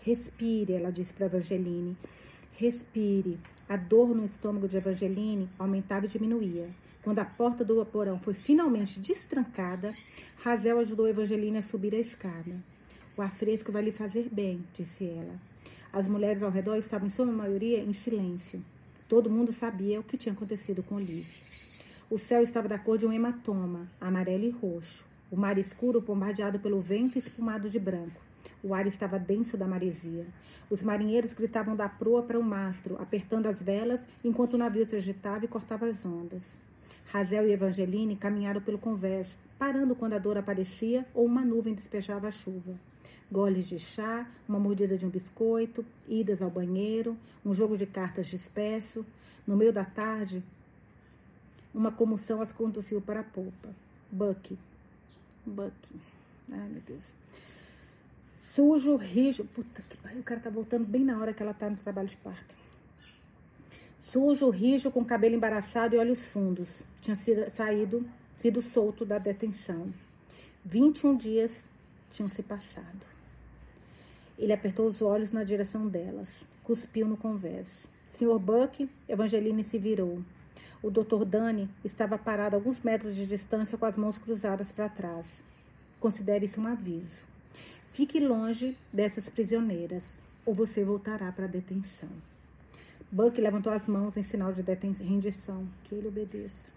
Respire, 0.00 0.72
ela 0.72 0.90
disse 0.90 1.12
para 1.12 1.26
Evangeline. 1.26 1.96
Respire. 2.56 3.38
A 3.68 3.76
dor 3.76 4.08
no 4.08 4.26
estômago 4.26 4.66
de 4.66 4.76
Evangeline 4.76 5.48
aumentava 5.56 6.06
e 6.06 6.08
diminuía. 6.08 6.68
Quando 7.02 7.18
a 7.18 7.24
porta 7.24 7.64
do 7.64 7.84
porão 7.84 8.20
foi 8.20 8.32
finalmente 8.32 9.00
destrancada, 9.00 9.92
Razel 10.44 10.80
ajudou 10.80 11.06
Evangeline 11.06 11.58
a 11.58 11.62
subir 11.62 11.94
a 11.94 12.00
escada. 12.00 12.56
O 13.16 13.22
ar 13.22 13.30
fresco 13.30 13.70
vai 13.70 13.80
lhe 13.80 13.92
fazer 13.92 14.28
bem, 14.28 14.66
disse 14.76 15.08
ela. 15.08 15.36
As 15.92 16.08
mulheres 16.08 16.42
ao 16.42 16.50
redor 16.50 16.74
estavam, 16.74 17.06
em 17.06 17.12
sua 17.12 17.26
maioria, 17.26 17.78
em 17.78 17.92
silêncio. 17.92 18.60
Todo 19.08 19.30
mundo 19.30 19.52
sabia 19.52 20.00
o 20.00 20.02
que 20.02 20.16
tinha 20.16 20.32
acontecido 20.32 20.82
com 20.82 20.96
Olive. 20.96 21.32
O 22.10 22.18
céu 22.18 22.42
estava 22.42 22.66
da 22.66 22.76
cor 22.76 22.98
de 22.98 23.06
um 23.06 23.12
hematoma, 23.12 23.86
amarelo 24.00 24.42
e 24.42 24.50
roxo. 24.50 25.04
O 25.30 25.36
mar 25.36 25.56
escuro 25.58 26.00
bombardeado 26.00 26.58
pelo 26.58 26.80
vento 26.80 27.16
espumado 27.16 27.70
de 27.70 27.78
branco. 27.78 28.20
O 28.64 28.74
ar 28.74 28.88
estava 28.88 29.20
denso 29.20 29.56
da 29.56 29.68
maresia. 29.68 30.26
Os 30.68 30.82
marinheiros 30.82 31.32
gritavam 31.32 31.76
da 31.76 31.88
proa 31.88 32.20
para 32.20 32.40
o 32.40 32.42
mastro, 32.42 33.00
apertando 33.00 33.46
as 33.46 33.62
velas, 33.62 34.04
enquanto 34.24 34.54
o 34.54 34.58
navio 34.58 34.84
se 34.86 34.96
agitava 34.96 35.44
e 35.44 35.48
cortava 35.48 35.86
as 35.86 36.04
ondas. 36.04 36.42
Razel 37.12 37.46
e 37.46 37.52
Evangeline 37.52 38.16
caminharam 38.16 38.62
pelo 38.62 38.78
convés, 38.78 39.28
parando 39.58 39.94
quando 39.94 40.14
a 40.14 40.18
dor 40.18 40.38
aparecia 40.38 41.06
ou 41.12 41.26
uma 41.26 41.44
nuvem 41.44 41.74
despejava 41.74 42.28
a 42.28 42.30
chuva. 42.30 42.74
Goles 43.30 43.68
de 43.68 43.78
chá, 43.78 44.26
uma 44.48 44.58
mordida 44.58 44.96
de 44.96 45.04
um 45.04 45.10
biscoito, 45.10 45.84
idas 46.08 46.40
ao 46.40 46.50
banheiro, 46.50 47.14
um 47.44 47.54
jogo 47.54 47.76
de 47.76 47.84
cartas 47.84 48.28
disperso. 48.28 49.04
No 49.46 49.58
meio 49.58 49.74
da 49.74 49.84
tarde, 49.84 50.42
uma 51.74 51.92
comoção 51.92 52.40
as 52.40 52.50
conduziu 52.50 52.98
para 53.02 53.20
a 53.20 53.24
polpa. 53.24 53.68
Buck. 54.10 54.56
Buck. 55.44 55.76
Ai, 56.50 56.68
meu 56.70 56.80
Deus. 56.86 57.04
Sujo, 58.54 58.96
rijo. 58.96 59.44
Puta 59.44 59.82
que 59.82 59.98
pariu, 59.98 60.20
o 60.20 60.24
cara 60.24 60.40
tá 60.40 60.48
voltando 60.48 60.86
bem 60.86 61.04
na 61.04 61.18
hora 61.18 61.34
que 61.34 61.42
ela 61.42 61.52
tá 61.52 61.68
no 61.68 61.76
trabalho 61.76 62.08
de 62.08 62.16
parto. 62.16 62.61
Sujo, 64.02 64.50
rijo, 64.50 64.90
com 64.90 65.04
cabelo 65.04 65.36
embaraçado 65.36 65.94
e 65.94 65.98
olhos 65.98 66.26
fundos. 66.26 66.68
Tinha 67.00 67.16
sido, 67.16 67.48
saído, 67.50 68.04
sido 68.36 68.60
solto 68.60 69.04
da 69.04 69.16
detenção. 69.16 69.92
21 70.64 71.16
dias 71.16 71.64
tinham 72.12 72.28
se 72.28 72.42
passado. 72.42 73.06
Ele 74.38 74.52
apertou 74.52 74.86
os 74.86 75.00
olhos 75.00 75.30
na 75.32 75.44
direção 75.44 75.86
delas. 75.86 76.28
Cuspiu 76.64 77.06
no 77.06 77.16
convés. 77.16 77.66
Senhor 78.10 78.38
Buck, 78.38 78.88
Evangeline 79.08 79.64
se 79.64 79.78
virou. 79.78 80.22
O 80.82 80.90
Dr. 80.90 81.24
Dani 81.24 81.70
estava 81.84 82.18
parado 82.18 82.56
a 82.56 82.58
alguns 82.58 82.80
metros 82.80 83.14
de 83.14 83.24
distância 83.24 83.78
com 83.78 83.86
as 83.86 83.96
mãos 83.96 84.18
cruzadas 84.18 84.72
para 84.72 84.88
trás. 84.88 85.26
Considere 86.00 86.46
isso 86.46 86.60
um 86.60 86.66
aviso. 86.66 87.22
Fique 87.92 88.18
longe 88.18 88.76
dessas 88.92 89.28
prisioneiras, 89.28 90.18
ou 90.44 90.52
você 90.52 90.82
voltará 90.82 91.30
para 91.30 91.44
a 91.44 91.48
detenção. 91.48 92.08
Buck 93.14 93.38
levantou 93.38 93.70
as 93.70 93.86
mãos 93.86 94.16
em 94.16 94.22
sinal 94.22 94.54
de 94.54 94.62
rendição, 94.62 95.68
que 95.84 95.94
ele 95.94 96.08
obedeça. 96.08 96.70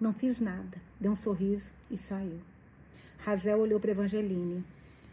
Não 0.00 0.10
fiz 0.10 0.40
nada, 0.40 0.80
deu 0.98 1.12
um 1.12 1.16
sorriso 1.16 1.70
e 1.90 1.98
saiu. 1.98 2.40
Razel 3.18 3.58
olhou 3.58 3.78
para 3.78 3.90
Evangeline. 3.90 4.64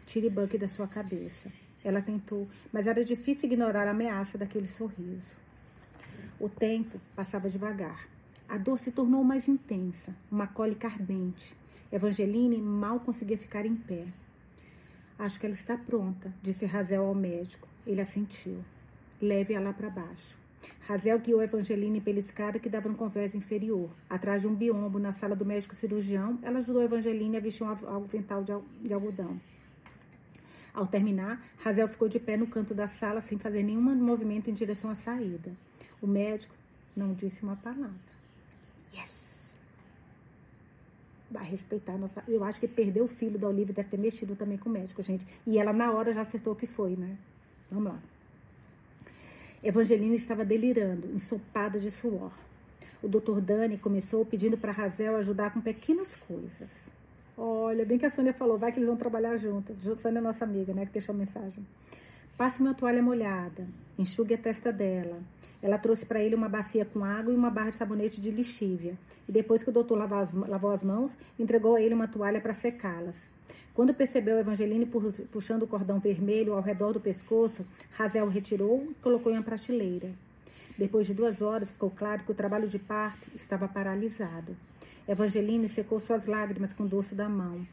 Tire 0.06 0.30
Buck 0.30 0.56
da 0.56 0.66
sua 0.66 0.88
cabeça. 0.88 1.52
Ela 1.84 2.00
tentou, 2.00 2.48
mas 2.72 2.86
era 2.86 3.04
difícil 3.04 3.46
ignorar 3.46 3.86
a 3.86 3.90
ameaça 3.90 4.38
daquele 4.38 4.66
sorriso. 4.66 5.36
O 6.40 6.48
tempo 6.48 6.98
passava 7.14 7.50
devagar. 7.50 8.08
A 8.48 8.56
dor 8.56 8.78
se 8.78 8.90
tornou 8.90 9.22
mais 9.22 9.46
intensa, 9.48 10.16
uma 10.32 10.46
cólica 10.46 10.88
ardente. 10.88 11.54
Evangeline 11.92 12.56
mal 12.56 13.00
conseguia 13.00 13.36
ficar 13.36 13.66
em 13.66 13.76
pé. 13.76 14.06
Acho 15.18 15.38
que 15.38 15.44
ela 15.44 15.54
está 15.54 15.76
pronta, 15.76 16.32
disse 16.42 16.64
Razel 16.64 17.04
ao 17.04 17.14
médico. 17.14 17.68
Ele 17.86 18.00
assentiu. 18.00 18.64
Leve-a 19.20 19.60
lá 19.60 19.74
para 19.74 19.90
baixo. 19.90 20.37
Razel 20.88 21.18
guiou 21.18 21.42
Evangeline 21.42 22.00
pela 22.00 22.18
escada 22.18 22.58
que 22.58 22.66
dava 22.66 22.88
no 22.88 22.94
convés 22.94 23.34
inferior. 23.34 23.90
Atrás 24.08 24.40
de 24.40 24.48
um 24.48 24.54
biombo 24.54 24.98
na 24.98 25.12
sala 25.12 25.36
do 25.36 25.44
médico 25.44 25.74
cirurgião, 25.74 26.38
ela 26.40 26.60
ajudou 26.60 26.82
Evangeline 26.82 27.36
a 27.36 27.40
vestir 27.40 27.62
um 27.62 27.68
avental 27.68 28.42
de 28.42 28.94
algodão. 28.94 29.38
Ao 30.72 30.86
terminar, 30.86 31.44
Razel 31.58 31.88
ficou 31.88 32.08
de 32.08 32.18
pé 32.18 32.38
no 32.38 32.46
canto 32.46 32.72
da 32.72 32.88
sala 32.88 33.20
sem 33.20 33.36
fazer 33.36 33.62
nenhum 33.62 33.82
movimento 33.82 34.48
em 34.48 34.54
direção 34.54 34.88
à 34.90 34.94
saída. 34.94 35.52
O 36.00 36.06
médico 36.06 36.54
não 36.96 37.12
disse 37.12 37.42
uma 37.42 37.56
palavra 37.56 38.08
vai 41.30 41.44
respeitar 41.44 41.92
a 41.92 41.98
nossa. 41.98 42.24
Eu 42.26 42.42
acho 42.42 42.58
que 42.58 42.66
perder 42.66 43.02
o 43.02 43.08
filho 43.08 43.38
da 43.38 43.48
Olivia 43.48 43.74
deve 43.74 43.90
ter 43.90 43.98
mexido 43.98 44.34
também 44.34 44.56
com 44.56 44.68
o 44.68 44.72
médico, 44.72 45.02
gente. 45.02 45.26
E 45.46 45.58
ela 45.58 45.74
na 45.74 45.92
hora 45.92 46.10
já 46.12 46.22
acertou 46.22 46.54
o 46.54 46.56
que 46.56 46.66
foi, 46.66 46.96
né? 46.96 47.18
Vamos 47.70 47.92
lá. 47.92 48.00
Evangelina 49.62 50.14
estava 50.14 50.44
delirando, 50.44 51.10
ensopada 51.14 51.80
de 51.80 51.90
suor. 51.90 52.30
O 53.02 53.08
doutor 53.08 53.40
Dani 53.40 53.76
começou 53.76 54.24
pedindo 54.24 54.56
para 54.56 54.72
Razel 54.72 55.16
ajudar 55.16 55.52
com 55.52 55.60
pequenas 55.60 56.14
coisas. 56.14 56.70
Olha, 57.36 57.84
bem 57.84 57.98
que 57.98 58.06
a 58.06 58.10
Sônia 58.10 58.32
falou, 58.32 58.56
vai 58.56 58.70
que 58.70 58.78
eles 58.78 58.88
vão 58.88 58.96
trabalhar 58.96 59.36
juntas. 59.36 59.76
Sônia 60.00 60.18
é 60.18 60.22
nossa 60.22 60.44
amiga, 60.44 60.72
né, 60.72 60.86
que 60.86 60.92
deixou 60.92 61.14
a 61.14 61.18
mensagem. 61.18 61.66
Passe 62.36 62.60
uma 62.60 62.74
toalha 62.74 63.02
molhada, 63.02 63.66
enxugue 63.98 64.34
a 64.34 64.38
testa 64.38 64.72
dela, 64.72 65.20
ela 65.60 65.76
trouxe 65.76 66.06
para 66.06 66.22
ele 66.22 66.34
uma 66.34 66.48
bacia 66.48 66.84
com 66.84 67.04
água 67.04 67.32
e 67.32 67.36
uma 67.36 67.50
barra 67.50 67.70
de 67.70 67.76
sabonete 67.76 68.20
de 68.20 68.30
lixívia. 68.30 68.96
E 69.28 69.32
depois 69.32 69.62
que 69.62 69.70
o 69.70 69.72
doutor 69.72 69.98
lavou 69.98 70.18
as, 70.18 70.32
lavou 70.32 70.70
as 70.70 70.82
mãos, 70.82 71.16
entregou 71.38 71.74
a 71.74 71.82
ele 71.82 71.94
uma 71.94 72.06
toalha 72.06 72.40
para 72.40 72.54
secá-las. 72.54 73.16
Quando 73.78 73.94
percebeu 73.94 74.40
Evangeline 74.40 74.90
puxando 75.30 75.62
o 75.62 75.66
cordão 75.68 76.00
vermelho 76.00 76.52
ao 76.52 76.60
redor 76.60 76.92
do 76.92 76.98
pescoço, 76.98 77.64
Razel 77.92 78.28
retirou 78.28 78.88
e 78.90 78.94
colocou 78.94 79.30
em 79.30 79.36
uma 79.36 79.44
prateleira. 79.44 80.10
Depois 80.76 81.06
de 81.06 81.14
duas 81.14 81.40
horas, 81.40 81.70
ficou 81.70 81.88
claro 81.88 82.24
que 82.24 82.32
o 82.32 82.34
trabalho 82.34 82.66
de 82.66 82.76
parto 82.76 83.30
estava 83.36 83.68
paralisado. 83.68 84.56
Evangeline 85.06 85.68
secou 85.68 86.00
suas 86.00 86.26
lágrimas 86.26 86.72
com 86.72 86.82
o 86.82 86.88
dorso 86.88 87.14
da 87.14 87.28
mão. 87.28 87.64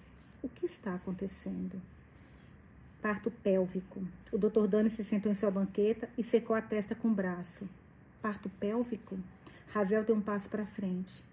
O 0.43 0.47
que 0.47 0.68
está 0.68 0.93
acontecendo? 0.93 1.82
Parto 3.01 3.32
pélvico. 3.32 3.99
O 4.32 4.38
doutor 4.38 4.68
Dani 4.68 4.91
se 4.91 5.03
sentou 5.03 5.32
em 5.32 5.36
sua 5.36 5.49
banqueta 5.49 6.08
e 6.16 6.22
secou 6.22 6.56
a 6.56 6.62
testa 6.62 6.93
com 6.93 7.08
o 7.08 7.16
braço. 7.16 7.68
Parto 8.22 8.47
pélvico? 8.60 9.18
Razel 9.74 10.03
deu 10.03 10.16
um 10.16 10.22
passo 10.22 10.47
para 10.49 10.68
frente. 10.68 11.26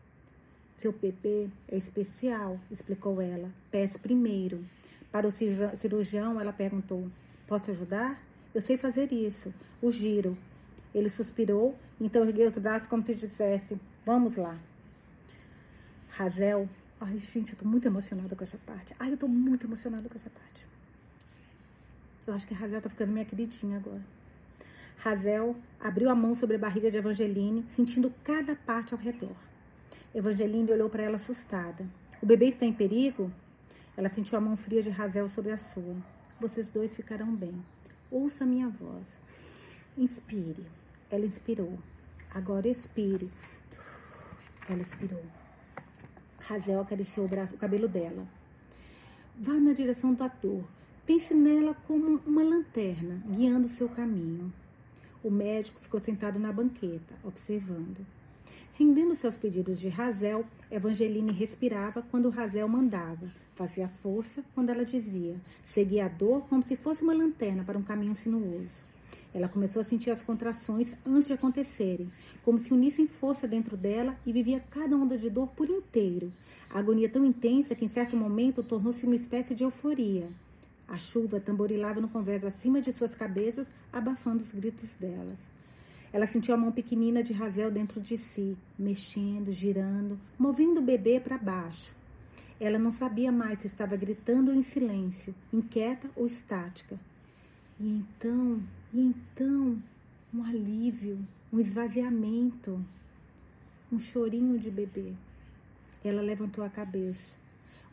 Seu 0.74 0.92
PP 0.92 1.48
é 1.68 1.76
especial, 1.76 2.58
explicou 2.70 3.20
ela. 3.20 3.50
Pés 3.70 3.96
primeiro. 3.96 4.64
Para 5.10 5.28
o 5.28 5.32
cirurgião, 5.76 6.40
ela 6.40 6.52
perguntou: 6.52 7.08
Posso 7.46 7.70
ajudar? 7.70 8.20
Eu 8.54 8.60
sei 8.60 8.76
fazer 8.76 9.12
isso. 9.12 9.52
O 9.80 9.90
giro. 9.90 10.36
Ele 10.94 11.08
suspirou, 11.08 11.74
então 12.00 12.24
ergueu 12.24 12.48
os 12.48 12.58
braços 12.58 12.88
como 12.88 13.04
se 13.04 13.14
dissesse: 13.14 13.78
Vamos 14.04 14.36
lá. 14.36 14.58
Razel. 16.10 16.68
Ai, 17.00 17.18
gente, 17.18 17.52
eu 17.52 17.58
tô 17.58 17.66
muito 17.66 17.86
emocionada 17.86 18.36
com 18.36 18.44
essa 18.44 18.58
parte. 18.58 18.94
Ai, 18.98 19.12
eu 19.12 19.16
tô 19.16 19.26
muito 19.26 19.66
emocionada 19.66 20.08
com 20.08 20.16
essa 20.16 20.30
parte. 20.30 20.66
Eu 22.26 22.34
acho 22.34 22.46
que 22.46 22.54
a 22.54 22.56
Razel 22.56 22.80
tá 22.80 22.88
ficando 22.88 23.12
minha 23.12 23.24
queridinha 23.24 23.78
agora. 23.78 24.02
Razel 24.98 25.56
abriu 25.80 26.08
a 26.08 26.14
mão 26.14 26.36
sobre 26.36 26.56
a 26.56 26.58
barriga 26.58 26.90
de 26.90 26.96
Evangeline, 26.96 27.66
sentindo 27.70 28.12
cada 28.22 28.54
parte 28.54 28.94
ao 28.94 29.00
redor. 29.00 29.34
Evangeline 30.14 30.70
olhou 30.70 30.90
para 30.90 31.02
ela 31.02 31.16
assustada. 31.16 31.86
O 32.22 32.26
bebê 32.26 32.48
está 32.48 32.66
em 32.66 32.72
perigo? 32.72 33.32
Ela 33.96 34.08
sentiu 34.08 34.36
a 34.36 34.40
mão 34.40 34.56
fria 34.56 34.82
de 34.82 34.90
Razel 34.90 35.28
sobre 35.28 35.52
a 35.52 35.58
sua. 35.58 35.96
Vocês 36.38 36.68
dois 36.68 36.94
ficarão 36.94 37.34
bem. 37.34 37.64
Ouça 38.10 38.44
minha 38.44 38.68
voz. 38.68 39.18
Inspire. 39.96 40.66
Ela 41.10 41.24
inspirou. 41.24 41.78
Agora 42.30 42.68
expire. 42.68 43.30
Ela 44.68 44.82
expirou. 44.82 45.22
Razel 46.40 46.80
acariciou 46.80 47.24
o, 47.26 47.28
braço, 47.28 47.54
o 47.54 47.58
cabelo 47.58 47.88
dela. 47.88 48.26
Vá 49.38 49.54
na 49.54 49.72
direção 49.72 50.12
do 50.12 50.24
ator. 50.24 50.62
Pense 51.06 51.32
nela 51.32 51.74
como 51.86 52.20
uma 52.26 52.42
lanterna, 52.42 53.22
guiando 53.26 53.68
seu 53.68 53.88
caminho. 53.88 54.52
O 55.22 55.30
médico 55.30 55.80
ficou 55.80 56.00
sentado 56.00 56.38
na 56.38 56.52
banqueta, 56.52 57.14
observando. 57.24 58.06
Rendendo 58.82 59.14
seus 59.14 59.36
pedidos 59.36 59.78
de 59.78 59.88
Razel, 59.88 60.44
Evangeline 60.68 61.30
respirava 61.30 62.02
quando 62.10 62.28
Razel 62.28 62.66
mandava, 62.66 63.30
Fazia 63.54 63.86
força 63.86 64.42
quando 64.56 64.70
ela 64.70 64.84
dizia, 64.84 65.36
seguia 65.64 66.06
a 66.06 66.08
dor 66.08 66.48
como 66.48 66.66
se 66.66 66.74
fosse 66.74 67.00
uma 67.00 67.14
lanterna 67.14 67.62
para 67.62 67.78
um 67.78 67.82
caminho 67.84 68.16
sinuoso. 68.16 68.74
Ela 69.32 69.48
começou 69.48 69.80
a 69.80 69.84
sentir 69.84 70.10
as 70.10 70.20
contrações 70.20 70.96
antes 71.06 71.28
de 71.28 71.32
acontecerem, 71.32 72.10
como 72.44 72.58
se 72.58 72.72
unissem 72.74 73.06
força 73.06 73.46
dentro 73.46 73.76
dela 73.76 74.16
e 74.26 74.32
vivia 74.32 74.58
cada 74.72 74.96
onda 74.96 75.16
de 75.16 75.30
dor 75.30 75.46
por 75.50 75.70
inteiro. 75.70 76.32
A 76.68 76.80
agonia 76.80 77.08
tão 77.08 77.24
intensa 77.24 77.76
que 77.76 77.84
em 77.84 77.88
certo 77.88 78.16
momento 78.16 78.64
tornou-se 78.64 79.06
uma 79.06 79.14
espécie 79.14 79.54
de 79.54 79.62
euforia. 79.62 80.28
A 80.88 80.98
chuva 80.98 81.38
tamborilava 81.38 82.00
no 82.00 82.08
convés 82.08 82.44
acima 82.44 82.80
de 82.80 82.92
suas 82.92 83.14
cabeças, 83.14 83.72
abafando 83.92 84.42
os 84.42 84.50
gritos 84.50 84.92
delas. 84.96 85.51
Ela 86.12 86.26
sentiu 86.26 86.54
a 86.54 86.58
mão 86.58 86.70
pequenina 86.70 87.22
de 87.22 87.32
Razel 87.32 87.70
dentro 87.70 88.00
de 88.00 88.18
si, 88.18 88.56
mexendo, 88.78 89.50
girando, 89.50 90.20
movendo 90.38 90.78
o 90.78 90.84
bebê 90.84 91.18
para 91.18 91.38
baixo. 91.38 91.94
Ela 92.60 92.78
não 92.78 92.92
sabia 92.92 93.32
mais 93.32 93.60
se 93.60 93.66
estava 93.66 93.96
gritando 93.96 94.52
em 94.52 94.62
silêncio, 94.62 95.34
inquieta 95.52 96.10
ou 96.14 96.26
estática. 96.26 96.98
E 97.80 97.88
então, 97.88 98.62
e 98.92 99.00
então, 99.00 99.82
um 100.32 100.44
alívio, 100.44 101.18
um 101.52 101.58
esvaziamento, 101.58 102.78
um 103.90 103.98
chorinho 103.98 104.58
de 104.58 104.70
bebê. 104.70 105.14
Ela 106.04 106.20
levantou 106.20 106.62
a 106.62 106.68
cabeça. 106.68 107.42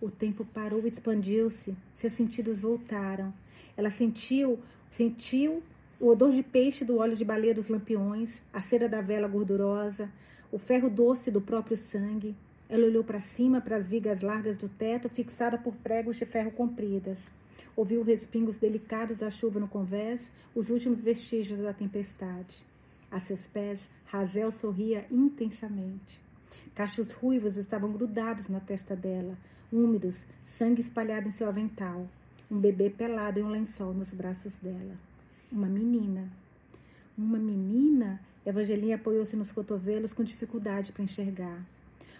O 0.01 0.09
tempo 0.09 0.45
parou 0.45 0.85
expandiu-se. 0.85 1.75
Seus 1.97 2.13
sentidos 2.13 2.59
voltaram. 2.59 3.33
Ela 3.75 3.89
sentiu, 3.89 4.59
sentiu 4.89 5.63
o 5.99 6.07
odor 6.07 6.31
de 6.31 6.41
peixe 6.41 6.85
do 6.85 6.97
óleo 6.97 7.15
de 7.17 7.25
baleia 7.25 7.53
dos 7.53 7.67
lampiões, 7.67 8.29
a 8.53 8.61
cera 8.61 8.87
da 8.87 9.01
vela 9.01 9.27
gordurosa, 9.27 10.09
o 10.49 10.57
ferro 10.57 10.89
doce 10.89 11.29
do 11.29 11.41
próprio 11.41 11.75
sangue. 11.75 12.35
Ela 12.69 12.85
olhou 12.85 13.03
para 13.03 13.19
cima, 13.19 13.59
para 13.59 13.75
as 13.75 13.87
vigas 13.87 14.21
largas 14.21 14.57
do 14.57 14.69
teto, 14.69 15.09
fixada 15.09 15.57
por 15.57 15.75
pregos 15.75 16.15
de 16.15 16.25
ferro 16.25 16.51
compridas. 16.51 17.17
Ouviu 17.75 18.01
respingos 18.01 18.55
delicados 18.55 19.17
da 19.17 19.29
chuva 19.29 19.59
no 19.59 19.67
convés, 19.67 20.21
os 20.55 20.69
últimos 20.69 21.01
vestígios 21.01 21.59
da 21.59 21.73
tempestade. 21.73 22.55
A 23.11 23.19
seus 23.19 23.45
pés, 23.47 23.79
Razel 24.05 24.51
sorria 24.51 25.05
intensamente. 25.11 26.21
Cachos 26.75 27.13
ruivos 27.13 27.57
estavam 27.57 27.91
grudados 27.91 28.47
na 28.47 28.61
testa 28.61 28.95
dela, 28.95 29.37
úmidos, 29.71 30.25
sangue 30.45 30.81
espalhado 30.81 31.27
em 31.27 31.31
seu 31.31 31.49
avental. 31.49 32.07
Um 32.49 32.57
bebê 32.57 32.89
pelado 32.89 33.39
em 33.39 33.43
um 33.43 33.49
lençol 33.49 33.93
nos 33.93 34.13
braços 34.13 34.53
dela. 34.61 35.08
Uma 35.51 35.65
menina. 35.65 36.29
Uma 37.17 37.39
menina? 37.39 38.21
Evangeline 38.45 38.93
apoiou-se 38.93 39.35
nos 39.35 39.51
cotovelos 39.51 40.13
com 40.13 40.23
dificuldade 40.23 40.91
para 40.91 41.03
enxergar. 41.03 41.65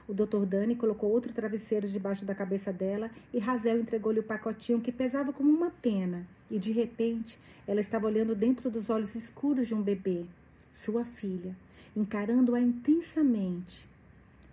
O 0.08 0.14
doutor 0.16 0.48
Dani 0.48 0.76
colocou 0.76 1.12
outro 1.12 1.32
travesseiro 1.32 1.88
debaixo 1.88 2.26
da 2.26 2.34
cabeça 2.34 2.74
dela 2.74 3.12
e 3.32 3.38
Razel 3.38 3.80
entregou-lhe 3.80 4.20
o 4.20 4.24
pacotinho 4.24 4.82
que 4.82 4.92
pesava 4.92 5.32
como 5.32 5.52
uma 5.52 5.70
pena. 5.70 6.26
E 6.50 6.58
de 6.58 6.72
repente, 6.72 7.38
ela 7.68 7.80
estava 7.80 8.08
olhando 8.08 8.34
dentro 8.34 8.72
dos 8.72 8.90
olhos 8.90 9.14
escuros 9.14 9.68
de 9.68 9.76
um 9.76 9.82
bebê, 9.84 10.26
sua 10.74 11.06
filha, 11.06 11.56
encarando-a 11.96 12.60
intensamente. 12.60 13.88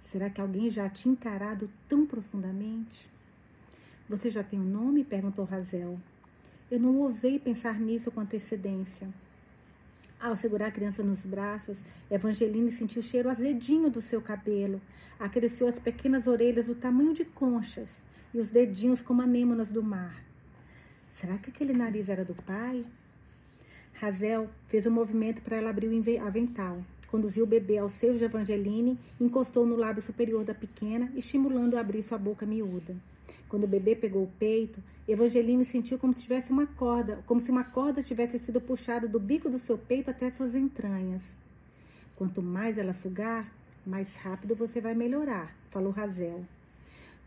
Será 0.04 0.28
que 0.28 0.42
alguém 0.42 0.70
já 0.70 0.90
tinha 0.90 1.12
encarado 1.12 1.70
tão 1.88 2.04
profundamente? 2.04 3.08
Você 4.06 4.28
já 4.28 4.44
tem 4.44 4.60
um 4.60 4.64
nome? 4.64 5.02
perguntou 5.02 5.46
Razel. 5.46 5.98
Eu 6.68 6.80
não 6.80 6.96
ousei 6.96 7.38
pensar 7.38 7.78
nisso 7.78 8.10
com 8.10 8.20
antecedência. 8.20 9.08
Ao 10.18 10.34
segurar 10.34 10.66
a 10.66 10.72
criança 10.72 11.00
nos 11.00 11.24
braços, 11.24 11.78
Evangeline 12.10 12.72
sentiu 12.72 13.00
o 13.00 13.04
cheiro 13.04 13.30
azedinho 13.30 13.88
do 13.88 14.00
seu 14.00 14.20
cabelo. 14.20 14.80
Acresceu 15.18 15.68
as 15.68 15.78
pequenas 15.78 16.26
orelhas 16.26 16.66
do 16.66 16.74
tamanho 16.74 17.14
de 17.14 17.24
conchas 17.24 18.02
e 18.34 18.40
os 18.40 18.50
dedinhos 18.50 19.00
como 19.00 19.22
anêmonas 19.22 19.70
do 19.70 19.80
mar. 19.80 20.20
Será 21.14 21.38
que 21.38 21.50
aquele 21.50 21.72
nariz 21.72 22.08
era 22.08 22.24
do 22.24 22.34
pai? 22.34 22.84
Razel 23.94 24.50
fez 24.66 24.86
um 24.86 24.90
movimento 24.90 25.42
para 25.42 25.56
ela 25.58 25.70
abrir 25.70 25.88
o 25.88 26.26
avental. 26.26 26.82
Conduziu 27.08 27.44
o 27.44 27.46
bebê 27.46 27.78
ao 27.78 27.88
seio 27.88 28.18
de 28.18 28.24
Evangeline, 28.24 28.98
encostou 29.20 29.64
no 29.64 29.76
lábio 29.76 30.02
superior 30.02 30.44
da 30.44 30.52
pequena, 30.52 31.12
estimulando 31.14 31.76
a 31.76 31.80
abrir 31.80 32.02
sua 32.02 32.18
boca 32.18 32.44
miúda. 32.44 32.96
Quando 33.48 33.64
o 33.64 33.68
bebê 33.68 33.94
pegou 33.94 34.24
o 34.24 34.32
peito, 34.38 34.82
Evangeline 35.06 35.64
sentiu 35.64 35.98
como 35.98 36.14
se 36.14 36.22
tivesse 36.22 36.50
uma 36.50 36.66
corda, 36.66 37.22
como 37.26 37.40
se 37.40 37.50
uma 37.50 37.62
corda 37.62 38.02
tivesse 38.02 38.38
sido 38.38 38.60
puxada 38.60 39.06
do 39.06 39.20
bico 39.20 39.48
do 39.48 39.58
seu 39.58 39.78
peito 39.78 40.10
até 40.10 40.28
suas 40.30 40.54
entranhas. 40.54 41.22
Quanto 42.16 42.42
mais 42.42 42.76
ela 42.76 42.92
sugar, 42.92 43.52
mais 43.86 44.14
rápido 44.16 44.56
você 44.56 44.80
vai 44.80 44.94
melhorar, 44.94 45.54
falou 45.70 45.92
Razel. 45.92 46.44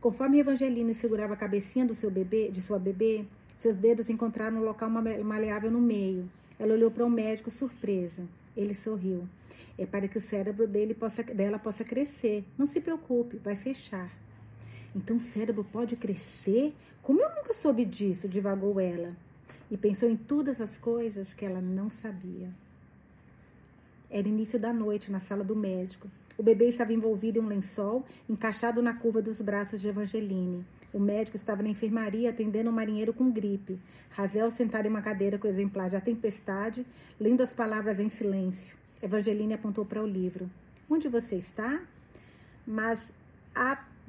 Conforme 0.01 0.39
Evangeline 0.39 0.93
segurava 0.93 1.33
a 1.33 1.37
cabecinha 1.37 1.85
do 1.85 1.95
seu 1.95 2.09
bebê, 2.11 2.49
de 2.49 2.61
sua 2.61 2.79
bebê, 2.79 3.25
seus 3.57 3.77
dedos 3.77 4.09
encontraram 4.09 4.57
um 4.57 4.63
local 4.63 4.89
maleável 4.89 5.69
no 5.69 5.81
meio. 5.81 6.29
Ela 6.57 6.73
olhou 6.73 6.89
para 6.89 7.05
o 7.05 7.09
médico 7.09 7.51
surpresa. 7.51 8.23
Ele 8.55 8.73
sorriu. 8.73 9.27
É 9.77 9.85
para 9.85 10.07
que 10.07 10.17
o 10.17 10.21
cérebro 10.21 10.67
dele 10.67 10.93
possa, 10.93 11.23
dela 11.23 11.59
possa 11.59 11.83
crescer. 11.83 12.43
Não 12.57 12.65
se 12.65 12.81
preocupe, 12.81 13.37
vai 13.37 13.55
fechar. 13.55 14.09
Então 14.95 15.17
o 15.17 15.19
cérebro 15.19 15.63
pode 15.63 15.95
crescer? 15.95 16.73
Como 17.01 17.21
eu 17.21 17.29
nunca 17.35 17.53
soube 17.53 17.85
disso? 17.85 18.27
divagou 18.27 18.79
ela. 18.79 19.15
E 19.69 19.77
pensou 19.77 20.09
em 20.09 20.17
todas 20.17 20.59
as 20.59 20.77
coisas 20.77 21.33
que 21.33 21.45
ela 21.45 21.61
não 21.61 21.89
sabia. 21.89 22.49
Era 24.09 24.27
início 24.27 24.59
da 24.59 24.73
noite 24.73 25.11
na 25.11 25.19
sala 25.19 25.43
do 25.43 25.55
médico. 25.55 26.09
O 26.37 26.41
bebê 26.41 26.69
estava 26.69 26.93
envolvido 26.93 27.37
em 27.37 27.41
um 27.41 27.47
lençol, 27.47 28.03
encaixado 28.27 28.81
na 28.81 28.93
curva 28.93 29.21
dos 29.21 29.39
braços 29.41 29.79
de 29.79 29.87
Evangeline. 29.87 30.65
O 30.91 30.99
médico 30.99 31.37
estava 31.37 31.61
na 31.61 31.69
enfermaria 31.69 32.31
atendendo 32.31 32.69
um 32.69 32.73
marinheiro 32.73 33.13
com 33.13 33.29
gripe. 33.29 33.79
Razel 34.09 34.49
sentado 34.49 34.87
em 34.87 34.89
uma 34.89 35.01
cadeira 35.01 35.37
com 35.37 35.47
o 35.47 35.49
exemplar 35.49 35.89
de 35.89 35.95
A 35.95 36.01
Tempestade, 36.01 36.85
lendo 37.19 37.41
as 37.41 37.53
palavras 37.53 37.99
em 37.99 38.09
silêncio. 38.09 38.75
Evangeline 39.01 39.53
apontou 39.53 39.85
para 39.85 40.01
o 40.01 40.07
livro. 40.07 40.49
Onde 40.89 41.07
você 41.07 41.35
está? 41.35 41.79
Mas 42.65 42.99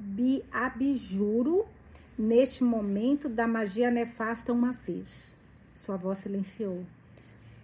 abi, 0.01 0.43
abjuro 0.51 1.65
neste 2.17 2.63
momento 2.63 3.29
da 3.29 3.47
magia 3.47 3.91
nefasta 3.91 4.51
uma 4.51 4.71
vez. 4.71 5.07
Sua 5.85 5.95
voz 5.95 6.19
silenciou. 6.19 6.85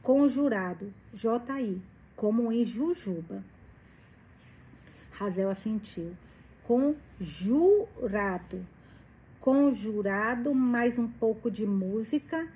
Conjurado, 0.02 0.94
J.I., 1.14 1.82
como 2.16 2.52
em 2.52 2.64
Jujuba. 2.64 3.44
Razel 5.12 5.50
assentiu. 5.50 6.14
Conjurado. 6.64 8.66
Conjurado, 9.40 10.54
mais 10.54 10.98
um 10.98 11.08
pouco 11.08 11.50
de 11.50 11.66
música 11.66 12.48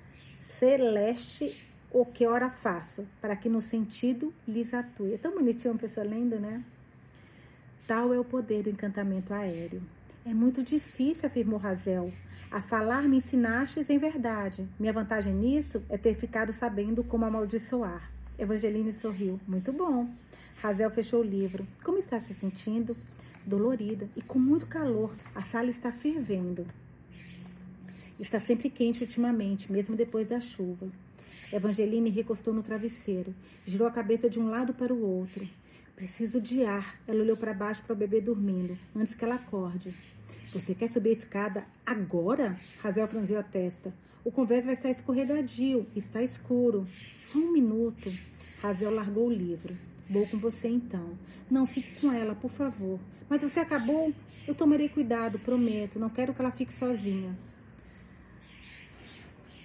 celeste 0.58 1.56
o 1.90 2.04
que 2.04 2.26
ora 2.26 2.48
faço, 2.48 3.06
para 3.20 3.36
que 3.36 3.48
no 3.48 3.60
sentido 3.60 4.32
lhes 4.46 4.72
atue. 4.72 5.14
É 5.14 5.18
tão 5.18 5.34
bonitinho 5.34 5.72
uma 5.72 5.78
pessoa 5.78 6.06
lendo, 6.06 6.38
né? 6.38 6.62
Tal 7.86 8.14
é 8.14 8.18
o 8.18 8.24
poder 8.24 8.62
do 8.62 8.70
encantamento 8.70 9.34
aéreo. 9.34 9.82
É 10.24 10.32
muito 10.32 10.62
difícil, 10.62 11.26
afirmou 11.26 11.58
Razel. 11.58 12.12
A 12.50 12.60
falar 12.60 13.08
me 13.08 13.16
ensinastes 13.16 13.90
em 13.90 13.98
verdade. 13.98 14.68
Minha 14.78 14.92
vantagem 14.92 15.34
nisso 15.34 15.82
é 15.88 15.98
ter 15.98 16.14
ficado 16.14 16.52
sabendo 16.52 17.02
como 17.02 17.24
amaldiçoar. 17.24 18.12
Evangeline 18.38 18.92
sorriu. 18.92 19.40
Muito 19.48 19.72
bom. 19.72 20.08
Razel 20.62 20.90
fechou 20.90 21.20
o 21.20 21.24
livro. 21.24 21.66
Como 21.82 21.98
está 21.98 22.20
se 22.20 22.32
sentindo? 22.32 22.96
Dolorida 23.44 24.08
e 24.16 24.22
com 24.22 24.38
muito 24.38 24.66
calor. 24.66 25.12
A 25.34 25.42
sala 25.42 25.70
está 25.70 25.90
fervendo. 25.90 26.64
Está 28.20 28.38
sempre 28.38 28.70
quente 28.70 29.02
ultimamente, 29.02 29.72
mesmo 29.72 29.96
depois 29.96 30.28
da 30.28 30.38
chuva. 30.38 30.86
Evangeline 31.52 32.08
recostou 32.08 32.54
no 32.54 32.62
travesseiro, 32.62 33.34
girou 33.66 33.86
a 33.88 33.90
cabeça 33.90 34.30
de 34.30 34.38
um 34.38 34.48
lado 34.48 34.72
para 34.72 34.94
o 34.94 35.02
outro. 35.02 35.46
Preciso 35.96 36.40
de 36.40 36.64
ar. 36.64 37.00
Ela 37.06 37.20
olhou 37.20 37.36
para 37.36 37.54
baixo 37.54 37.82
para 37.84 37.92
o 37.92 37.96
bebê 37.96 38.20
dormindo, 38.20 38.78
antes 38.94 39.14
que 39.14 39.24
ela 39.24 39.36
acorde. 39.36 39.94
Você 40.52 40.74
quer 40.74 40.88
subir 40.88 41.10
a 41.10 41.12
escada 41.12 41.66
agora? 41.84 42.58
Razel 42.80 43.08
franziu 43.08 43.38
a 43.38 43.42
testa. 43.42 43.94
O 44.24 44.30
convés 44.30 44.64
vai 44.64 44.74
estar 44.74 44.90
escorregadio, 44.90 45.86
está 45.96 46.22
escuro. 46.22 46.86
Só 47.18 47.38
um 47.38 47.52
minuto. 47.52 48.12
Razel 48.60 48.90
largou 48.90 49.28
o 49.28 49.32
livro. 49.32 49.76
Vou 50.08 50.26
com 50.26 50.38
você 50.38 50.68
então. 50.68 51.18
Não, 51.50 51.66
fique 51.66 52.00
com 52.00 52.12
ela, 52.12 52.34
por 52.34 52.50
favor. 52.50 53.00
Mas 53.28 53.42
você 53.42 53.60
acabou? 53.60 54.12
Eu 54.46 54.54
tomarei 54.54 54.88
cuidado, 54.88 55.38
prometo. 55.38 55.98
Não 55.98 56.10
quero 56.10 56.34
que 56.34 56.40
ela 56.40 56.50
fique 56.50 56.72
sozinha. 56.72 57.36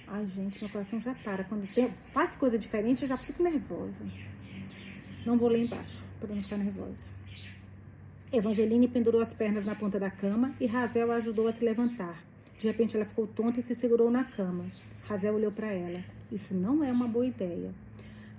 Ai, 0.07 0.25
gente, 0.27 0.59
meu 0.61 0.69
coração 0.69 1.01
já 1.01 1.13
para. 1.15 1.43
Quando 1.43 1.67
tem, 1.73 1.93
faz 2.13 2.35
coisa 2.37 2.57
diferente, 2.57 3.01
eu 3.01 3.07
já 3.09 3.17
fico 3.17 3.43
nervosa. 3.43 4.05
Não 5.27 5.37
vou 5.37 5.49
ler 5.49 5.65
embaixo, 5.65 6.05
para 6.21 6.33
não 6.33 6.41
ficar 6.41 6.55
nervosa. 6.55 7.03
Evangeline 8.31 8.87
pendurou 8.87 9.19
as 9.19 9.33
pernas 9.33 9.65
na 9.65 9.75
ponta 9.75 9.99
da 9.99 10.09
cama 10.09 10.55
e 10.57 10.65
Razel 10.65 11.11
a 11.11 11.15
ajudou 11.15 11.49
a 11.49 11.51
se 11.51 11.65
levantar. 11.65 12.23
De 12.57 12.65
repente, 12.65 12.95
ela 12.95 13.03
ficou 13.03 13.27
tonta 13.27 13.59
e 13.59 13.63
se 13.63 13.75
segurou 13.75 14.09
na 14.09 14.23
cama. 14.23 14.67
Razel 15.03 15.35
olhou 15.35 15.51
para 15.51 15.67
ela. 15.67 16.01
Isso 16.31 16.53
não 16.53 16.81
é 16.81 16.89
uma 16.93 17.09
boa 17.09 17.27
ideia. 17.27 17.73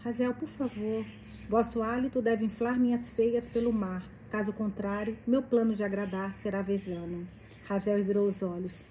Razel, 0.02 0.32
por 0.32 0.48
favor. 0.48 1.04
Vosso 1.46 1.82
hálito 1.82 2.22
deve 2.22 2.46
inflar 2.46 2.80
minhas 2.80 3.10
feias 3.10 3.46
pelo 3.46 3.70
mar. 3.70 4.02
Caso 4.30 4.54
contrário, 4.54 5.14
meu 5.26 5.42
plano 5.42 5.74
de 5.74 5.84
agradar 5.84 6.34
será 6.36 6.62
vezano. 6.62 7.28
Razel 7.66 8.02
virou 8.02 8.28
os 8.28 8.42
olhos. 8.42 8.82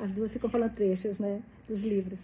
As 0.00 0.10
duas 0.10 0.32
ficam 0.32 0.50
falando 0.50 0.74
trechos, 0.74 1.20
né? 1.20 1.40
Dos 1.68 1.84
livros. 1.84 2.18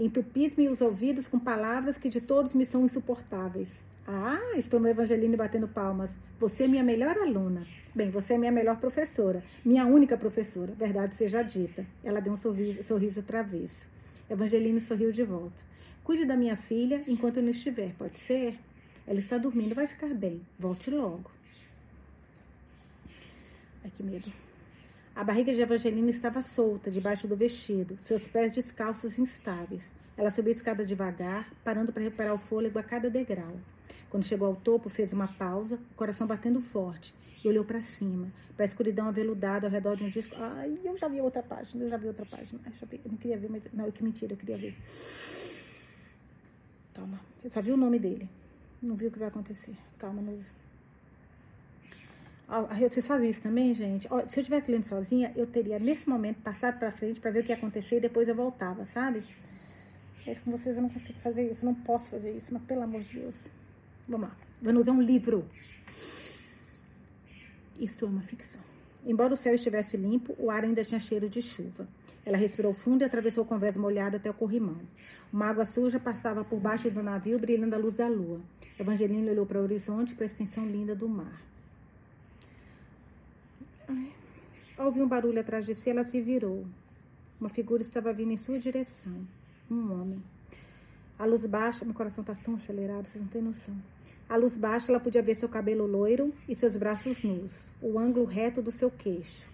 Entupis-me 0.00 0.70
os 0.70 0.80
ouvidos 0.80 1.28
com 1.28 1.38
palavras 1.38 1.98
que 1.98 2.08
de 2.08 2.22
todos 2.22 2.54
me 2.54 2.64
são 2.64 2.86
insuportáveis. 2.86 3.68
Ah, 4.08 4.52
exclamou 4.56 4.88
Evangeline 4.88 5.36
batendo 5.36 5.66
palmas. 5.66 6.10
Você 6.38 6.64
é 6.64 6.68
minha 6.68 6.84
melhor 6.84 7.18
aluna. 7.18 7.66
Bem, 7.92 8.08
você 8.08 8.34
é 8.34 8.38
minha 8.38 8.52
melhor 8.52 8.76
professora. 8.78 9.42
Minha 9.64 9.84
única 9.84 10.16
professora, 10.16 10.72
verdade 10.74 11.16
seja 11.16 11.42
dita. 11.42 11.84
Ela 12.04 12.20
deu 12.20 12.32
um 12.32 12.36
sorriso, 12.36 12.84
sorriso 12.84 13.22
travesso. 13.22 13.84
Evangeline 14.30 14.80
sorriu 14.80 15.10
de 15.10 15.24
volta. 15.24 15.56
Cuide 16.04 16.24
da 16.24 16.36
minha 16.36 16.54
filha 16.54 17.02
enquanto 17.08 17.38
eu 17.38 17.42
não 17.42 17.50
estiver, 17.50 17.94
pode 17.98 18.20
ser? 18.20 18.56
Ela 19.08 19.18
está 19.18 19.38
dormindo, 19.38 19.74
vai 19.74 19.88
ficar 19.88 20.14
bem. 20.14 20.40
Volte 20.56 20.88
logo. 20.88 21.28
Ai, 23.82 23.90
que 23.96 24.04
medo. 24.04 24.32
A 25.16 25.24
barriga 25.24 25.52
de 25.52 25.60
Evangelina 25.60 26.10
estava 26.10 26.42
solta 26.42 26.92
debaixo 26.92 27.26
do 27.26 27.34
vestido, 27.34 27.98
seus 28.02 28.28
pés 28.28 28.52
descalços 28.52 29.18
instáveis. 29.18 29.92
Ela 30.16 30.30
subiu 30.30 30.52
a 30.52 30.56
escada 30.56 30.84
devagar, 30.84 31.52
parando 31.64 31.92
para 31.92 32.04
recuperar 32.04 32.34
o 32.34 32.38
fôlego 32.38 32.78
a 32.78 32.84
cada 32.84 33.10
degrau. 33.10 33.56
Quando 34.10 34.24
chegou 34.24 34.48
ao 34.48 34.56
topo, 34.56 34.88
fez 34.88 35.12
uma 35.12 35.28
pausa, 35.28 35.76
o 35.76 35.94
coração 35.94 36.26
batendo 36.26 36.60
forte, 36.60 37.14
e 37.44 37.48
olhou 37.48 37.64
para 37.64 37.82
cima, 37.82 38.32
para 38.56 38.64
a 38.64 38.66
escuridão 38.66 39.08
aveludada 39.08 39.66
ao 39.66 39.70
redor 39.70 39.96
de 39.96 40.04
um 40.04 40.08
disco. 40.08 40.34
Ai, 40.38 40.78
eu 40.84 40.96
já 40.96 41.08
vi 41.08 41.20
outra 41.20 41.42
página, 41.42 41.84
eu 41.84 41.90
já 41.90 41.96
vi 41.96 42.06
outra 42.06 42.24
página. 42.24 42.60
Ai, 42.64 42.72
eu 43.04 43.10
não 43.10 43.18
queria 43.18 43.36
ver, 43.36 43.50
mas. 43.50 43.62
Não, 43.72 43.90
que 43.90 44.02
mentira, 44.02 44.32
eu 44.32 44.36
queria 44.36 44.56
ver. 44.56 44.76
Calma, 46.94 47.20
eu 47.44 47.50
só 47.50 47.60
vi 47.60 47.72
o 47.72 47.76
nome 47.76 47.98
dele. 47.98 48.28
Não 48.82 48.94
vi 48.96 49.06
o 49.06 49.10
que 49.10 49.18
vai 49.18 49.28
acontecer. 49.28 49.76
Calma, 49.98 50.22
Nusa. 50.22 50.50
Vocês 52.78 53.04
fazem 53.06 53.28
isso 53.28 53.42
também, 53.42 53.74
gente? 53.74 54.06
Se 54.06 54.38
eu 54.38 54.40
estivesse 54.40 54.70
lendo 54.70 54.84
sozinha, 54.84 55.32
eu 55.34 55.46
teria, 55.46 55.80
nesse 55.80 56.08
momento, 56.08 56.40
passado 56.42 56.78
para 56.78 56.92
frente 56.92 57.18
para 57.18 57.32
ver 57.32 57.40
o 57.40 57.42
que 57.42 57.50
ia 57.50 57.56
acontecer 57.56 57.96
e 57.96 58.00
depois 58.00 58.28
eu 58.28 58.36
voltava, 58.36 58.84
sabe? 58.86 59.24
Mas 60.24 60.38
com 60.38 60.52
vocês 60.52 60.76
eu 60.76 60.82
não 60.82 60.88
consigo 60.88 61.18
fazer 61.18 61.50
isso, 61.50 61.64
não 61.64 61.74
posso 61.74 62.10
fazer 62.10 62.30
isso, 62.36 62.46
mas 62.52 62.62
pelo 62.62 62.82
amor 62.82 63.02
de 63.02 63.18
Deus. 63.18 63.50
Vamos 64.08 64.28
lá. 64.28 64.36
Vamos 64.62 64.86
é 64.86 64.92
um 64.92 65.02
livro. 65.02 65.44
Isto 67.78 68.04
é 68.04 68.08
uma 68.08 68.22
ficção. 68.22 68.60
Embora 69.04 69.34
o 69.34 69.36
céu 69.36 69.54
estivesse 69.54 69.96
limpo, 69.96 70.34
o 70.38 70.50
ar 70.50 70.64
ainda 70.64 70.84
tinha 70.84 70.98
cheiro 70.98 71.28
de 71.28 71.42
chuva. 71.42 71.86
Ela 72.24 72.36
respirou 72.36 72.72
fundo 72.72 73.02
e 73.02 73.04
atravessou 73.04 73.44
o 73.44 73.46
convés 73.46 73.76
molhado 73.76 74.16
até 74.16 74.30
o 74.30 74.34
corrimão. 74.34 74.80
Uma 75.32 75.46
água 75.46 75.64
suja 75.64 76.00
passava 76.00 76.44
por 76.44 76.58
baixo 76.58 76.90
do 76.90 77.02
navio, 77.02 77.38
brilhando 77.38 77.74
à 77.74 77.78
luz 77.78 77.94
da 77.94 78.08
lua. 78.08 78.40
Evangelina 78.78 79.30
olhou 79.30 79.46
para 79.46 79.60
o 79.60 79.62
horizonte, 79.62 80.14
para 80.14 80.24
a 80.24 80.26
extensão 80.26 80.66
linda 80.66 80.94
do 80.94 81.08
mar. 81.08 81.40
Ao 84.76 84.86
ouvir 84.86 85.02
um 85.02 85.08
barulho 85.08 85.40
atrás 85.40 85.64
de 85.64 85.74
si, 85.74 85.90
ela 85.90 86.04
se 86.04 86.20
virou. 86.20 86.66
Uma 87.40 87.48
figura 87.48 87.82
estava 87.82 88.12
vindo 88.12 88.32
em 88.32 88.36
sua 88.36 88.58
direção. 88.58 89.26
Um 89.70 89.92
homem. 89.92 90.22
A 91.18 91.24
luz 91.24 91.46
baixa, 91.46 91.84
meu 91.84 91.94
coração 91.94 92.22
está 92.22 92.34
tão 92.34 92.56
acelerado, 92.56 93.06
vocês 93.06 93.22
não 93.22 93.30
têm 93.30 93.42
noção. 93.42 93.74
A 94.28 94.36
luz 94.36 94.56
baixa, 94.56 94.90
ela 94.90 94.98
podia 94.98 95.22
ver 95.22 95.36
seu 95.36 95.48
cabelo 95.48 95.86
loiro 95.86 96.34
e 96.48 96.54
seus 96.54 96.76
braços 96.76 97.22
nus, 97.22 97.70
o 97.80 97.96
ângulo 97.98 98.26
reto 98.26 98.60
do 98.60 98.72
seu 98.72 98.90
queixo. 98.90 99.48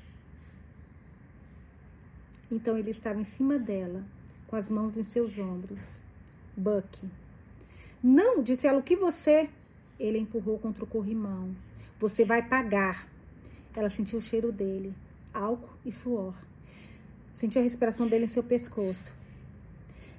Então 2.50 2.78
ele 2.78 2.90
estava 2.90 3.20
em 3.20 3.24
cima 3.24 3.58
dela, 3.58 4.02
com 4.46 4.56
as 4.56 4.68
mãos 4.70 4.96
em 4.96 5.02
seus 5.02 5.38
ombros. 5.38 5.82
Buck. 6.56 6.98
Não, 8.02 8.42
disse 8.42 8.66
ela, 8.66 8.78
o 8.78 8.82
que 8.82 8.96
você? 8.96 9.48
Ele 9.98 10.18
empurrou 10.18 10.58
contra 10.58 10.84
o 10.84 10.86
corrimão. 10.86 11.54
Você 12.00 12.24
vai 12.24 12.42
pagar. 12.42 13.06
Ela 13.74 13.88
sentiu 13.88 14.18
o 14.18 14.22
cheiro 14.22 14.50
dele, 14.50 14.94
álcool 15.32 15.76
e 15.84 15.92
suor. 15.92 16.34
Sentiu 17.32 17.60
a 17.60 17.64
respiração 17.64 18.06
dele 18.06 18.24
em 18.24 18.28
seu 18.28 18.42
pescoço. 18.42 19.12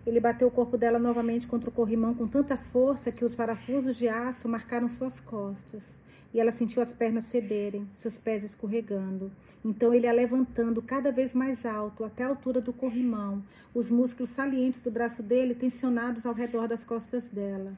Ele 0.05 0.19
bateu 0.19 0.47
o 0.47 0.51
corpo 0.51 0.77
dela 0.77 0.99
novamente 0.99 1.47
contra 1.47 1.69
o 1.69 1.73
corrimão 1.73 2.13
com 2.13 2.27
tanta 2.27 2.57
força 2.57 3.11
que 3.11 3.23
os 3.23 3.33
parafusos 3.33 3.95
de 3.95 4.07
aço 4.07 4.47
marcaram 4.49 4.89
suas 4.89 5.19
costas. 5.19 5.97
E 6.33 6.39
ela 6.39 6.51
sentiu 6.51 6.81
as 6.81 6.91
pernas 6.91 7.25
cederem, 7.25 7.87
seus 7.97 8.17
pés 8.17 8.43
escorregando. 8.43 9.31
Então 9.63 9.93
ele 9.93 10.07
a 10.07 10.11
levantando 10.11 10.81
cada 10.81 11.11
vez 11.11 11.33
mais 11.33 11.65
alto, 11.65 12.03
até 12.03 12.23
a 12.23 12.27
altura 12.27 12.59
do 12.59 12.73
corrimão, 12.73 13.43
os 13.73 13.89
músculos 13.89 14.31
salientes 14.31 14.81
do 14.81 14.91
braço 14.91 15.23
dele 15.23 15.55
tensionados 15.55 16.25
ao 16.25 16.33
redor 16.33 16.67
das 16.67 16.83
costas 16.83 17.29
dela. 17.29 17.77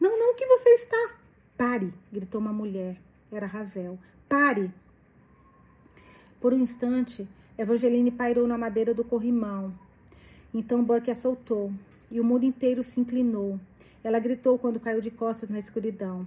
Não, 0.00 0.18
não, 0.18 0.34
que 0.34 0.46
você 0.46 0.70
está? 0.70 1.10
Pare, 1.56 1.92
gritou 2.12 2.40
uma 2.40 2.52
mulher. 2.52 2.96
Era 3.30 3.46
Razel. 3.46 3.98
Pare! 4.28 4.70
Por 6.40 6.54
um 6.54 6.58
instante, 6.60 7.26
Evangeline 7.58 8.10
pairou 8.10 8.46
na 8.46 8.56
madeira 8.56 8.94
do 8.94 9.02
corrimão. 9.02 9.74
Então 10.54 10.82
Buck 10.82 11.10
a 11.10 11.14
soltou, 11.14 11.72
e 12.10 12.20
o 12.20 12.24
mundo 12.24 12.44
inteiro 12.44 12.82
se 12.82 13.00
inclinou. 13.00 13.60
Ela 14.02 14.18
gritou 14.18 14.58
quando 14.58 14.80
caiu 14.80 15.00
de 15.00 15.10
costas 15.10 15.50
na 15.50 15.58
escuridão. 15.58 16.26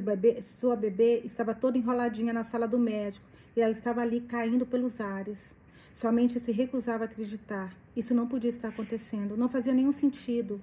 Bebê, 0.00 0.40
sua 0.40 0.74
bebê 0.74 1.20
estava 1.22 1.54
toda 1.54 1.76
enroladinha 1.76 2.32
na 2.32 2.42
sala 2.42 2.66
do 2.66 2.78
médico 2.78 3.26
e 3.54 3.60
ela 3.60 3.72
estava 3.72 4.00
ali 4.00 4.22
caindo 4.22 4.64
pelos 4.64 5.00
ares. 5.00 5.54
Sua 5.96 6.10
mente 6.10 6.40
se 6.40 6.50
recusava 6.50 7.04
a 7.04 7.06
acreditar. 7.06 7.74
Isso 7.94 8.14
não 8.14 8.26
podia 8.26 8.48
estar 8.48 8.68
acontecendo, 8.68 9.36
não 9.36 9.50
fazia 9.50 9.74
nenhum 9.74 9.92
sentido. 9.92 10.60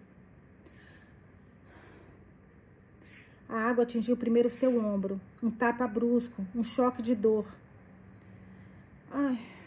A 3.48 3.58
água 3.70 3.84
atingiu 3.84 4.18
primeiro 4.18 4.50
seu 4.50 4.78
ombro, 4.80 5.22
um 5.42 5.52
tapa 5.52 5.88
brusco, 5.88 6.46
um 6.56 6.64
choque 6.64 7.02
de 7.02 7.14
dor. 7.16 7.46
Ai. 9.12 9.59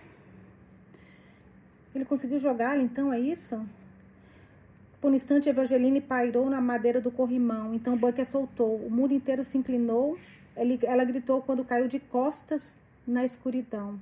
Ele 1.94 2.04
conseguiu 2.04 2.38
jogá-la, 2.38 2.82
então, 2.82 3.12
é 3.12 3.20
isso? 3.20 3.64
Por 5.00 5.10
um 5.10 5.14
instante, 5.14 5.48
Evangeline 5.48 6.00
pairou 6.00 6.48
na 6.48 6.60
madeira 6.60 7.00
do 7.00 7.10
corrimão. 7.10 7.74
Então, 7.74 7.96
Buck 7.96 8.20
a 8.20 8.24
soltou. 8.24 8.76
O 8.76 8.90
mundo 8.90 9.12
inteiro 9.12 9.44
se 9.44 9.58
inclinou. 9.58 10.16
Ele, 10.56 10.78
ela 10.84 11.04
gritou 11.04 11.42
quando 11.42 11.64
caiu 11.64 11.88
de 11.88 11.98
costas 11.98 12.76
na 13.06 13.24
escuridão. 13.24 14.00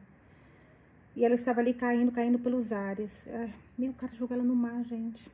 E 1.17 1.25
ela 1.25 1.35
estava 1.35 1.61
ali 1.61 1.75
caindo, 1.75 2.13
caindo 2.13 2.39
pelos 2.39 2.71
ares. 2.71 3.27
Ai, 3.33 3.53
meu, 3.77 3.93
cara 3.95 4.13
jogou 4.13 4.37
ela 4.37 4.45
no 4.45 4.55
mar, 4.55 4.85
gente. 4.85 5.27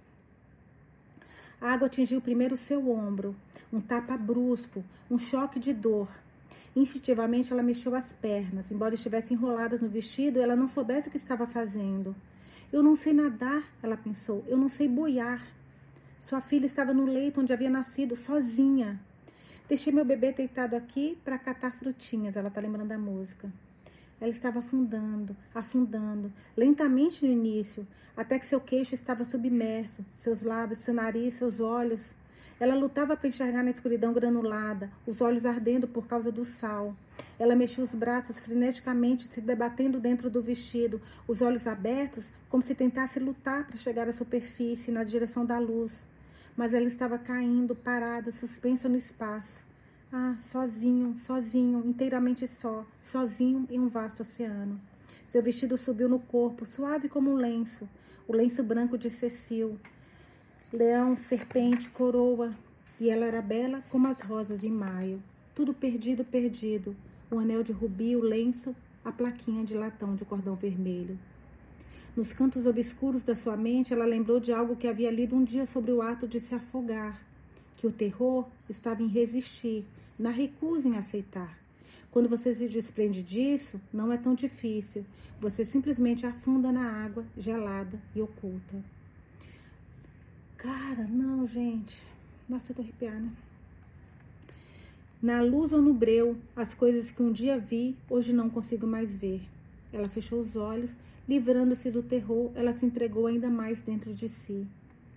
A 1.61 1.73
água 1.73 1.87
atingiu 1.87 2.21
primeiro 2.21 2.55
o 2.55 2.59
seu 2.59 2.91
ombro. 2.91 3.35
Um 3.73 3.81
tapa 3.81 4.17
brusco, 4.17 4.85
um 5.11 5.19
choque 5.19 5.59
de 5.59 5.73
dor. 5.73 6.09
Instintivamente 6.75 7.53
ela 7.53 7.63
mexeu 7.63 7.95
as 7.95 8.13
pernas, 8.13 8.71
embora 8.71 8.95
estivesse 8.95 9.33
enroladas 9.33 9.81
no 9.81 9.89
vestido, 9.89 10.41
ela 10.41 10.55
não 10.55 10.69
soubesse 10.69 11.09
o 11.09 11.11
que 11.11 11.17
estava 11.17 11.47
fazendo. 11.47 12.15
Eu 12.73 12.83
não 12.83 12.97
sei 12.97 13.13
nadar, 13.13 13.65
ela 13.83 13.97
pensou. 13.97 14.45
Eu 14.47 14.57
não 14.57 14.69
sei 14.69 14.89
boiar. 14.89 15.47
Sua 16.29 16.41
filha 16.41 16.67
estava 16.67 16.93
no 16.93 17.05
leito 17.05 17.41
onde 17.41 17.53
havia 17.53 17.71
nascido, 17.71 18.17
sozinha. 18.17 19.01
Deixei 19.69 19.93
meu 19.93 20.05
bebê 20.05 20.33
deitado 20.33 20.75
aqui 20.75 21.19
para 21.25 21.39
catar 21.39 21.73
frutinhas. 21.73 22.37
Ela 22.37 22.49
está 22.49 22.61
lembrando 22.61 22.89
da 22.89 22.99
música. 22.99 23.51
Ela 24.21 24.31
estava 24.31 24.61
afundando, 24.61 25.37
afundando, 25.55 26.33
lentamente 26.57 27.25
no 27.25 27.31
início, 27.31 27.87
até 28.17 28.39
que 28.39 28.47
seu 28.47 28.61
queixo 28.61 28.95
estava 28.95 29.25
submerso, 29.25 30.05
seus 30.17 30.41
lábios, 30.43 30.81
seu 30.81 30.95
nariz, 30.95 31.35
seus 31.35 31.61
olhos 31.61 32.15
ela 32.59 32.75
lutava 32.75 33.17
para 33.17 33.29
enxergar 33.29 33.63
na 33.63 33.71
escuridão 33.71 34.15
granulada, 34.15 34.91
os 35.07 35.21
olhos 35.21 35.45
ardendo 35.45 35.87
por 35.87 36.07
causa 36.07 36.33
do 36.33 36.45
sal. 36.45 36.97
Ela 37.39 37.55
mexia 37.55 37.85
os 37.85 37.95
braços 37.95 38.39
freneticamente, 38.39 39.29
se 39.31 39.43
debatendo 39.43 40.01
dentro 40.01 40.31
do 40.31 40.41
vestido, 40.43 41.01
os 41.29 41.43
olhos 41.43 41.67
abertos, 41.67 42.33
como 42.49 42.63
se 42.63 42.75
tentasse 42.75 43.21
lutar 43.21 43.67
para 43.67 43.77
chegar 43.77 44.09
à 44.09 44.13
superfície, 44.13 44.91
na 44.91 45.05
direção 45.05 45.45
da 45.45 45.59
luz. 45.59 46.03
Mas 46.57 46.73
ela 46.73 46.87
estava 46.87 47.19
caindo, 47.19 47.75
parada, 47.75 48.33
suspensa 48.33 48.89
no 48.89 48.97
espaço. 48.97 49.63
Ah, 50.11 50.37
sozinho, 50.51 51.15
sozinho, 51.27 51.83
inteiramente 51.85 52.47
só, 52.47 52.87
sozinho 53.03 53.67
em 53.69 53.79
um 53.79 53.89
vasto 53.89 54.21
oceano. 54.23 54.81
Seu 55.29 55.43
vestido 55.43 55.77
subiu 55.77 56.09
no 56.09 56.19
corpo, 56.19 56.65
suave 56.65 57.09
como 57.09 57.31
um 57.31 57.35
lenço, 57.35 57.87
o 58.27 58.33
lenço 58.33 58.63
branco 58.63 58.97
de 58.97 59.11
Cecil, 59.11 59.79
leão, 60.73 61.17
serpente, 61.17 61.89
coroa, 61.91 62.53
e 62.99 63.09
ela 63.09 63.27
era 63.27 63.41
bela 63.41 63.85
como 63.91 64.09
as 64.09 64.21
rosas 64.21 64.65
em 64.65 64.71
maio. 64.71 65.23
Tudo 65.55 65.73
perdido, 65.73 66.25
perdido. 66.25 66.97
O 67.31 67.39
anel 67.39 67.63
de 67.63 67.73
rubi, 67.73 68.17
o 68.17 68.23
lenço, 68.23 68.75
a 69.05 69.13
plaquinha 69.13 69.65
de 69.65 69.75
latão 69.75 70.15
de 70.15 70.25
cordão 70.25 70.55
vermelho. 70.55 71.19
Nos 72.17 72.33
cantos 72.33 72.67
obscuros 72.67 73.23
da 73.23 73.37
sua 73.37 73.57
mente, 73.57 73.93
ela 73.93 74.05
lembrou 74.05 74.41
de 74.41 74.53
algo 74.53 74.77
que 74.77 74.89
havia 74.89 75.11
lido 75.11 75.37
um 75.37 75.45
dia 75.45 75.67
sobre 75.67 75.93
o 75.93 76.03
ato 76.03 76.27
de 76.27 76.41
se 76.41 76.55
afogar, 76.55 77.21
que 77.77 77.87
o 77.87 77.93
terror 77.93 78.47
estava 78.69 79.03
em 79.03 79.09
resistir, 79.09 79.85
na 80.19 80.31
recusa 80.31 80.89
em 80.89 80.97
aceitar. 80.97 81.59
Quando 82.11 82.29
você 82.29 82.55
se 82.55 82.67
desprende 82.69 83.23
disso, 83.23 83.79
não 83.93 84.11
é 84.11 84.17
tão 84.17 84.35
difícil. 84.35 85.05
Você 85.39 85.65
simplesmente 85.65 86.25
afunda 86.25 86.73
na 86.73 87.05
água 87.05 87.25
gelada 87.37 88.01
e 88.15 88.23
oculta. 88.23 88.96
Cara, 90.67 91.07
não, 91.09 91.47
gente. 91.47 91.97
Nossa, 92.49 92.73
eu 92.73 92.77
tô 92.77 92.83
arrepiada. 92.83 93.29
Na 95.23 95.41
luz 95.41 95.73
ou 95.73 95.81
no 95.81 95.95
breu, 95.95 96.37
as 96.57 96.75
coisas 96.75 97.13
que 97.13 97.23
um 97.23 97.31
dia 97.31 97.57
vi, 97.57 97.97
hoje 98.11 98.33
não 98.33 98.51
consigo 98.51 98.85
mais 98.85 99.15
ver. 99.15 99.43
Ela 99.93 100.09
fechou 100.09 100.41
os 100.41 100.57
olhos, 100.57 100.91
livrando-se 101.29 101.89
do 101.89 102.03
terror, 102.03 102.51
ela 102.57 102.73
se 102.73 102.85
entregou 102.85 103.29
ainda 103.29 103.49
mais 103.49 103.81
dentro 103.81 104.13
de 104.13 104.29
si. 104.29 104.67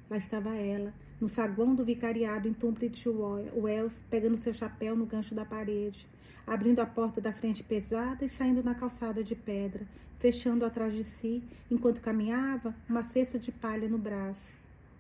Lá 0.08 0.18
estava 0.18 0.54
ela, 0.54 0.94
no 1.20 1.28
saguão 1.28 1.74
do 1.74 1.84
vicariado 1.84 2.48
em 2.48 2.54
Tunbridge 2.54 3.10
Wells, 3.10 4.00
pegando 4.08 4.38
seu 4.38 4.54
chapéu 4.54 4.96
no 4.96 5.08
gancho 5.08 5.34
da 5.34 5.46
parede, 5.46 6.06
abrindo 6.46 6.80
a 6.80 6.86
porta 6.86 7.20
da 7.20 7.34
frente 7.34 7.64
pesada 7.64 8.24
e 8.24 8.30
saindo 8.30 8.64
na 8.64 8.76
calçada 8.76 9.24
de 9.24 9.34
pedra, 9.34 9.82
fechando 10.20 10.64
atrás 10.64 10.94
de 10.94 11.04
si, 11.04 11.42
enquanto 11.72 12.02
caminhava, 12.02 12.76
uma 12.88 13.02
cesta 13.02 13.40
de 13.40 13.52
palha 13.52 13.90
no 13.90 13.98
braço. 13.98 14.59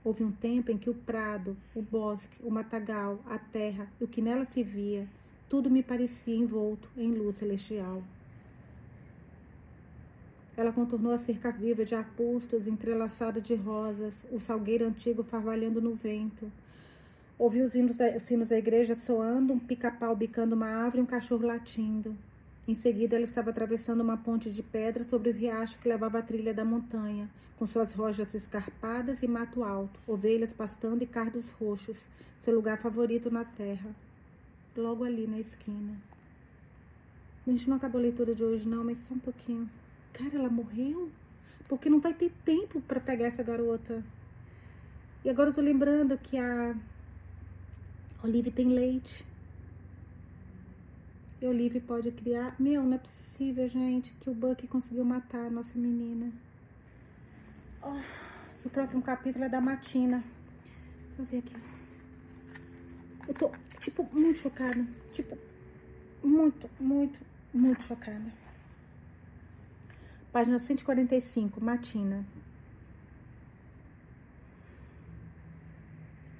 Houve 0.10 0.24
um 0.24 0.32
tempo 0.32 0.72
em 0.72 0.78
que 0.80 0.90
o 0.90 0.96
prado, 0.96 1.56
o 1.76 1.84
bosque, 1.84 2.36
o 2.44 2.50
matagal, 2.50 3.20
a 3.28 3.38
terra 3.38 3.88
e 4.02 4.04
o 4.04 4.08
que 4.08 4.24
nela 4.24 4.44
se 4.44 4.64
via, 4.64 5.08
tudo 5.48 5.70
me 5.70 5.84
parecia 5.84 6.36
envolto 6.36 6.90
em 6.98 7.12
luz 7.12 7.36
celestial. 7.36 8.02
Ela 10.58 10.74
contornou 10.74 11.12
a 11.12 11.20
cerca 11.20 11.52
viva 11.52 11.86
de 11.86 11.94
arbustos 11.94 12.66
entrelaçada 12.66 13.40
de 13.40 13.54
rosas, 13.54 14.16
o 14.32 14.40
salgueiro 14.40 14.88
antigo 14.88 15.22
farvalhando 15.22 15.80
no 15.80 15.94
vento. 15.94 16.52
Ouviu 17.38 17.68
os, 17.68 17.74
da, 17.96 18.18
os 18.18 18.24
sinos 18.24 18.50
da 18.50 18.58
igreja 18.58 18.96
soando, 18.96 19.54
um 19.54 19.60
pica-pau 19.60 20.16
bicando 20.16 20.56
uma 20.56 20.70
árvore 20.70 21.02
e 21.02 21.04
um 21.04 21.06
cachorro 21.06 21.46
latindo. 21.46 22.18
Em 22.70 22.76
seguida, 22.76 23.16
ela 23.16 23.26
estava 23.26 23.50
atravessando 23.50 24.02
uma 24.02 24.16
ponte 24.16 24.52
de 24.52 24.62
pedra 24.62 25.04
sobre 25.04 25.32
o 25.32 25.34
riacho 25.34 25.80
que 25.80 25.90
levava 25.90 26.20
à 26.20 26.22
trilha 26.22 26.54
da 26.54 26.64
montanha, 26.64 27.28
com 27.58 27.66
suas 27.66 27.92
rochas 27.94 28.32
escarpadas 28.36 29.24
e 29.24 29.28
mato 29.28 29.64
alto, 29.64 30.00
ovelhas 30.06 30.54
pastando 30.54 31.04
e 31.04 31.08
cardos 31.08 31.50
roxos, 31.54 31.98
seu 32.38 32.54
lugar 32.54 32.78
favorito 32.78 33.32
na 33.32 33.44
terra. 33.44 33.90
Logo 34.78 35.04
ali 35.04 35.26
na 35.26 35.40
esquina. 35.40 35.98
A 37.48 37.50
gente 37.50 37.68
não 37.68 37.78
acabou 37.78 37.98
a 37.98 38.04
leitura 38.04 38.36
de 38.36 38.44
hoje, 38.44 38.70
não, 38.70 38.84
mas 38.84 39.00
só 39.00 39.16
um 39.16 39.20
pouquinho. 39.20 39.68
Cara, 40.14 40.36
ela 40.36 40.50
morreu? 40.50 41.10
Porque 41.68 41.90
não 41.90 42.00
vai 42.00 42.14
ter 42.14 42.32
tempo 42.46 42.80
para 42.82 43.00
pegar 43.00 43.26
essa 43.26 43.42
garota. 43.42 44.04
E 45.26 45.30
agora 45.32 45.50
eu 45.50 45.56
tô 45.56 45.62
lembrando 45.62 46.16
que 46.20 46.38
a 46.38 46.76
Olive 48.24 48.52
tem 48.52 48.68
leite. 48.68 49.26
E 51.42 51.46
a 51.46 51.50
Olive 51.50 51.80
pode 51.80 52.12
criar. 52.12 52.56
Meu, 52.60 52.84
não 52.84 52.96
é 52.96 52.98
possível, 52.98 53.68
gente, 53.70 54.12
que 54.20 54.30
o 54.30 54.34
Buck 54.34 54.68
conseguiu 54.68 55.06
matar 55.06 55.46
a 55.46 55.50
nossa 55.50 55.78
menina. 55.78 56.32
Oh, 57.82 58.00
o 58.66 58.70
próximo 58.70 59.02
capítulo 59.02 59.46
é 59.46 59.50
da 59.50 59.62
Matina. 59.62 60.24
Deixa 61.08 61.22
eu 61.22 61.26
ver 61.26 61.38
aqui. 61.38 61.56
Eu 63.28 63.34
tô, 63.34 63.52
tipo, 63.80 64.08
muito 64.12 64.40
chocada. 64.40 64.86
Tipo, 65.14 65.38
muito, 66.22 66.70
muito, 66.80 67.18
muito 67.54 67.84
chocada. 67.84 68.34
Página 70.32 70.60
145, 70.60 71.64
Matina. 71.64 72.26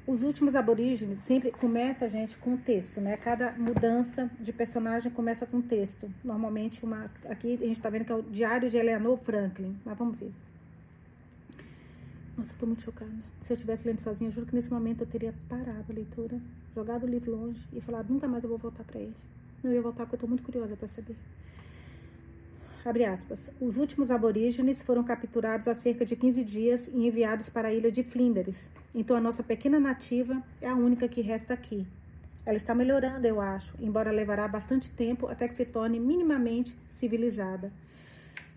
Os 0.10 0.24
últimos 0.24 0.56
aborígenes 0.56 1.20
sempre 1.20 1.52
começa, 1.52 2.10
gente, 2.10 2.36
com 2.40 2.58
texto, 2.58 3.00
né? 3.00 3.16
Cada 3.16 3.52
mudança 3.52 4.28
de 4.40 4.52
personagem 4.52 5.12
começa 5.12 5.46
com 5.46 5.62
texto. 5.62 6.12
Normalmente, 6.24 6.84
uma, 6.84 7.12
aqui 7.30 7.60
a 7.62 7.68
gente 7.68 7.80
tá 7.80 7.92
vendo 7.92 8.06
que 8.06 8.12
é 8.12 8.16
o 8.16 8.24
Diário 8.24 8.68
de 8.68 8.76
Eleanor 8.76 9.20
Franklin, 9.20 9.78
mas 9.86 9.96
vamos 9.96 10.18
ver. 10.18 10.32
Nossa, 12.36 12.52
eu 12.52 12.58
tô 12.58 12.66
muito 12.66 12.82
chocada. 12.82 13.12
Se 13.44 13.54
eu 13.54 13.56
estivesse 13.56 13.88
lendo 13.88 14.00
sozinha, 14.00 14.32
juro 14.32 14.48
que 14.48 14.56
nesse 14.56 14.72
momento 14.72 15.02
eu 15.02 15.08
teria 15.08 15.32
parado 15.48 15.86
a 15.88 15.94
leitura, 15.94 16.42
jogado 16.74 17.04
o 17.04 17.08
livro 17.08 17.30
longe 17.30 17.62
e 17.72 17.80
falado, 17.80 18.10
nunca 18.10 18.28
mais 18.28 18.44
eu 18.44 18.50
vou 18.50 18.58
voltar 18.58 18.84
para 18.86 19.00
ele. 19.00 19.16
Não 19.64 19.72
ia 19.72 19.80
voltar 19.80 20.08
porque 20.08 20.16
eu 20.16 20.22
tô 20.22 20.26
muito 20.26 20.42
curiosa 20.42 20.76
para 20.76 20.88
saber 20.88 21.16
aspas, 23.06 23.52
os 23.60 23.78
últimos 23.78 24.10
aborígenes 24.10 24.82
foram 24.82 25.04
capturados 25.04 25.68
há 25.68 25.76
cerca 25.76 26.06
de 26.06 26.16
15 26.16 26.44
dias 26.44 26.88
e 26.88 27.08
enviados 27.08 27.50
para 27.50 27.68
a 27.68 27.74
ilha 27.74 27.92
de 27.92 28.04
Flinders. 28.04 28.70
Então 28.96 29.16
a 29.16 29.22
nossa 29.22 29.44
pequena 29.44 29.80
nativa 29.80 30.42
é 30.62 30.68
a 30.68 30.76
única 30.76 31.08
que 31.08 31.22
resta 31.22 31.54
aqui. 31.54 31.86
Ela 32.46 32.58
está 32.58 32.74
melhorando, 32.74 33.28
eu 33.28 33.40
acho, 33.42 33.76
embora 33.80 34.12
levará 34.12 34.48
bastante 34.48 34.90
tempo 34.90 35.28
até 35.28 35.48
que 35.48 35.54
se 35.54 35.66
torne 35.66 36.00
minimamente 36.00 36.74
civilizada. 36.92 37.72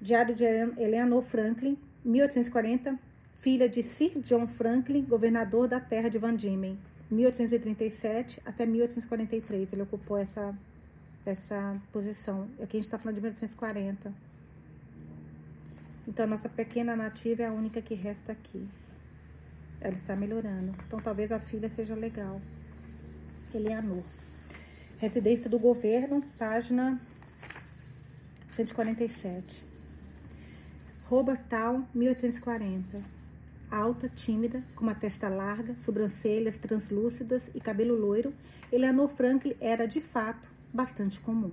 Diário 0.00 0.34
de 0.34 0.44
Eleanor 0.44 1.22
Franklin, 1.22 1.76
1840, 2.04 2.98
filha 3.32 3.68
de 3.68 3.82
Sir 3.82 4.12
John 4.20 4.46
Franklin, 4.46 5.02
governador 5.02 5.68
da 5.68 5.80
terra 5.80 6.08
de 6.08 6.18
Van 6.18 6.34
Diemen, 6.34 6.78
1837 7.10 8.40
até 8.44 8.64
1843. 8.64 9.72
Ele 9.72 9.82
ocupou 9.82 10.16
essa 10.16 10.56
essa 11.24 11.80
posição. 11.92 12.48
Aqui 12.54 12.76
a 12.76 12.80
gente 12.80 12.84
está 12.84 12.98
falando 12.98 13.16
de 13.16 13.22
1840. 13.22 14.12
Então, 16.06 16.24
a 16.24 16.28
nossa 16.28 16.48
pequena 16.48 16.96
nativa 16.96 17.42
é 17.42 17.46
a 17.46 17.52
única 17.52 17.80
que 17.80 17.94
resta 17.94 18.32
aqui. 18.32 18.68
Ela 19.80 19.94
está 19.94 20.16
melhorando. 20.16 20.74
Então, 20.86 20.98
talvez 20.98 21.30
a 21.30 21.38
filha 21.38 21.68
seja 21.68 21.94
legal. 21.94 22.40
Eleanor. 23.54 24.02
Residência 24.98 25.48
do 25.48 25.58
governo, 25.58 26.22
página 26.38 27.00
147. 28.54 29.64
Robert 31.04 31.44
Town, 31.48 31.86
1840. 31.94 33.00
Alta, 33.70 34.08
tímida, 34.08 34.62
com 34.74 34.82
uma 34.82 34.94
testa 34.94 35.28
larga, 35.28 35.74
sobrancelhas 35.78 36.58
translúcidas 36.58 37.50
e 37.54 37.60
cabelo 37.60 37.94
loiro, 37.94 38.34
Eleanor 38.70 39.08
Franklin 39.08 39.54
era, 39.60 39.86
de 39.86 40.00
fato, 40.00 40.51
bastante 40.72 41.20
comum. 41.20 41.52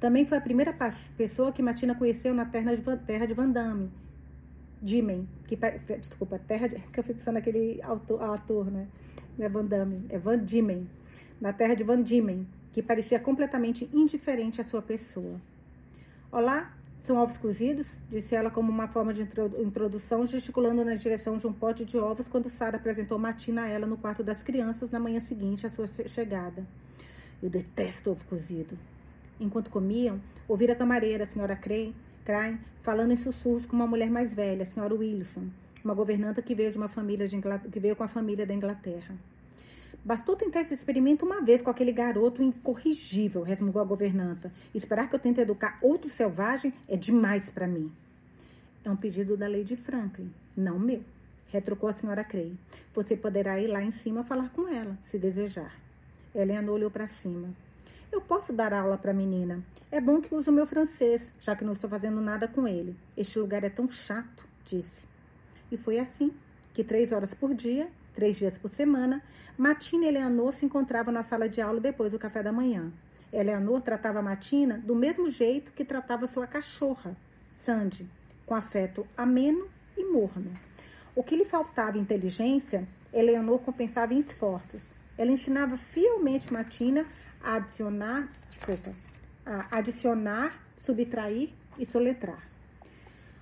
Também 0.00 0.24
foi 0.24 0.38
a 0.38 0.40
primeira 0.40 0.76
pessoa 1.16 1.52
que 1.52 1.62
Matina 1.62 1.94
conheceu 1.94 2.34
na 2.34 2.44
terra 2.44 2.74
de, 2.74 2.82
terra 3.06 3.26
de 3.26 3.34
Van 3.34 3.50
Damme, 3.50 3.90
Dimen, 4.82 5.28
que 5.46 5.56
desculpa, 5.96 6.40
terra 6.40 6.68
de, 6.68 6.76
que 6.76 6.98
eu 6.98 7.04
fico 7.04 7.18
pensando 7.18 7.34
naquele 7.34 7.80
autor, 7.82 8.22
ator, 8.22 8.70
né? 8.70 8.88
Não 9.38 9.46
é 9.46 9.48
Van 9.48 9.64
Damme, 9.64 10.04
é 10.08 10.18
Van 10.18 10.44
Diemen, 10.44 10.88
na 11.40 11.52
terra 11.52 11.74
de 11.74 11.84
Van 11.84 12.02
Diemen, 12.02 12.46
que 12.72 12.82
parecia 12.82 13.20
completamente 13.20 13.88
indiferente 13.92 14.60
à 14.60 14.64
sua 14.64 14.82
pessoa. 14.82 15.40
Olá, 16.32 16.72
são 17.02 17.16
ovos 17.16 17.36
cozidos? 17.36 17.96
Disse 18.10 18.34
ela 18.34 18.50
como 18.50 18.70
uma 18.70 18.88
forma 18.88 19.12
de 19.12 19.22
introdução, 19.58 20.26
gesticulando 20.26 20.84
na 20.84 20.94
direção 20.94 21.38
de 21.38 21.46
um 21.46 21.52
pote 21.52 21.84
de 21.84 21.96
ovos 21.98 22.26
quando 22.28 22.48
Sara 22.50 22.76
apresentou 22.76 23.18
Matina 23.18 23.62
a 23.62 23.68
ela 23.68 23.86
no 23.86 23.96
quarto 23.96 24.22
das 24.22 24.42
crianças 24.42 24.90
na 24.90 24.98
manhã 24.98 25.20
seguinte 25.20 25.66
à 25.66 25.70
sua 25.70 25.86
chegada. 26.08 26.66
Eu 27.42 27.50
detesto 27.50 28.10
ovo 28.10 28.24
cozido. 28.26 28.78
Enquanto 29.40 29.70
comiam, 29.70 30.20
ouvira 30.46 30.74
a 30.74 30.76
camareira, 30.76 31.24
a 31.24 31.26
senhora 31.26 31.56
Crane, 31.56 31.94
falando 32.80 33.12
em 33.12 33.16
sussurros 33.16 33.66
com 33.66 33.74
uma 33.74 33.86
mulher 33.86 34.08
mais 34.08 34.32
velha, 34.32 34.62
a 34.62 34.66
senhora 34.66 34.94
Wilson, 34.94 35.48
uma 35.84 35.94
governanta 35.94 36.40
que 36.40 36.54
veio 36.54 36.70
de 36.70 36.78
uma 36.78 36.88
família 36.88 37.26
de 37.26 37.40
que 37.72 37.80
veio 37.80 37.96
com 37.96 38.04
a 38.04 38.08
família 38.08 38.46
da 38.46 38.54
Inglaterra. 38.54 39.16
Bastou 40.04 40.36
tentar 40.36 40.60
esse 40.60 40.74
experimento 40.74 41.24
uma 41.24 41.42
vez 41.42 41.62
com 41.62 41.70
aquele 41.70 41.92
garoto 41.92 42.42
incorrigível, 42.42 43.42
resmungou 43.42 43.82
a 43.82 43.84
governanta. 43.84 44.52
Esperar 44.74 45.08
que 45.08 45.14
eu 45.14 45.18
tente 45.20 45.40
educar 45.40 45.78
outro 45.82 46.08
selvagem 46.08 46.72
é 46.88 46.96
demais 46.96 47.50
para 47.50 47.66
mim. 47.66 47.90
É 48.84 48.90
um 48.90 48.96
pedido 48.96 49.36
da 49.36 49.48
Lady 49.48 49.76
Franklin, 49.76 50.32
não 50.56 50.78
meu, 50.78 51.02
retrucou 51.52 51.88
a 51.88 51.92
senhora 51.92 52.24
Cray. 52.24 52.56
Você 52.94 53.16
poderá 53.16 53.60
ir 53.60 53.68
lá 53.68 53.82
em 53.82 53.92
cima 53.92 54.24
falar 54.24 54.50
com 54.50 54.68
ela, 54.68 54.98
se 55.04 55.18
desejar. 55.18 55.72
Helena 56.34 56.72
olhou 56.72 56.90
para 56.90 57.06
cima. 57.06 57.48
Eu 58.10 58.20
posso 58.20 58.52
dar 58.52 58.72
aula 58.72 58.96
para 58.96 59.10
a 59.10 59.14
menina. 59.14 59.62
É 59.90 60.00
bom 60.00 60.20
que 60.20 60.34
use 60.34 60.48
o 60.48 60.52
meu 60.52 60.66
francês, 60.66 61.32
já 61.40 61.54
que 61.54 61.64
não 61.64 61.74
estou 61.74 61.88
fazendo 61.88 62.20
nada 62.20 62.48
com 62.48 62.66
ele. 62.66 62.96
Este 63.16 63.38
lugar 63.38 63.64
é 63.64 63.70
tão 63.70 63.88
chato, 63.90 64.44
disse. 64.64 65.02
E 65.70 65.76
foi 65.76 65.98
assim 65.98 66.32
que 66.72 66.82
três 66.82 67.12
horas 67.12 67.34
por 67.34 67.54
dia, 67.54 67.88
três 68.14 68.36
dias 68.36 68.56
por 68.56 68.68
semana, 68.68 69.22
Matina 69.56 70.06
e 70.06 70.08
Eleanor 70.08 70.52
se 70.52 70.64
encontravam 70.64 71.12
na 71.12 71.22
sala 71.22 71.48
de 71.48 71.60
aula 71.60 71.80
depois 71.80 72.12
do 72.12 72.18
café 72.18 72.42
da 72.42 72.52
manhã. 72.52 72.90
Eleanor 73.32 73.80
tratava 73.80 74.22
Matina 74.22 74.78
do 74.78 74.94
mesmo 74.94 75.30
jeito 75.30 75.72
que 75.72 75.84
tratava 75.84 76.26
sua 76.26 76.46
cachorra, 76.46 77.16
Sandy, 77.54 78.06
com 78.44 78.54
afeto 78.54 79.06
ameno 79.16 79.66
e 79.96 80.04
morno. 80.04 80.52
O 81.14 81.22
que 81.22 81.36
lhe 81.36 81.44
faltava 81.44 81.98
inteligência, 81.98 82.86
Eleanor 83.12 83.58
compensava 83.60 84.14
em 84.14 84.18
esforços. 84.18 84.92
Ela 85.22 85.30
ensinava 85.30 85.78
fielmente 85.78 86.52
Matina 86.52 87.06
a 87.40 87.54
adicionar, 87.54 88.28
desculpa, 88.50 88.90
a 89.46 89.78
adicionar, 89.78 90.60
subtrair 90.84 91.50
e 91.78 91.86
soletrar. 91.86 92.42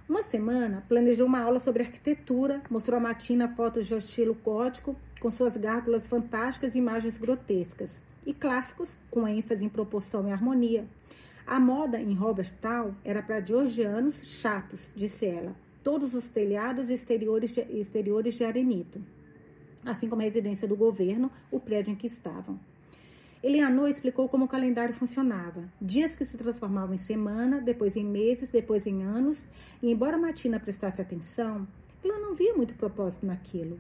Uma 0.07 0.23
semana, 0.23 0.85
planejou 0.87 1.27
uma 1.27 1.41
aula 1.41 1.59
sobre 1.59 1.83
arquitetura, 1.83 2.61
mostrou 2.69 2.99
a 2.99 3.01
Matina 3.01 3.49
fotos 3.55 3.87
de 3.87 3.95
estilo 3.95 4.35
gótico, 4.35 4.95
com 5.21 5.31
suas 5.31 5.57
gárgulas 5.57 6.07
fantásticas 6.07 6.75
e 6.75 6.79
imagens 6.79 7.17
grotescas, 7.17 7.99
e 8.27 8.35
clássicos, 8.35 8.91
com 9.11 9.27
ênfase 9.27 9.65
em 9.65 9.69
proporção 9.71 10.29
e 10.29 10.33
harmonia. 10.33 10.85
A 11.47 11.59
moda 11.59 11.99
em 11.99 12.13
Robert 12.13 12.53
Town 12.61 12.95
era 13.03 13.23
para 13.23 13.41
georgianos 13.41 14.17
chatos, 14.23 14.91
disse 14.95 15.25
ela, 15.25 15.57
todos 15.83 16.15
os 16.15 16.29
telhados 16.29 16.91
exteriores 16.91 17.53
de, 17.53 17.63
exteriores 17.63 18.35
de 18.35 18.45
arenito 18.45 19.01
assim 19.85 20.09
como 20.09 20.23
a 20.23 20.25
residência 20.25 20.69
do 20.69 20.77
governo, 20.77 21.31
o 21.51 21.61
prédio 21.61 21.93
em 21.93 21.97
que 21.97 22.07
estavam. 22.07 22.59
Eleanor 23.43 23.89
explicou 23.89 24.29
como 24.29 24.45
o 24.45 24.49
calendário 24.49 24.95
funcionava. 24.95 25.65
Dias 25.81 26.15
que 26.15 26.27
se 26.27 26.37
transformavam 26.37 26.95
em 26.95 26.99
semana, 26.99 27.61
depois 27.61 27.97
em 27.97 28.05
meses, 28.05 28.51
depois 28.51 28.87
em 28.87 29.03
anos, 29.03 29.39
e 29.83 29.91
embora 29.91 30.19
Matina 30.19 30.61
prestasse 30.61 31.01
atenção, 31.01 31.67
ela 32.05 32.19
não 32.19 32.35
via 32.35 32.53
muito 32.55 32.75
propósito 32.75 33.25
naquilo. 33.25 33.79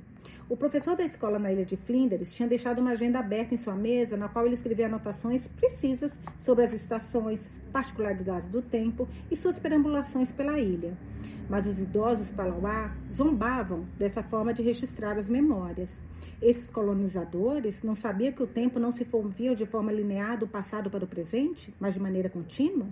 O 0.49 0.57
professor 0.57 0.97
da 0.97 1.05
escola 1.05 1.39
na 1.39 1.53
ilha 1.53 1.65
de 1.65 1.77
Flinders 1.77 2.33
tinha 2.33 2.49
deixado 2.49 2.81
uma 2.81 2.91
agenda 2.91 3.19
aberta 3.19 3.55
em 3.55 3.59
sua 3.59 3.77
mesa, 3.77 4.17
na 4.17 4.29
qual 4.29 4.47
ele 4.47 4.55
escrevia 4.55 4.87
anotações 4.87 5.47
precisas 5.47 6.19
sobre 6.39 6.65
as 6.65 6.73
estações, 6.73 7.49
particularidades 7.71 8.51
do 8.51 8.61
tempo 8.61 9.07
e 9.31 9.37
suas 9.37 9.59
perambulações 9.59 10.33
pela 10.33 10.59
ilha. 10.59 10.97
Mas 11.51 11.67
os 11.67 11.81
idosos 11.81 12.31
Palauá 12.31 12.95
zombavam 13.13 13.85
dessa 13.99 14.23
forma 14.23 14.55
de 14.55 14.63
registrar 14.63 15.19
as 15.19 15.29
memórias. 15.29 16.01
Esses 16.41 16.71
colonizadores 16.71 17.83
não 17.83 17.97
sabiam 17.97 18.33
que 18.33 18.43
o 18.45 18.47
tempo 18.47 18.79
não 18.79 18.93
se 18.93 19.05
movia 19.13 19.57
de 19.57 19.67
forma 19.67 19.91
linear 19.91 20.39
do 20.39 20.47
passado 20.47 20.89
para 20.89 21.05
o 21.05 21.09
presente, 21.09 21.75
mas 21.81 21.95
de 21.95 22.01
maneira 22.01 22.31
contínua? 22.31 22.87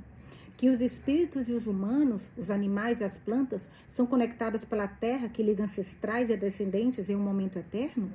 Que 0.57 0.71
os 0.71 0.81
espíritos 0.81 1.49
e 1.49 1.53
os 1.53 1.69
humanos, 1.69 2.21
os 2.37 2.51
animais 2.51 3.01
e 3.01 3.05
as 3.05 3.17
plantas 3.17 3.71
são 3.91 4.05
conectadas 4.07 4.65
pela 4.65 4.89
terra 4.89 5.29
que 5.29 5.41
liga 5.41 5.63
ancestrais 5.63 6.29
e 6.29 6.37
descendentes 6.37 7.09
em 7.09 7.15
um 7.15 7.23
momento 7.23 7.61
eterno? 7.61 8.11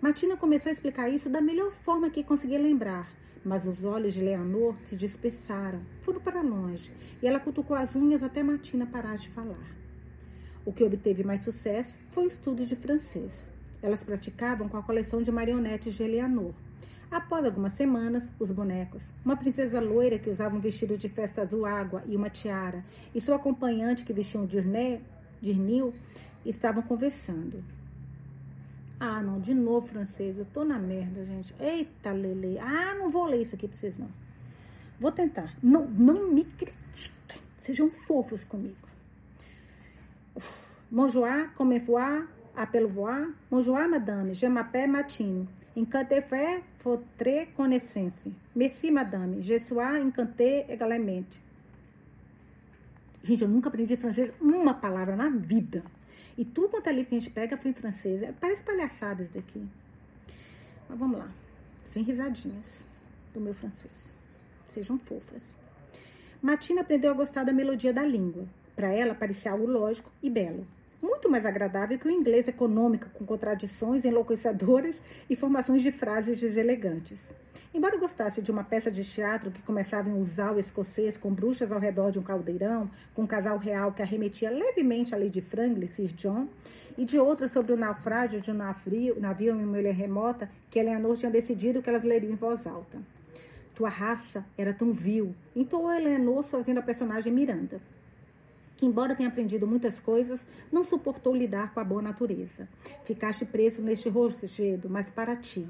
Martina 0.00 0.36
começou 0.36 0.70
a 0.70 0.72
explicar 0.72 1.08
isso 1.08 1.30
da 1.30 1.40
melhor 1.40 1.70
forma 1.70 2.10
que 2.10 2.24
conseguia 2.24 2.58
lembrar, 2.58 3.08
mas 3.44 3.66
os 3.66 3.84
olhos 3.84 4.14
de 4.14 4.20
Leonor 4.20 4.74
se 4.86 4.96
dispersaram, 4.96 5.80
foram 6.02 6.20
para 6.20 6.42
longe, 6.42 6.92
e 7.22 7.26
ela 7.26 7.40
cutucou 7.40 7.76
as 7.76 7.94
unhas 7.96 8.22
até 8.22 8.42
Martina 8.42 8.86
parar 8.86 9.16
de 9.16 9.28
falar. 9.30 9.76
O 10.64 10.72
que 10.72 10.84
obteve 10.84 11.24
mais 11.24 11.42
sucesso 11.42 11.96
foi 12.10 12.24
o 12.24 12.28
estudo 12.28 12.66
de 12.66 12.76
francês. 12.76 13.50
Elas 13.82 14.04
praticavam 14.04 14.68
com 14.68 14.76
a 14.76 14.82
coleção 14.82 15.22
de 15.22 15.32
marionetes 15.32 15.94
de 15.94 16.02
Eleanor. 16.02 16.52
Após 17.10 17.44
algumas 17.44 17.72
semanas, 17.72 18.30
os 18.38 18.50
bonecos, 18.50 19.02
uma 19.24 19.36
princesa 19.36 19.80
loira 19.80 20.18
que 20.18 20.30
usava 20.30 20.54
um 20.54 20.60
vestido 20.60 20.96
de 20.96 21.08
festa 21.08 21.42
azul 21.42 21.64
água 21.64 22.04
e 22.06 22.14
uma 22.14 22.30
tiara, 22.30 22.84
e 23.14 23.20
sua 23.20 23.36
acompanhante 23.36 24.04
que 24.04 24.12
vestia 24.12 24.38
um 24.38 24.46
dirnil, 24.46 25.94
estavam 26.44 26.82
conversando. 26.82 27.64
Ah, 29.00 29.22
não, 29.22 29.40
de 29.40 29.54
novo 29.54 29.86
francês. 29.86 30.36
Eu 30.36 30.44
tô 30.44 30.62
na 30.62 30.78
merda, 30.78 31.24
gente. 31.24 31.54
Eita, 31.58 32.12
Lele. 32.12 32.58
Ah, 32.58 32.94
não 32.94 33.10
vou 33.10 33.24
ler 33.24 33.40
isso 33.40 33.54
aqui 33.54 33.66
pra 33.66 33.76
vocês, 33.76 33.96
não. 33.96 34.10
Vou 35.00 35.10
tentar. 35.10 35.56
Não, 35.62 35.86
não 35.86 36.30
me 36.30 36.44
critiquem. 36.44 37.40
Sejam 37.56 37.90
fofos 38.06 38.44
comigo. 38.44 38.76
Bonjour, 40.90 41.26
comment 41.56 41.78
voir, 41.78 42.26
appelle 42.54 42.86
voir. 42.86 43.28
Bonjour, 43.50 43.78
madame, 43.88 44.34
je 44.34 44.46
m'appelle 44.46 44.90
Matine. 44.90 45.46
Encanté 45.76 46.20
fait 46.20 46.62
votre 46.82 47.54
connaissance. 47.56 48.26
Merci, 48.54 48.90
madame. 48.90 49.40
Je 49.40 49.60
suis 49.60 49.78
encanté 49.78 50.66
également. 50.68 51.24
Gente, 53.22 53.42
eu 53.42 53.48
nunca 53.48 53.68
aprendi 53.68 53.96
francês 53.96 54.32
uma 54.40 54.74
palavra 54.74 55.14
na 55.14 55.30
vida. 55.30 55.82
E 56.40 56.44
tudo 56.46 56.70
quanto 56.70 56.86
é 56.86 56.92
livro 56.92 57.10
que 57.10 57.16
a 57.16 57.18
gente 57.18 57.30
pega 57.30 57.54
foi 57.54 57.70
em 57.70 57.74
francês. 57.74 58.22
É, 58.22 58.32
parece 58.32 58.62
palhaçada 58.62 59.22
isso 59.22 59.34
daqui. 59.34 59.62
Mas 60.88 60.98
vamos 60.98 61.18
lá. 61.18 61.28
Sem 61.84 62.02
risadinhas 62.02 62.86
do 63.34 63.40
meu 63.42 63.52
francês. 63.52 64.14
Sejam 64.68 64.98
fofas. 64.98 65.42
Matina 66.40 66.80
aprendeu 66.80 67.10
a 67.10 67.14
gostar 67.14 67.44
da 67.44 67.52
melodia 67.52 67.92
da 67.92 68.02
língua. 68.02 68.48
Para 68.74 68.88
ela, 68.90 69.14
parecia 69.14 69.52
algo 69.52 69.66
lógico 69.66 70.10
e 70.22 70.30
belo. 70.30 70.66
Muito 71.02 71.30
mais 71.30 71.46
agradável 71.46 71.98
que 71.98 72.06
o 72.06 72.10
inglês 72.10 72.46
econômico, 72.46 73.08
com 73.14 73.24
contradições 73.24 74.04
enlouquecedoras 74.04 74.94
e 75.30 75.34
formações 75.34 75.82
de 75.82 75.90
frases 75.90 76.38
deselegantes. 76.38 77.32
Embora 77.72 77.96
gostasse 77.96 78.42
de 78.42 78.50
uma 78.50 78.64
peça 78.64 78.90
de 78.90 79.04
teatro 79.04 79.50
que 79.50 79.62
começava 79.62 80.10
em 80.10 80.20
usar 80.20 80.52
o 80.52 80.58
escocês 80.58 81.16
com 81.16 81.32
bruxas 81.32 81.70
ao 81.70 81.78
redor 81.78 82.10
de 82.10 82.18
um 82.18 82.22
caldeirão, 82.22 82.90
com 83.14 83.22
um 83.22 83.26
casal 83.26 83.56
real 83.56 83.92
que 83.92 84.02
arremetia 84.02 84.50
levemente 84.50 85.14
a 85.14 85.18
Lady 85.18 85.40
Franklin, 85.40 85.86
Sir 85.86 86.08
John, 86.08 86.48
e 86.98 87.04
de 87.04 87.18
outra 87.18 87.48
sobre 87.48 87.72
o 87.72 87.76
naufrágio 87.76 88.40
de 88.40 88.50
um 88.50 88.54
navio, 88.54 89.18
navio 89.20 89.54
em 89.54 89.64
uma 89.64 89.78
ilha 89.78 89.92
remota, 89.92 90.50
que 90.68 90.78
Eleanor 90.80 91.16
tinha 91.16 91.30
decidido 91.30 91.80
que 91.80 91.88
elas 91.88 92.02
leriam 92.02 92.32
em 92.32 92.36
voz 92.36 92.66
alta. 92.66 92.98
Tua 93.74 93.88
raça 93.88 94.44
era 94.58 94.74
tão 94.74 94.92
vil, 94.92 95.34
entoou 95.56 95.92
Eleanor 95.92 96.42
fazendo 96.42 96.78
a 96.78 96.82
personagem 96.82 97.32
Miranda 97.32 97.80
que, 98.80 98.86
embora 98.86 99.14
tenha 99.14 99.28
aprendido 99.28 99.66
muitas 99.66 100.00
coisas, 100.00 100.40
não 100.72 100.82
suportou 100.82 101.36
lidar 101.36 101.74
com 101.74 101.80
a 101.80 101.84
boa 101.84 102.00
natureza. 102.00 102.66
Ficaste 103.04 103.44
preso 103.44 103.82
neste 103.82 104.08
rochedo, 104.08 104.88
mas 104.88 105.10
para 105.10 105.36
ti, 105.36 105.68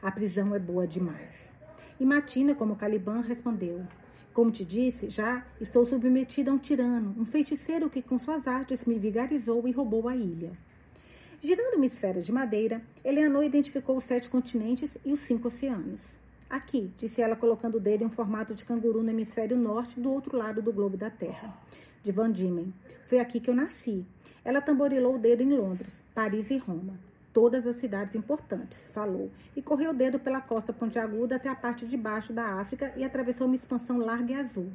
a 0.00 0.12
prisão 0.12 0.54
é 0.54 0.60
boa 0.60 0.86
demais. 0.86 1.52
E 1.98 2.04
Matina, 2.04 2.54
como 2.54 2.76
Caliban, 2.76 3.20
respondeu: 3.20 3.84
Como 4.32 4.52
te 4.52 4.64
disse, 4.64 5.10
já 5.10 5.44
estou 5.60 5.84
submetida 5.84 6.52
a 6.52 6.54
um 6.54 6.58
tirano, 6.58 7.16
um 7.18 7.24
feiticeiro 7.24 7.90
que 7.90 8.00
com 8.00 8.16
suas 8.16 8.46
artes 8.46 8.84
me 8.84 8.96
vigarizou 8.96 9.66
e 9.66 9.72
roubou 9.72 10.08
a 10.08 10.14
ilha. 10.14 10.52
Girando 11.42 11.74
uma 11.74 11.86
esfera 11.86 12.20
de 12.22 12.30
madeira, 12.30 12.80
Eleanor 13.04 13.42
identificou 13.42 13.96
os 13.96 14.04
sete 14.04 14.28
continentes 14.28 14.96
e 15.04 15.12
os 15.12 15.18
cinco 15.18 15.48
oceanos. 15.48 16.00
Aqui, 16.48 16.92
disse 17.00 17.20
ela, 17.20 17.34
colocando 17.34 17.78
o 17.78 17.80
dedo 17.80 18.04
em 18.04 18.06
um 18.06 18.10
formato 18.10 18.54
de 18.54 18.64
canguru 18.64 19.02
no 19.02 19.10
hemisfério 19.10 19.56
norte, 19.56 19.98
do 19.98 20.12
outro 20.12 20.36
lado 20.36 20.62
do 20.62 20.72
globo 20.72 20.96
da 20.96 21.10
Terra. 21.10 21.52
De 22.02 22.12
Van 22.12 22.30
Diemen. 22.30 22.72
Foi 23.06 23.18
aqui 23.18 23.40
que 23.40 23.50
eu 23.50 23.54
nasci. 23.54 24.04
Ela 24.44 24.60
tamborilou 24.60 25.16
o 25.16 25.18
dedo 25.18 25.42
em 25.42 25.56
Londres, 25.56 26.02
Paris 26.14 26.50
e 26.50 26.58
Roma 26.58 26.98
todas 27.32 27.66
as 27.66 27.76
cidades 27.76 28.14
importantes, 28.14 28.90
falou, 28.92 29.30
e 29.56 29.62
correu 29.62 29.90
o 29.90 29.94
dedo 29.94 30.18
pela 30.18 30.40
costa 30.40 30.72
pontiaguda 30.72 31.36
até 31.36 31.48
a 31.48 31.54
parte 31.54 31.86
de 31.86 31.96
baixo 31.96 32.32
da 32.32 32.60
África 32.60 32.92
e 32.96 33.04
atravessou 33.04 33.46
uma 33.46 33.56
expansão 33.56 33.98
larga 33.98 34.32
e 34.32 34.34
azul. 34.34 34.70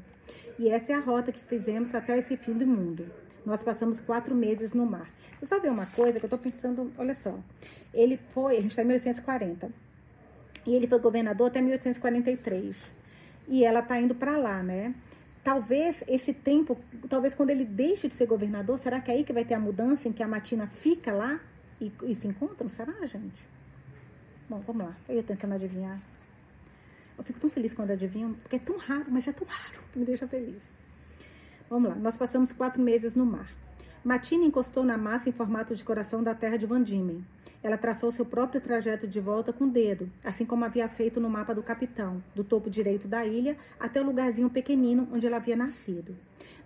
E 0.57 0.69
essa 0.69 0.91
é 0.91 0.95
a 0.95 0.99
rota 0.99 1.31
que 1.31 1.39
fizemos 1.39 1.93
até 1.93 2.17
esse 2.17 2.35
fim 2.35 2.53
do 2.53 2.65
mundo. 2.65 3.05
Nós 3.45 3.61
passamos 3.61 3.99
quatro 3.99 4.35
meses 4.35 4.73
no 4.73 4.85
mar. 4.85 5.09
Você 5.39 5.45
só 5.45 5.59
ver 5.59 5.69
uma 5.69 5.85
coisa 5.85 6.19
que 6.19 6.25
eu 6.25 6.29
tô 6.29 6.37
pensando, 6.37 6.91
olha 6.97 7.13
só. 7.13 7.37
Ele 7.93 8.17
foi, 8.17 8.57
a 8.57 8.61
gente 8.61 8.71
está 8.71 8.81
em 8.81 8.85
1840, 8.85 9.71
e 10.65 10.75
ele 10.75 10.87
foi 10.87 10.99
governador 10.99 11.47
até 11.47 11.61
1843. 11.61 12.75
E 13.47 13.63
ela 13.63 13.81
tá 13.81 13.99
indo 13.99 14.15
para 14.15 14.35
lá, 14.37 14.61
né? 14.61 14.93
Talvez 15.47 16.03
esse 16.07 16.33
tempo, 16.33 16.77
talvez 17.07 17.33
quando 17.33 17.51
ele 17.51 17.63
deixe 17.63 18.09
de 18.09 18.15
ser 18.15 18.25
governador, 18.25 18.77
será 18.77 18.99
que 18.99 19.09
é 19.09 19.13
aí 19.13 19.23
que 19.23 19.31
vai 19.31 19.45
ter 19.45 19.53
a 19.53 19.59
mudança 19.59 20.07
em 20.09 20.11
que 20.11 20.21
a 20.21 20.27
Matina 20.27 20.67
fica 20.67 21.13
lá? 21.13 21.39
e, 21.79 21.91
e 22.03 22.15
se 22.15 22.27
encontram? 22.27 22.69
Será, 22.69 22.93
gente? 23.05 23.41
Bom, 24.49 24.59
vamos 24.59 24.87
lá. 24.87 24.95
Eu 25.07 25.15
ia 25.15 25.23
tentando 25.23 25.53
adivinhar. 25.53 25.99
Eu 27.17 27.23
fico 27.23 27.39
tão 27.39 27.49
feliz 27.49 27.73
quando 27.73 27.91
adivinham, 27.91 28.33
porque 28.33 28.55
é 28.55 28.59
tão 28.59 28.77
raro, 28.77 29.05
mas 29.09 29.27
é 29.27 29.31
tão 29.31 29.47
raro 29.47 29.79
que 29.91 29.97
me 29.99 30.05
deixa 30.05 30.27
feliz. 30.27 30.61
Vamos 31.69 31.89
lá. 31.89 31.95
Nós 31.95 32.17
passamos 32.17 32.51
quatro 32.51 32.81
meses 32.81 33.15
no 33.15 33.25
mar. 33.25 33.51
Matina 34.07 34.45
encostou 34.45 34.85
na 34.85 34.97
massa 34.97 35.27
em 35.27 35.33
formato 35.33 35.75
de 35.75 35.83
coração 35.83 36.23
da 36.23 36.33
terra 36.33 36.55
de 36.55 36.65
Van 36.65 36.81
Diemen. 36.81 37.25
Ela 37.61 37.77
traçou 37.77 38.09
seu 38.09 38.23
próprio 38.23 38.61
trajeto 38.61 39.05
de 39.05 39.19
volta 39.19 39.51
com 39.51 39.65
o 39.65 39.69
dedo, 39.69 40.09
assim 40.23 40.45
como 40.45 40.63
havia 40.63 40.87
feito 40.87 41.19
no 41.19 41.29
mapa 41.29 41.53
do 41.53 41.61
capitão, 41.61 42.23
do 42.33 42.41
topo 42.41 42.69
direito 42.69 43.05
da 43.05 43.25
ilha 43.25 43.57
até 43.77 44.01
o 44.01 44.05
lugarzinho 44.05 44.49
pequenino 44.49 45.09
onde 45.11 45.27
ela 45.27 45.35
havia 45.35 45.57
nascido. 45.57 46.15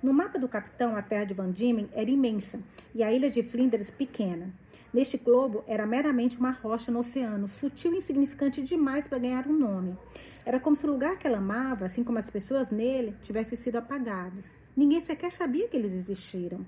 No 0.03 0.13
mapa 0.13 0.37
do 0.37 0.47
capitão, 0.47 0.95
a 0.95 1.01
terra 1.01 1.23
de 1.23 1.33
Van 1.33 1.49
Diemen 1.49 1.89
era 1.93 2.11
imensa 2.11 2.59
e 2.93 3.01
a 3.01 3.11
ilha 3.11 3.27
de 3.27 3.41
Flinders 3.41 3.89
pequena. 3.89 4.53
Neste 4.93 5.17
globo 5.17 5.63
era 5.65 5.87
meramente 5.87 6.37
uma 6.37 6.51
rocha 6.51 6.91
no 6.91 6.99
oceano, 6.99 7.47
sutil 7.47 7.95
e 7.95 7.97
insignificante 7.97 8.61
demais 8.61 9.07
para 9.07 9.17
ganhar 9.17 9.47
um 9.47 9.57
nome. 9.57 9.97
Era 10.45 10.59
como 10.59 10.75
se 10.75 10.85
o 10.85 10.91
lugar 10.91 11.17
que 11.17 11.25
ela 11.25 11.39
amava, 11.39 11.87
assim 11.87 12.03
como 12.03 12.19
as 12.19 12.29
pessoas 12.29 12.69
nele, 12.69 13.15
tivessem 13.23 13.57
sido 13.57 13.77
apagados. 13.77 14.45
Ninguém 14.77 15.01
sequer 15.01 15.31
sabia 15.31 15.67
que 15.67 15.75
eles 15.75 15.91
existiram. 15.91 16.63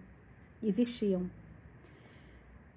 Existiam. 0.64 1.30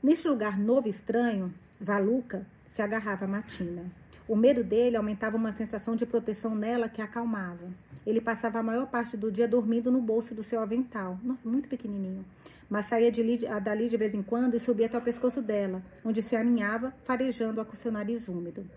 Neste 0.02 0.28
lugar 0.28 0.58
novo 0.58 0.88
e 0.88 0.90
estranho, 0.90 1.54
Valuca 1.80 2.46
se 2.66 2.82
agarrava 2.82 3.24
a 3.24 3.28
Matina. 3.28 3.84
O 4.28 4.34
medo 4.34 4.64
dele 4.64 4.96
aumentava 4.96 5.36
uma 5.36 5.52
sensação 5.52 5.94
de 5.94 6.04
proteção 6.04 6.54
nela 6.54 6.88
que 6.88 7.00
a 7.00 7.04
acalmava. 7.04 7.68
Ele 8.04 8.20
passava 8.20 8.58
a 8.58 8.62
maior 8.62 8.86
parte 8.88 9.16
do 9.16 9.30
dia 9.30 9.46
dormindo 9.46 9.90
no 9.90 10.00
bolso 10.00 10.34
do 10.34 10.42
seu 10.42 10.60
avental. 10.60 11.18
Nossa, 11.22 11.48
muito 11.48 11.68
pequenininho 11.68 12.24
mas 12.68 12.86
saía 12.86 13.10
de, 13.10 13.22
dali 13.62 13.88
de 13.88 13.96
vez 13.96 14.14
em 14.14 14.22
quando 14.22 14.56
e 14.56 14.60
subia 14.60 14.86
até 14.86 14.98
o 14.98 15.02
pescoço 15.02 15.40
dela, 15.40 15.82
onde 16.04 16.22
se 16.22 16.34
aninhava, 16.36 16.92
farejando-a 17.04 17.64
com 17.64 17.76
seu 17.76 17.92
nariz 17.92 18.28
úmido. 18.28 18.68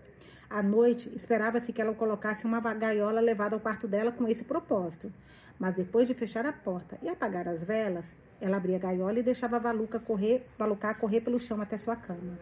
À 0.48 0.62
noite, 0.62 1.10
esperava-se 1.14 1.72
que 1.72 1.80
ela 1.80 1.94
colocasse 1.94 2.44
uma 2.44 2.60
gaiola 2.60 3.20
levada 3.20 3.54
ao 3.54 3.60
quarto 3.60 3.86
dela 3.86 4.10
com 4.10 4.26
esse 4.26 4.44
propósito. 4.44 5.12
Mas 5.60 5.74
depois 5.74 6.08
de 6.08 6.14
fechar 6.14 6.46
a 6.46 6.52
porta 6.54 6.98
e 7.02 7.08
apagar 7.10 7.46
as 7.46 7.62
velas, 7.62 8.06
ela 8.40 8.56
abria 8.56 8.76
a 8.76 8.78
gaiola 8.78 9.18
e 9.18 9.22
deixava 9.22 9.58
Valuca 9.58 10.00
correr, 10.00 10.46
Valuca 10.58 10.94
correr 10.94 11.20
pelo 11.20 11.38
chão 11.38 11.60
até 11.60 11.76
sua 11.76 11.94
cama. 11.94 12.38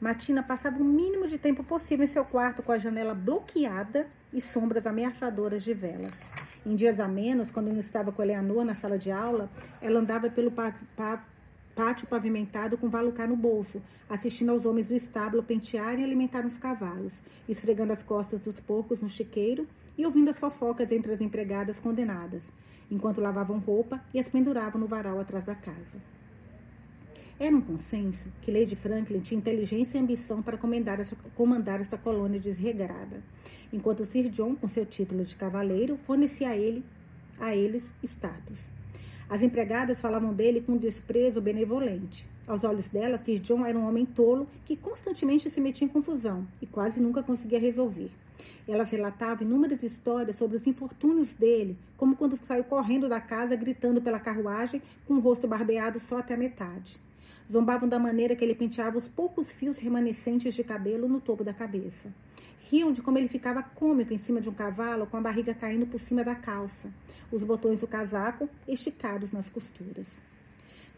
Matina 0.00 0.42
passava 0.42 0.76
o 0.78 0.84
mínimo 0.84 1.28
de 1.28 1.38
tempo 1.38 1.62
possível 1.62 2.04
em 2.04 2.08
seu 2.08 2.24
quarto 2.24 2.60
com 2.60 2.72
a 2.72 2.78
janela 2.78 3.14
bloqueada 3.14 4.08
e 4.32 4.40
sombras 4.40 4.84
ameaçadoras 4.84 5.62
de 5.62 5.72
velas. 5.72 6.18
Em 6.66 6.74
dias 6.74 6.98
a 6.98 7.06
menos, 7.06 7.52
quando 7.52 7.68
não 7.68 7.78
estava 7.78 8.10
com 8.10 8.20
Eleanor 8.20 8.64
na 8.64 8.74
sala 8.74 8.98
de 8.98 9.12
aula, 9.12 9.48
ela 9.80 10.00
andava 10.00 10.28
pelo 10.28 10.50
pátio 10.50 12.06
pavimentado 12.08 12.76
com 12.76 12.90
valucar 12.90 13.28
no 13.28 13.36
bolso, 13.36 13.80
assistindo 14.08 14.50
aos 14.50 14.66
homens 14.66 14.88
do 14.88 14.94
estábulo 14.94 15.42
pentearem 15.42 16.00
e 16.00 16.04
alimentar 16.04 16.44
os 16.44 16.58
cavalos, 16.58 17.22
esfregando 17.48 17.92
as 17.92 18.02
costas 18.02 18.40
dos 18.40 18.58
porcos 18.58 19.00
no 19.00 19.08
chiqueiro 19.08 19.68
e 20.00 20.06
ouvindo 20.06 20.30
as 20.30 20.40
fofocas 20.40 20.90
entre 20.90 21.12
as 21.12 21.20
empregadas 21.20 21.78
condenadas, 21.78 22.42
enquanto 22.90 23.20
lavavam 23.20 23.58
roupa 23.58 24.02
e 24.14 24.18
as 24.18 24.26
penduravam 24.26 24.80
no 24.80 24.86
varal 24.86 25.20
atrás 25.20 25.44
da 25.44 25.54
casa. 25.54 26.00
Era 27.38 27.54
um 27.54 27.60
consenso 27.60 28.26
que 28.40 28.50
Lady 28.50 28.74
Franklin 28.74 29.20
tinha 29.20 29.36
inteligência 29.36 29.98
e 29.98 30.00
ambição 30.00 30.40
para 30.40 30.56
comandar 30.56 30.98
essa, 31.00 31.14
comandar 31.36 31.82
essa 31.82 31.98
colônia 31.98 32.40
desregrada, 32.40 33.22
enquanto 33.70 34.06
Sir 34.06 34.30
John, 34.30 34.56
com 34.56 34.66
seu 34.68 34.86
título 34.86 35.22
de 35.22 35.34
cavaleiro, 35.36 35.98
fornecia 35.98 36.48
a, 36.48 36.56
ele, 36.56 36.82
a 37.38 37.54
eles 37.54 37.92
status. 38.02 38.58
As 39.28 39.42
empregadas 39.42 40.00
falavam 40.00 40.32
dele 40.32 40.62
com 40.62 40.78
desprezo 40.78 41.42
benevolente. 41.42 42.26
Aos 42.46 42.64
olhos 42.64 42.88
dela, 42.88 43.18
Sir 43.18 43.38
John 43.38 43.66
era 43.66 43.78
um 43.78 43.86
homem 43.86 44.06
tolo 44.06 44.48
que 44.64 44.76
constantemente 44.76 45.50
se 45.50 45.60
metia 45.60 45.84
em 45.84 45.90
confusão 45.90 46.46
e 46.62 46.66
quase 46.66 47.00
nunca 47.00 47.22
conseguia 47.22 47.60
resolver. 47.60 48.10
Elas 48.70 48.88
relatavam 48.92 49.44
inúmeras 49.44 49.82
histórias 49.82 50.36
sobre 50.36 50.56
os 50.56 50.64
infortúnios 50.64 51.34
dele, 51.34 51.76
como 51.96 52.14
quando 52.14 52.36
saiu 52.36 52.62
correndo 52.62 53.08
da 53.08 53.20
casa 53.20 53.56
gritando 53.56 54.00
pela 54.00 54.20
carruagem 54.20 54.80
com 55.08 55.14
o 55.14 55.18
rosto 55.18 55.48
barbeado 55.48 55.98
só 55.98 56.18
até 56.18 56.34
a 56.34 56.36
metade. 56.36 56.96
Zombavam 57.50 57.88
da 57.88 57.98
maneira 57.98 58.36
que 58.36 58.44
ele 58.44 58.54
penteava 58.54 58.96
os 58.96 59.08
poucos 59.08 59.50
fios 59.50 59.76
remanescentes 59.76 60.54
de 60.54 60.62
cabelo 60.62 61.08
no 61.08 61.20
topo 61.20 61.42
da 61.42 61.52
cabeça. 61.52 62.14
Riam 62.70 62.92
de 62.92 63.02
como 63.02 63.18
ele 63.18 63.26
ficava 63.26 63.60
cômico 63.60 64.14
em 64.14 64.18
cima 64.18 64.40
de 64.40 64.48
um 64.48 64.54
cavalo 64.54 65.04
com 65.04 65.16
a 65.16 65.20
barriga 65.20 65.52
caindo 65.52 65.88
por 65.88 65.98
cima 65.98 66.22
da 66.22 66.36
calça, 66.36 66.92
os 67.32 67.42
botões 67.42 67.80
do 67.80 67.88
casaco 67.88 68.48
esticados 68.68 69.32
nas 69.32 69.50
costuras. 69.50 70.06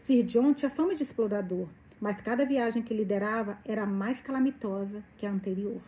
Sir 0.03 0.21
John 0.21 0.53
tinha 0.53 0.69
fama 0.69 0.93
de 0.93 1.01
explorador, 1.01 1.67
mas 1.99 2.21
cada 2.21 2.45
viagem 2.45 2.83
que 2.83 2.93
liderava 2.93 3.57
era 3.65 3.83
mais 3.83 4.21
calamitosa 4.21 5.03
que 5.17 5.25
a 5.25 5.31
anterior. 5.31 5.81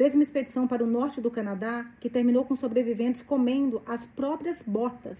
Fez 0.00 0.14
uma 0.14 0.22
expedição 0.22 0.66
para 0.66 0.82
o 0.82 0.86
norte 0.86 1.20
do 1.20 1.30
Canadá 1.30 1.84
que 2.00 2.08
terminou 2.08 2.42
com 2.42 2.56
sobreviventes 2.56 3.22
comendo 3.22 3.82
as 3.84 4.06
próprias 4.06 4.62
botas 4.62 5.18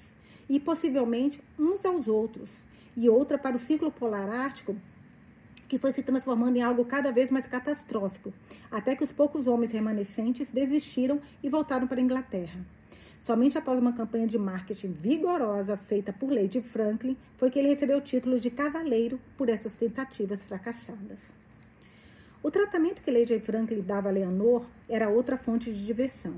e 0.49 0.59
possivelmente 0.59 1.39
uns 1.59 1.85
aos 1.85 2.09
outros, 2.09 2.51
e 2.97 3.07
outra 3.07 3.37
para 3.37 3.57
o 3.57 3.59
Círculo 3.59 3.93
Polar 3.93 4.31
Ártico 4.31 4.75
que 5.69 5.77
foi 5.77 5.93
se 5.93 6.03
transformando 6.03 6.57
em 6.57 6.63
algo 6.63 6.87
cada 6.87 7.13
vez 7.13 7.31
mais 7.31 7.47
catastrófico, 7.47 8.33
até 8.71 8.97
que 8.97 9.05
os 9.05 9.13
poucos 9.13 9.47
homens 9.47 9.71
remanescentes 9.71 10.51
desistiram 10.51 11.21
e 11.43 11.51
voltaram 11.51 11.87
para 11.87 12.01
a 12.01 12.03
Inglaterra. 12.03 12.65
Somente 13.23 13.59
após 13.59 13.79
uma 13.79 13.93
campanha 13.93 14.27
de 14.27 14.39
marketing 14.39 14.93
vigorosa 14.93 15.77
feita 15.77 16.11
por 16.11 16.33
Lady 16.33 16.63
Franklin 16.63 17.19
foi 17.37 17.51
que 17.51 17.59
ele 17.59 17.69
recebeu 17.69 17.99
o 17.99 18.01
título 18.01 18.41
de 18.41 18.51
cavaleiro 18.51 19.21
por 19.37 19.51
essas 19.51 19.75
tentativas 19.75 20.43
fracassadas. 20.43 21.39
O 22.43 22.51
tratamento 22.51 23.03
que 23.03 23.11
Lady 23.11 23.39
Franklin 23.41 23.83
dava 23.83 24.09
a 24.09 24.13
Leonor 24.13 24.65
era 24.89 25.09
outra 25.09 25.37
fonte 25.37 25.73
de 25.73 25.85
diversão. 25.85 26.35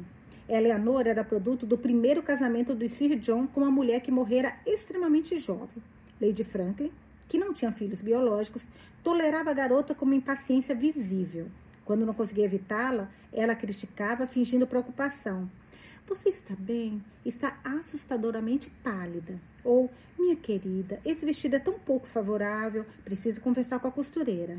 Eleanor 0.48 1.07
era 1.07 1.22
produto 1.22 1.64
do 1.64 1.78
primeiro 1.78 2.22
casamento 2.22 2.74
de 2.74 2.88
Sir 2.88 3.16
John 3.18 3.46
com 3.46 3.61
uma 3.61 3.70
mulher 3.70 4.00
que 4.00 4.11
morrera 4.11 4.57
extremamente 4.66 5.38
jovem. 5.38 5.82
Lady 6.20 6.44
Franklin 6.44 6.90
que 7.32 7.38
não 7.38 7.55
tinha 7.55 7.72
filhos 7.72 8.03
biológicos, 8.03 8.62
tolerava 9.03 9.50
a 9.50 9.55
garota 9.55 9.94
com 9.94 10.05
uma 10.05 10.14
impaciência 10.14 10.74
visível. 10.74 11.46
Quando 11.82 12.05
não 12.05 12.12
conseguia 12.12 12.44
evitá-la, 12.44 13.09
ela 13.32 13.55
criticava, 13.55 14.26
fingindo 14.26 14.66
preocupação. 14.66 15.50
Você 16.07 16.28
está 16.28 16.55
bem? 16.55 17.03
Está 17.24 17.59
assustadoramente 17.64 18.68
pálida. 18.84 19.40
Ou, 19.64 19.90
minha 20.18 20.36
querida, 20.36 21.00
esse 21.07 21.24
vestido 21.24 21.57
é 21.57 21.59
tão 21.59 21.78
pouco 21.78 22.07
favorável, 22.07 22.84
preciso 23.03 23.40
conversar 23.40 23.78
com 23.78 23.88
a 23.88 23.92
costureira. 23.92 24.59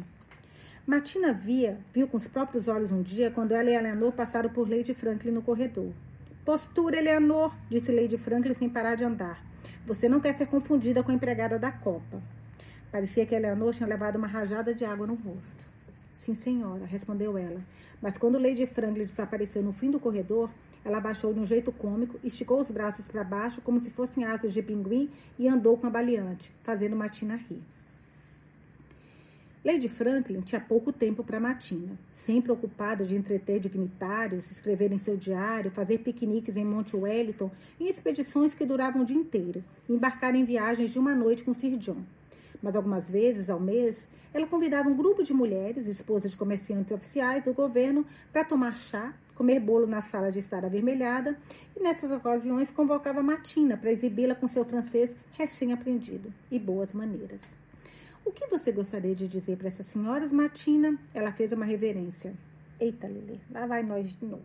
Matina 0.86 1.32
via, 1.32 1.80
viu 1.94 2.10
com 2.10 2.18
os 2.18 2.28
próprios 2.28 2.68
olhos 2.68 2.92
um 2.92 3.02
dia, 3.02 3.32
quando 3.32 3.54
ela 3.54 3.70
e 3.70 3.74
Eleanor 3.74 4.12
passaram 4.12 4.50
por 4.50 4.70
Lady 4.70 4.94
Franklin 4.94 5.32
no 5.32 5.42
corredor. 5.42 5.94
Postura, 6.44 6.98
Eleanor, 6.98 7.56
disse 7.70 7.90
Lady 7.90 8.18
Franklin 8.18 8.54
sem 8.54 8.68
parar 8.68 8.96
de 8.96 9.06
andar. 9.06 9.42
Você 9.86 10.10
não 10.10 10.20
quer 10.20 10.34
ser 10.34 10.48
confundida 10.48 11.02
com 11.02 11.10
a 11.10 11.14
empregada 11.14 11.58
da 11.58 11.72
copa. 11.72 12.22
Parecia 12.92 13.26
que 13.26 13.34
Eleanor 13.34 13.74
tinha 13.74 13.88
levado 13.88 14.18
uma 14.18 14.28
rajada 14.28 14.74
de 14.74 14.84
água 14.84 15.08
no 15.08 15.16
rosto. 15.16 15.66
Sim, 16.14 16.36
senhora, 16.36 16.86
respondeu 16.86 17.38
ela. 17.38 17.62
Mas 18.02 18.18
quando 18.18 18.38
Lady 18.38 18.66
Franklin 18.66 19.06
desapareceu 19.06 19.64
no 19.64 19.72
fim 19.72 19.90
do 19.90 20.02
corredor, 20.02 20.50
ela 20.84 20.98
abaixou 20.98 21.34
de 21.34 21.40
um 21.40 21.46
jeito 21.46 21.72
cômico, 21.72 22.20
esticou 22.22 22.60
os 22.60 22.70
braços 22.70 23.08
para 23.08 23.24
baixo 23.24 23.62
como 23.62 23.80
se 23.80 23.90
fossem 23.90 24.26
asas 24.26 24.52
de 24.52 24.62
pinguim 24.62 25.10
e 25.40 25.48
andou 25.48 25.78
com 25.78 25.88
a 25.88 25.90
baleante, 25.90 26.54
fazendo 26.62 26.94
Matina 26.94 27.38
rir. 27.38 27.64
Lady 29.66 29.88
Franklin 29.88 30.42
tinha 30.42 30.60
pouco 30.60 30.92
tempo 30.92 31.24
para 31.24 31.40
Matina, 31.40 31.98
sempre 32.12 32.52
ocupada 32.52 33.06
de 33.06 33.16
entreter 33.16 33.62
dignitários, 33.62 34.52
escrever 34.52 34.92
em 34.92 34.98
seu 34.98 35.16
diário, 35.16 35.72
fazer 35.72 36.00
piqueniques 36.00 36.58
em 36.58 36.66
Monte 36.66 36.98
Wellington 36.98 37.50
e 37.80 37.88
expedições 37.88 38.54
que 38.54 38.66
duravam 38.66 39.04
o 39.04 39.06
dia 39.06 39.16
inteiro, 39.16 39.64
embarcar 39.90 40.36
em 40.36 40.44
viagens 40.44 40.92
de 40.92 41.00
uma 41.00 41.16
noite 41.16 41.44
com 41.44 41.54
Sir 41.54 41.78
John 41.78 42.04
mas 42.64 42.78
algumas 42.78 43.10
vezes 43.10 43.50
ao 43.50 43.60
mês, 43.60 44.10
ela 44.34 44.48
convidava 44.48 44.88
um 44.88 44.96
grupo 44.96 45.22
de 45.22 45.34
mulheres, 45.34 45.86
esposas 45.86 46.32
de 46.32 46.38
comerciantes 46.38 46.94
oficiais 46.94 47.44
do 47.44 47.54
governo, 47.54 48.06
para 48.32 48.46
tomar 48.46 48.78
chá, 48.78 49.14
comer 49.36 49.60
bolo 49.60 49.86
na 49.86 50.02
sala 50.02 50.32
de 50.32 50.40
estar 50.40 50.64
avermelhada 50.64 51.38
e 51.76 51.84
nessas 51.84 52.10
ocasiões 52.10 52.72
convocava 52.72 53.22
Matina 53.22 53.76
para 53.76 53.92
exibi-la 53.92 54.34
com 54.34 54.48
seu 54.48 54.64
francês 54.64 55.18
recém-aprendido 55.34 56.34
e 56.50 56.58
boas 56.58 56.94
maneiras. 56.94 57.63
O 58.26 58.32
que 58.32 58.48
você 58.48 58.72
gostaria 58.72 59.14
de 59.14 59.28
dizer 59.28 59.58
para 59.58 59.68
essas 59.68 59.88
senhoras, 59.88 60.32
Matina? 60.32 60.98
Ela 61.14 61.32
fez 61.32 61.52
uma 61.52 61.66
reverência. 61.66 62.34
Eita, 62.80 63.08
Lili, 63.08 63.40
lá 63.52 63.66
vai 63.66 63.84
nós 63.84 64.10
de 64.14 64.26
novo. 64.26 64.44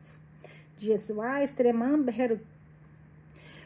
Jesuá, 0.79 1.43
extremamente. 1.45 2.41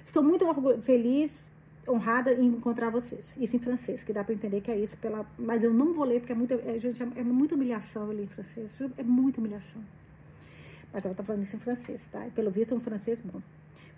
Estou 0.04 0.22
muito 0.22 0.46
feliz 0.82 1.50
honrada 1.88 2.32
em 2.34 2.46
encontrar 2.46 2.90
vocês. 2.90 3.34
Isso 3.38 3.56
em 3.56 3.58
francês, 3.58 4.04
que 4.04 4.12
dá 4.12 4.22
para 4.22 4.34
entender 4.34 4.60
que 4.60 4.70
é 4.70 4.78
isso 4.78 4.96
pela. 4.98 5.26
Mas 5.38 5.62
eu 5.62 5.72
não 5.72 5.94
vou 5.94 6.04
ler 6.04 6.20
porque 6.20 6.32
é 6.32 6.36
muita, 6.36 6.54
é, 6.54 6.78
gente, 6.78 7.02
é, 7.02 7.22
muita 7.22 7.54
humilhação 7.54 8.08
ler 8.08 8.24
em 8.24 8.28
francês. 8.28 8.70
É 8.98 9.02
muita 9.02 9.40
humilhação. 9.40 9.82
Mas 10.92 11.04
ela 11.04 11.14
tá 11.14 11.22
falando 11.22 11.42
isso 11.42 11.56
em 11.56 11.58
francês, 11.58 12.02
tá? 12.12 12.26
E 12.26 12.30
pelo 12.30 12.50
visto 12.50 12.74
é 12.74 12.76
um 12.76 12.80
francês 12.80 13.18
bom. 13.22 13.40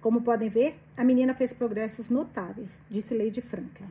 Como 0.00 0.22
podem 0.22 0.48
ver, 0.48 0.76
a 0.96 1.02
menina 1.02 1.34
fez 1.34 1.52
progressos 1.52 2.08
notáveis, 2.08 2.80
disse 2.88 3.16
Lady 3.16 3.40
Franklin. 3.40 3.88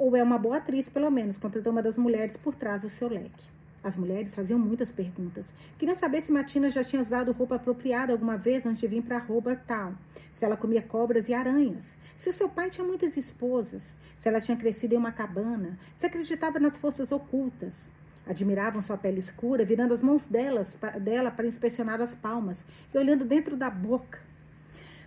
Ou 0.00 0.16
é 0.16 0.22
uma 0.22 0.38
boa 0.38 0.56
atriz, 0.56 0.88
pelo 0.88 1.10
menos, 1.10 1.36
completou 1.36 1.70
uma 1.70 1.82
das 1.82 1.98
mulheres 1.98 2.34
por 2.34 2.54
trás 2.54 2.80
do 2.80 2.88
seu 2.88 3.06
leque. 3.06 3.44
As 3.84 3.98
mulheres 3.98 4.34
faziam 4.34 4.58
muitas 4.58 4.90
perguntas. 4.90 5.52
Queriam 5.78 5.94
saber 5.94 6.22
se 6.22 6.32
Matina 6.32 6.70
já 6.70 6.82
tinha 6.82 7.02
usado 7.02 7.32
roupa 7.32 7.56
apropriada 7.56 8.10
alguma 8.10 8.38
vez 8.38 8.64
antes 8.64 8.80
de 8.80 8.86
vir 8.86 9.02
para 9.02 9.18
Robert 9.18 9.60
Town, 9.66 9.92
se 10.32 10.42
ela 10.42 10.56
comia 10.56 10.80
cobras 10.80 11.28
e 11.28 11.34
aranhas, 11.34 11.84
se 12.16 12.32
seu 12.32 12.48
pai 12.48 12.70
tinha 12.70 12.86
muitas 12.86 13.18
esposas, 13.18 13.94
se 14.16 14.26
ela 14.26 14.40
tinha 14.40 14.56
crescido 14.56 14.94
em 14.94 14.96
uma 14.96 15.12
cabana, 15.12 15.78
se 15.98 16.06
acreditava 16.06 16.58
nas 16.58 16.78
forças 16.78 17.12
ocultas. 17.12 17.90
Admiravam 18.26 18.80
sua 18.80 18.96
pele 18.96 19.20
escura, 19.20 19.66
virando 19.66 19.92
as 19.92 20.00
mãos 20.00 20.26
delas, 20.26 20.74
dela 20.98 21.30
para 21.30 21.46
inspecionar 21.46 22.00
as 22.00 22.14
palmas 22.14 22.64
e 22.94 22.96
olhando 22.96 23.26
dentro 23.26 23.54
da 23.54 23.68
boca 23.68 24.18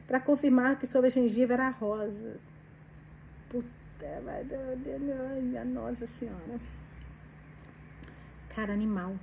para 0.06 0.20
confirmar 0.20 0.78
que 0.78 0.86
sua 0.86 1.10
gengiva 1.10 1.54
era 1.54 1.70
rosa. 1.70 2.38
Puta, 4.04 5.42
minha 5.42 5.64
Nossa 5.64 6.06
Senhora. 6.20 6.60
Cara 8.50 8.74
animal. 8.74 9.16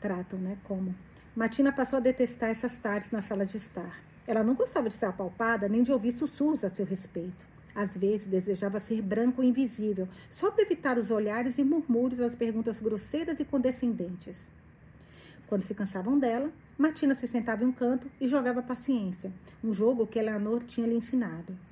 Tratam, 0.00 0.38
né? 0.38 0.56
Como. 0.64 0.94
Matina 1.36 1.70
passou 1.70 1.98
a 1.98 2.00
detestar 2.00 2.48
essas 2.48 2.74
tardes 2.78 3.10
na 3.10 3.20
sala 3.20 3.44
de 3.44 3.58
estar. 3.58 4.00
Ela 4.26 4.42
não 4.42 4.54
gostava 4.54 4.88
de 4.88 4.94
ser 4.94 5.06
apalpada 5.06 5.68
nem 5.68 5.82
de 5.82 5.92
ouvir 5.92 6.12
sussurros 6.12 6.64
a 6.64 6.70
seu 6.70 6.86
respeito. 6.86 7.46
Às 7.74 7.96
vezes 7.96 8.26
desejava 8.26 8.80
ser 8.80 9.02
branco 9.02 9.42
e 9.42 9.46
invisível, 9.46 10.08
só 10.32 10.50
para 10.50 10.62
evitar 10.62 10.96
os 10.96 11.10
olhares 11.10 11.58
e 11.58 11.62
murmúrios 11.62 12.18
das 12.18 12.34
perguntas 12.34 12.80
grosseiras 12.80 13.38
e 13.38 13.44
condescendentes. 13.44 14.36
Quando 15.46 15.62
se 15.62 15.74
cansavam 15.74 16.18
dela, 16.18 16.50
Martina 16.78 17.14
se 17.14 17.28
sentava 17.28 17.62
em 17.62 17.66
um 17.66 17.72
canto 17.72 18.10
e 18.20 18.26
jogava 18.26 18.62
paciência, 18.62 19.30
um 19.62 19.74
jogo 19.74 20.06
que 20.06 20.18
Eleanor 20.18 20.64
tinha 20.64 20.86
lhe 20.86 20.96
ensinado. 20.96 21.67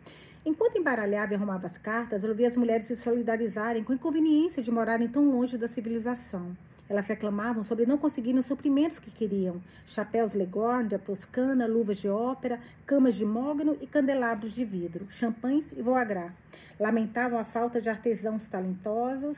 Enquanto 0.46 0.78
embaralhava 0.78 1.32
e 1.32 1.34
arrumava 1.34 1.66
as 1.66 1.76
cartas, 1.76 2.22
ela 2.22 2.32
via 2.32 2.46
as 2.46 2.56
mulheres 2.56 2.86
se 2.86 2.94
solidarizarem 2.94 3.82
com 3.82 3.90
a 3.90 3.96
inconveniência 3.96 4.62
de 4.62 4.70
morarem 4.70 5.08
tão 5.08 5.28
longe 5.28 5.58
da 5.58 5.66
civilização. 5.66 6.56
Elas 6.88 7.08
reclamavam 7.08 7.64
sobre 7.64 7.84
não 7.84 7.98
conseguirem 7.98 8.38
os 8.38 8.46
suprimentos 8.46 9.00
que 9.00 9.10
queriam: 9.10 9.60
chapéus 9.88 10.34
Legorn, 10.34 10.88
da 10.88 11.00
Toscana, 11.00 11.66
luvas 11.66 11.96
de 11.96 12.08
ópera, 12.08 12.60
camas 12.86 13.16
de 13.16 13.24
mogno 13.24 13.76
e 13.80 13.88
candelabros 13.88 14.52
de 14.52 14.64
vidro, 14.64 15.08
champanhes 15.10 15.72
e 15.72 15.82
voie 15.82 16.04
gras. 16.04 16.30
Lamentavam 16.78 17.40
a 17.40 17.44
falta 17.44 17.80
de 17.80 17.90
artesãos 17.90 18.46
talentosos, 18.46 19.36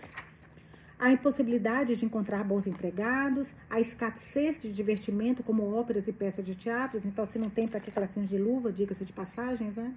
a 0.98 1.10
impossibilidade 1.10 1.96
de 1.96 2.04
encontrar 2.04 2.44
bons 2.44 2.66
empregados, 2.66 3.56
a 3.70 3.80
escassez 3.80 4.60
de 4.60 4.70
divertimento 4.70 5.42
como 5.42 5.74
óperas 5.74 6.06
e 6.06 6.12
peças 6.12 6.44
de 6.44 6.54
teatro. 6.54 7.00
Então, 7.02 7.24
se 7.24 7.38
não 7.38 7.48
tem 7.48 7.66
para 7.66 7.80
que 7.80 7.88
aquela 7.88 8.06
de 8.06 8.36
luva, 8.36 8.70
diga-se 8.70 9.06
de 9.06 9.12
passagens, 9.14 9.74
né? 9.74 9.94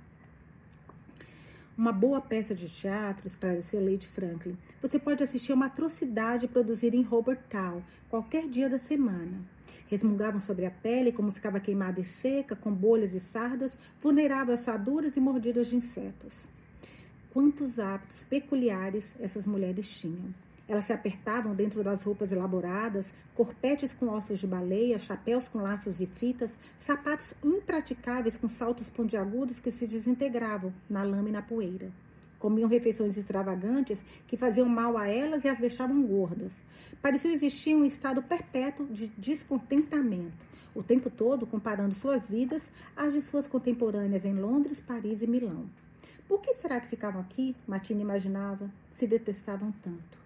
Uma 1.78 1.94
boa 1.94 2.20
peça 2.20 2.54
de 2.54 2.68
teatro, 2.68 3.26
esclareceu 3.26 3.84
Lady 3.84 4.06
Franklin. 4.06 4.58
Você 4.82 5.00
pode 5.00 5.24
assistir 5.24 5.54
a 5.54 5.56
uma 5.56 5.68
atrocidade 5.68 6.48
produzida 6.48 6.96
em 6.96 7.02
Robert 7.02 7.40
Town, 7.50 7.82
qualquer 8.10 8.48
dia 8.48 8.70
da 8.70 8.78
semana. 8.78 9.40
Resmungavam 9.88 10.42
sobre 10.42 10.66
a 10.66 10.72
pele, 10.72 11.14
como 11.14 11.32
ficava 11.32 11.60
queimada 11.60 12.00
e 12.00 12.04
seca, 12.04 12.56
com 12.56 12.72
bolhas 12.72 13.14
e 13.14 13.20
sardas, 13.20 13.78
vulnerável 14.02 14.54
a 14.54 14.58
assaduras 14.58 15.16
e 15.16 15.20
mordidas 15.22 15.68
de 15.68 15.78
insetos. 15.78 16.34
Quantos 17.32 17.80
hábitos 17.80 18.22
peculiares 18.24 19.06
essas 19.20 19.48
mulheres 19.48 19.90
tinham! 19.90 20.34
Elas 20.72 20.86
se 20.86 20.94
apertavam 20.94 21.54
dentro 21.54 21.84
das 21.84 22.02
roupas 22.02 22.32
elaboradas, 22.32 23.06
corpetes 23.36 23.94
com 23.94 24.08
ossos 24.08 24.40
de 24.40 24.48
baleia, 24.48 24.98
chapéus 24.98 25.50
com 25.50 25.60
laços 25.60 26.00
e 26.00 26.06
fitas, 26.06 26.58
sapatos 26.80 27.34
impraticáveis 27.44 28.38
com 28.38 28.48
saltos 28.48 28.90
pontiagudos 28.90 29.60
que 29.60 29.70
se 29.70 29.86
desintegravam 29.86 30.72
na 30.90 31.04
lama 31.04 31.28
e 31.28 31.32
na 31.34 31.42
poeira. 31.42 31.92
Comiam 32.40 32.70
refeições 32.70 33.18
extravagantes 33.18 34.02
que 34.26 34.38
faziam 34.38 34.66
mal 34.70 34.98
a 34.98 35.10
elas 35.10 35.44
e 35.44 35.50
as 35.50 35.60
deixavam 35.60 36.04
gordas. 36.04 36.54
Parecia 37.02 37.34
existir 37.34 37.76
um 37.76 37.84
estado 37.84 38.24
perpétuo 38.24 38.86
de 38.86 39.08
descontentamento, 39.18 40.38
o 40.74 40.82
tempo 40.82 41.10
todo 41.10 41.46
comparando 41.46 41.96
suas 41.96 42.28
vidas 42.28 42.72
às 42.96 43.12
de 43.12 43.22
suas 43.22 43.46
contemporâneas 43.46 44.24
em 44.24 44.36
Londres, 44.36 44.80
Paris 44.80 45.22
e 45.22 45.28
Milão. 45.28 45.66
Por 46.30 46.40
que 46.40 46.54
será 46.54 46.80
que 46.80 46.88
ficavam 46.88 47.20
aqui? 47.20 47.58
Matina 47.68 48.02
imaginava, 48.02 48.72
se 48.94 49.06
detestavam 49.06 49.74
tanto. 49.84 50.21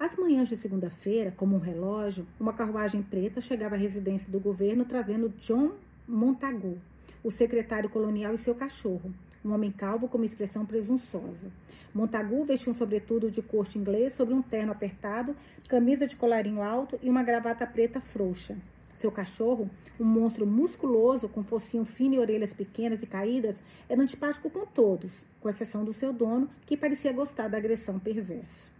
Às 0.00 0.16
manhãs 0.16 0.48
de 0.48 0.56
segunda-feira, 0.56 1.30
como 1.36 1.56
um 1.56 1.58
relógio, 1.58 2.26
uma 2.40 2.54
carruagem 2.54 3.02
preta 3.02 3.38
chegava 3.38 3.74
à 3.74 3.78
residência 3.78 4.32
do 4.32 4.40
governo 4.40 4.86
trazendo 4.86 5.28
John 5.40 5.72
Montagu, 6.08 6.78
o 7.22 7.30
secretário 7.30 7.90
colonial 7.90 8.32
e 8.32 8.38
seu 8.38 8.54
cachorro, 8.54 9.12
um 9.44 9.52
homem 9.52 9.70
calvo 9.70 10.08
com 10.08 10.16
uma 10.16 10.24
expressão 10.24 10.64
presunçosa. 10.64 11.52
Montagu 11.94 12.46
vestia 12.46 12.72
um 12.72 12.74
sobretudo 12.74 13.30
de 13.30 13.42
corte 13.42 13.78
inglês 13.78 14.14
sobre 14.14 14.32
um 14.32 14.40
terno 14.40 14.72
apertado, 14.72 15.36
camisa 15.68 16.06
de 16.06 16.16
colarinho 16.16 16.62
alto 16.62 16.98
e 17.02 17.10
uma 17.10 17.22
gravata 17.22 17.66
preta 17.66 18.00
frouxa. 18.00 18.56
Seu 19.00 19.12
cachorro, 19.12 19.68
um 20.00 20.04
monstro 20.06 20.46
musculoso 20.46 21.28
com 21.28 21.44
focinho 21.44 21.84
fino 21.84 22.14
e 22.14 22.18
orelhas 22.18 22.54
pequenas 22.54 23.02
e 23.02 23.06
caídas, 23.06 23.62
era 23.86 24.00
antipático 24.00 24.48
com 24.48 24.64
todos, 24.64 25.12
com 25.42 25.50
exceção 25.50 25.84
do 25.84 25.92
seu 25.92 26.10
dono, 26.10 26.48
que 26.64 26.74
parecia 26.74 27.12
gostar 27.12 27.48
da 27.48 27.58
agressão 27.58 27.98
perversa. 27.98 28.79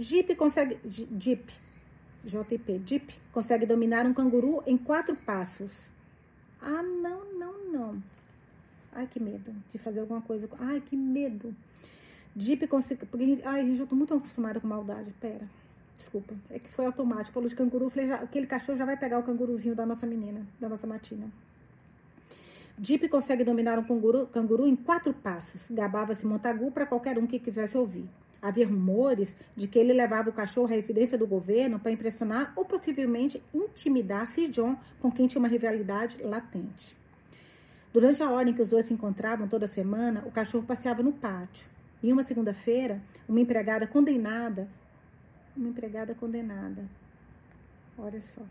Jeep 0.00 0.34
consegue. 0.34 0.78
Jeep. 0.88 1.52
JP. 2.24 2.82
Jeep 2.86 3.14
consegue 3.32 3.66
dominar 3.66 4.06
um 4.06 4.14
canguru 4.14 4.62
em 4.66 4.78
quatro 4.78 5.14
passos. 5.14 5.70
Ah, 6.60 6.82
não, 6.82 7.32
não, 7.34 7.70
não. 7.70 8.02
Ai, 8.92 9.06
que 9.06 9.20
medo 9.20 9.54
de 9.72 9.78
fazer 9.78 10.00
alguma 10.00 10.22
coisa. 10.22 10.48
Ai, 10.58 10.80
que 10.80 10.96
medo. 10.96 11.54
Jeep 12.34 12.66
consegue. 12.66 13.04
Porque, 13.04 13.40
ai, 13.44 13.66
gente, 13.66 13.80
eu 13.80 13.86
tô 13.86 13.94
muito 13.94 14.14
acostumada 14.14 14.58
com 14.58 14.66
maldade. 14.66 15.12
Pera. 15.20 15.46
Desculpa. 15.98 16.34
É 16.48 16.58
que 16.58 16.70
foi 16.70 16.86
automático. 16.86 17.34
Falou 17.34 17.48
de 17.48 17.54
canguru. 17.54 17.90
Falei, 17.90 18.08
já, 18.08 18.16
aquele 18.16 18.46
cachorro 18.46 18.78
já 18.78 18.86
vai 18.86 18.96
pegar 18.96 19.18
o 19.18 19.22
canguruzinho 19.22 19.74
da 19.74 19.84
nossa 19.84 20.06
menina, 20.06 20.46
da 20.58 20.68
nossa 20.68 20.86
matina. 20.86 21.30
Jeep 22.82 23.10
consegue 23.10 23.44
dominar 23.44 23.78
um 23.78 23.84
canguru, 23.84 24.26
canguru 24.28 24.66
em 24.66 24.74
quatro 24.74 25.12
passos. 25.12 25.60
Gabava-se 25.70 26.24
Montagu 26.24 26.70
para 26.70 26.86
qualquer 26.86 27.18
um 27.18 27.26
que 27.26 27.38
quisesse 27.38 27.76
ouvir. 27.76 28.08
Havia 28.40 28.66
rumores 28.66 29.36
de 29.54 29.68
que 29.68 29.78
ele 29.78 29.92
levava 29.92 30.30
o 30.30 30.32
cachorro 30.32 30.66
à 30.66 30.70
residência 30.70 31.18
do 31.18 31.26
governo 31.26 31.78
para 31.78 31.92
impressionar 31.92 32.54
ou 32.56 32.64
possivelmente 32.64 33.42
intimidar 33.52 34.30
Sir 34.30 34.48
John, 34.48 34.78
com 34.98 35.12
quem 35.12 35.28
tinha 35.28 35.38
uma 35.38 35.48
rivalidade 35.48 36.16
latente. 36.22 36.96
Durante 37.92 38.22
a 38.22 38.30
hora 38.30 38.48
em 38.48 38.54
que 38.54 38.62
os 38.62 38.70
dois 38.70 38.86
se 38.86 38.94
encontravam 38.94 39.46
toda 39.46 39.66
semana, 39.66 40.22
o 40.24 40.30
cachorro 40.30 40.64
passeava 40.64 41.02
no 41.02 41.12
pátio. 41.12 41.68
Em 42.02 42.10
uma 42.10 42.22
segunda-feira, 42.22 43.02
uma 43.28 43.40
empregada 43.40 43.86
condenada, 43.86 44.66
uma 45.54 45.68
empregada 45.68 46.14
condenada, 46.14 46.82
olha 47.98 48.22
só, 48.34 48.42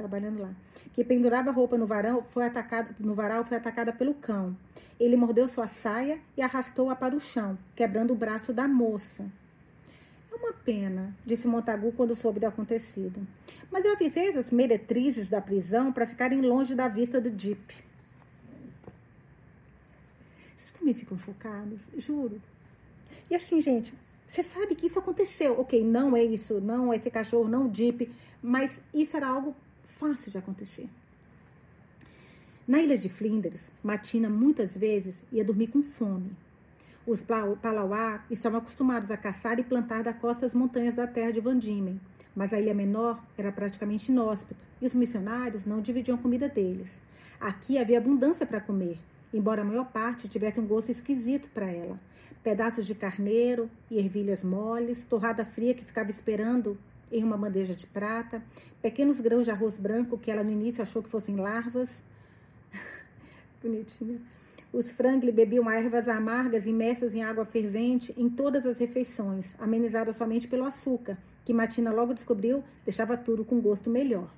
trabalhando 0.00 0.40
lá, 0.40 0.50
que 0.94 1.04
pendurava 1.04 1.50
roupa 1.50 1.76
no 1.76 1.86
varal, 1.86 2.22
foi 2.22 2.46
atacada, 2.46 2.94
no 2.98 3.12
varal 3.12 3.44
foi 3.44 3.58
atacada 3.58 3.92
pelo 3.92 4.14
cão. 4.14 4.56
Ele 4.98 5.14
mordeu 5.14 5.46
sua 5.46 5.68
saia 5.68 6.18
e 6.36 6.42
arrastou-a 6.42 6.96
para 6.96 7.14
o 7.14 7.20
chão, 7.20 7.58
quebrando 7.76 8.12
o 8.12 8.16
braço 8.16 8.52
da 8.52 8.66
moça. 8.66 9.26
É 10.32 10.34
uma 10.34 10.52
pena, 10.52 11.14
disse 11.24 11.46
Montagu 11.46 11.92
quando 11.92 12.16
soube 12.16 12.40
do 12.40 12.46
acontecido. 12.46 13.26
Mas 13.70 13.84
eu 13.84 13.92
avisei 13.92 14.28
as 14.28 14.50
meretrizes 14.50 15.28
da 15.28 15.40
prisão 15.40 15.92
para 15.92 16.06
ficarem 16.06 16.40
longe 16.40 16.74
da 16.74 16.88
vista 16.88 17.20
do 17.20 17.28
Jeep. 17.38 17.74
Vocês 20.56 20.72
também 20.78 20.94
ficam 20.94 21.18
focados, 21.18 21.80
juro. 21.98 22.40
E 23.30 23.34
assim, 23.34 23.60
gente, 23.60 23.92
você 24.26 24.42
sabe 24.42 24.74
que 24.74 24.86
isso 24.86 24.98
aconteceu. 24.98 25.60
Ok, 25.60 25.84
não 25.84 26.16
é 26.16 26.24
isso, 26.24 26.60
não 26.60 26.92
é 26.92 26.96
esse 26.96 27.10
cachorro, 27.10 27.48
não 27.48 27.68
o 27.68 27.74
Jeep, 27.74 28.10
mas 28.42 28.70
isso 28.94 29.16
era 29.16 29.28
algo 29.28 29.54
fácil 29.98 30.30
de 30.30 30.38
acontecer. 30.38 30.88
Na 32.66 32.80
ilha 32.80 32.96
de 32.96 33.08
Flinders, 33.08 33.68
Matina 33.82 34.28
muitas 34.28 34.76
vezes 34.76 35.24
ia 35.32 35.44
dormir 35.44 35.68
com 35.68 35.82
fome. 35.82 36.30
Os 37.06 37.20
Palauá 37.20 38.24
estavam 38.30 38.58
acostumados 38.60 39.10
a 39.10 39.16
caçar 39.16 39.58
e 39.58 39.64
plantar 39.64 40.04
da 40.04 40.12
costa 40.12 40.46
as 40.46 40.54
montanhas 40.54 40.94
da 40.94 41.06
terra 41.06 41.32
de 41.32 41.40
Van 41.40 41.58
Diemen, 41.58 42.00
mas 42.36 42.52
a 42.52 42.60
ilha 42.60 42.74
menor 42.74 43.20
era 43.36 43.50
praticamente 43.50 44.12
inóspita 44.12 44.54
e 44.80 44.86
os 44.86 44.94
missionários 44.94 45.64
não 45.64 45.80
dividiam 45.80 46.16
a 46.16 46.20
comida 46.20 46.48
deles. 46.48 46.88
Aqui 47.40 47.78
havia 47.78 47.98
abundância 47.98 48.46
para 48.46 48.60
comer, 48.60 48.98
embora 49.32 49.62
a 49.62 49.64
maior 49.64 49.86
parte 49.90 50.28
tivesse 50.28 50.60
um 50.60 50.66
gosto 50.66 50.90
esquisito 50.90 51.48
para 51.52 51.70
ela. 51.70 51.98
Pedaços 52.42 52.86
de 52.86 52.94
carneiro 52.94 53.68
e 53.90 53.98
ervilhas 53.98 54.44
moles, 54.44 55.04
torrada 55.04 55.44
fria 55.44 55.74
que 55.74 55.84
ficava 55.84 56.10
esperando 56.10 56.78
em 57.10 57.24
uma 57.24 57.36
bandeja 57.36 57.74
de 57.74 57.86
prata, 57.86 58.42
pequenos 58.80 59.20
grãos 59.20 59.44
de 59.44 59.50
arroz 59.50 59.76
branco 59.76 60.18
que 60.18 60.30
ela 60.30 60.42
no 60.42 60.50
início 60.50 60.82
achou 60.82 61.02
que 61.02 61.08
fossem 61.08 61.36
larvas, 61.36 61.90
Bonitinho. 63.62 64.20
Os 64.72 64.92
Franklin 64.92 65.32
bebiam 65.32 65.68
ervas 65.68 66.08
amargas 66.08 66.64
imersas 66.64 67.12
em 67.12 67.24
água 67.24 67.44
fervente 67.44 68.14
em 68.16 68.28
todas 68.28 68.64
as 68.64 68.78
refeições, 68.78 69.56
amenizadas 69.58 70.16
somente 70.16 70.46
pelo 70.46 70.64
açúcar, 70.64 71.18
que 71.44 71.52
Matina 71.52 71.92
logo 71.92 72.14
descobriu 72.14 72.62
deixava 72.84 73.16
tudo 73.16 73.44
com 73.44 73.60
gosto 73.60 73.90
melhor. 73.90 74.30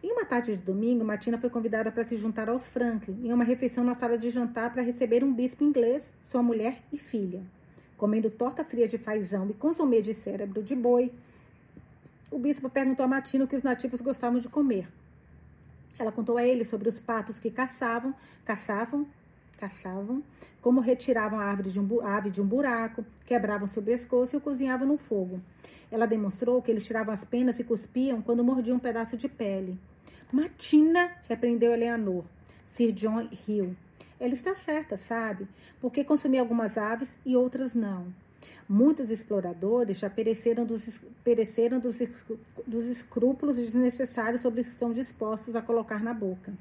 Em 0.00 0.12
uma 0.12 0.24
tarde 0.24 0.56
de 0.56 0.62
domingo, 0.62 1.04
Matina 1.04 1.38
foi 1.38 1.50
convidada 1.50 1.90
para 1.90 2.04
se 2.04 2.16
juntar 2.16 2.48
aos 2.48 2.68
Franklin 2.68 3.20
em 3.24 3.32
uma 3.32 3.44
refeição 3.44 3.82
na 3.82 3.94
sala 3.94 4.18
de 4.18 4.30
jantar 4.30 4.72
para 4.72 4.82
receber 4.82 5.22
um 5.22 5.32
bispo 5.32 5.62
inglês, 5.62 6.12
sua 6.24 6.42
mulher 6.42 6.82
e 6.92 6.96
filha. 6.96 7.42
Comendo 7.96 8.28
torta 8.30 8.64
fria 8.64 8.88
de 8.88 8.98
fazão 8.98 9.48
e 9.48 9.54
consomê 9.54 10.02
de 10.02 10.12
cérebro 10.12 10.60
de 10.60 10.74
boi, 10.74 11.12
o 12.32 12.38
bispo 12.38 12.70
perguntou 12.70 13.04
a 13.04 13.08
Matina 13.08 13.44
o 13.44 13.46
que 13.46 13.54
os 13.54 13.62
nativos 13.62 14.00
gostavam 14.00 14.40
de 14.40 14.48
comer. 14.48 14.88
Ela 15.98 16.10
contou 16.10 16.38
a 16.38 16.44
ele 16.44 16.64
sobre 16.64 16.88
os 16.88 16.98
patos 16.98 17.38
que 17.38 17.50
caçavam, 17.50 18.14
caçavam, 18.44 19.06
caçavam, 19.58 20.22
como 20.62 20.80
retiravam 20.80 21.38
a 21.38 21.44
árvore 21.44 21.70
de 21.70 21.78
um, 21.78 22.06
ave 22.06 22.30
de 22.30 22.40
um 22.40 22.46
buraco, 22.46 23.04
quebravam 23.26 23.68
seu 23.68 23.82
pescoço 23.82 24.34
e 24.34 24.38
o 24.38 24.40
cozinhavam 24.40 24.88
no 24.88 24.96
fogo. 24.96 25.42
Ela 25.90 26.06
demonstrou 26.06 26.62
que 26.62 26.70
eles 26.70 26.86
tiravam 26.86 27.12
as 27.12 27.22
penas 27.22 27.60
e 27.60 27.64
cuspiam 27.64 28.22
quando 28.22 28.42
mordiam 28.42 28.78
um 28.78 28.80
pedaço 28.80 29.14
de 29.16 29.28
pele. 29.28 29.78
Matina, 30.32 31.12
repreendeu 31.28 31.74
Eleanor. 31.74 32.24
Sir 32.68 32.92
John 32.92 33.28
riu. 33.46 33.76
Ela 34.18 34.32
está 34.32 34.54
certa, 34.54 34.96
sabe? 34.96 35.46
Porque 35.80 36.02
consumia 36.02 36.40
algumas 36.40 36.78
aves 36.78 37.14
e 37.26 37.36
outras 37.36 37.74
não. 37.74 38.06
Muitos 38.68 39.10
exploradores 39.10 39.98
já 39.98 40.08
pereceram 40.08 40.64
dos, 40.64 41.00
pereceram 41.24 41.78
dos, 41.80 41.98
dos 42.66 42.84
escrúpulos 42.86 43.56
desnecessários 43.56 44.40
sobre 44.40 44.62
que 44.62 44.70
estão 44.70 44.92
dispostos 44.92 45.56
a 45.56 45.62
colocar 45.62 46.02
na 46.02 46.14
boca. 46.14 46.52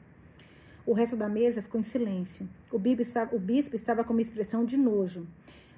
O 0.86 0.94
resto 0.94 1.16
da 1.16 1.30
mesa 1.30 1.62
ficou 1.62 1.80
em 1.80 1.84
silêncio. 1.84 2.50
O 2.72 2.80
bispo, 2.80 3.36
o 3.36 3.40
bispo 3.40 3.76
estava 3.76 4.04
com 4.04 4.14
uma 4.14 4.22
expressão 4.22 4.66
de 4.66 4.76
nojo. 4.76 5.28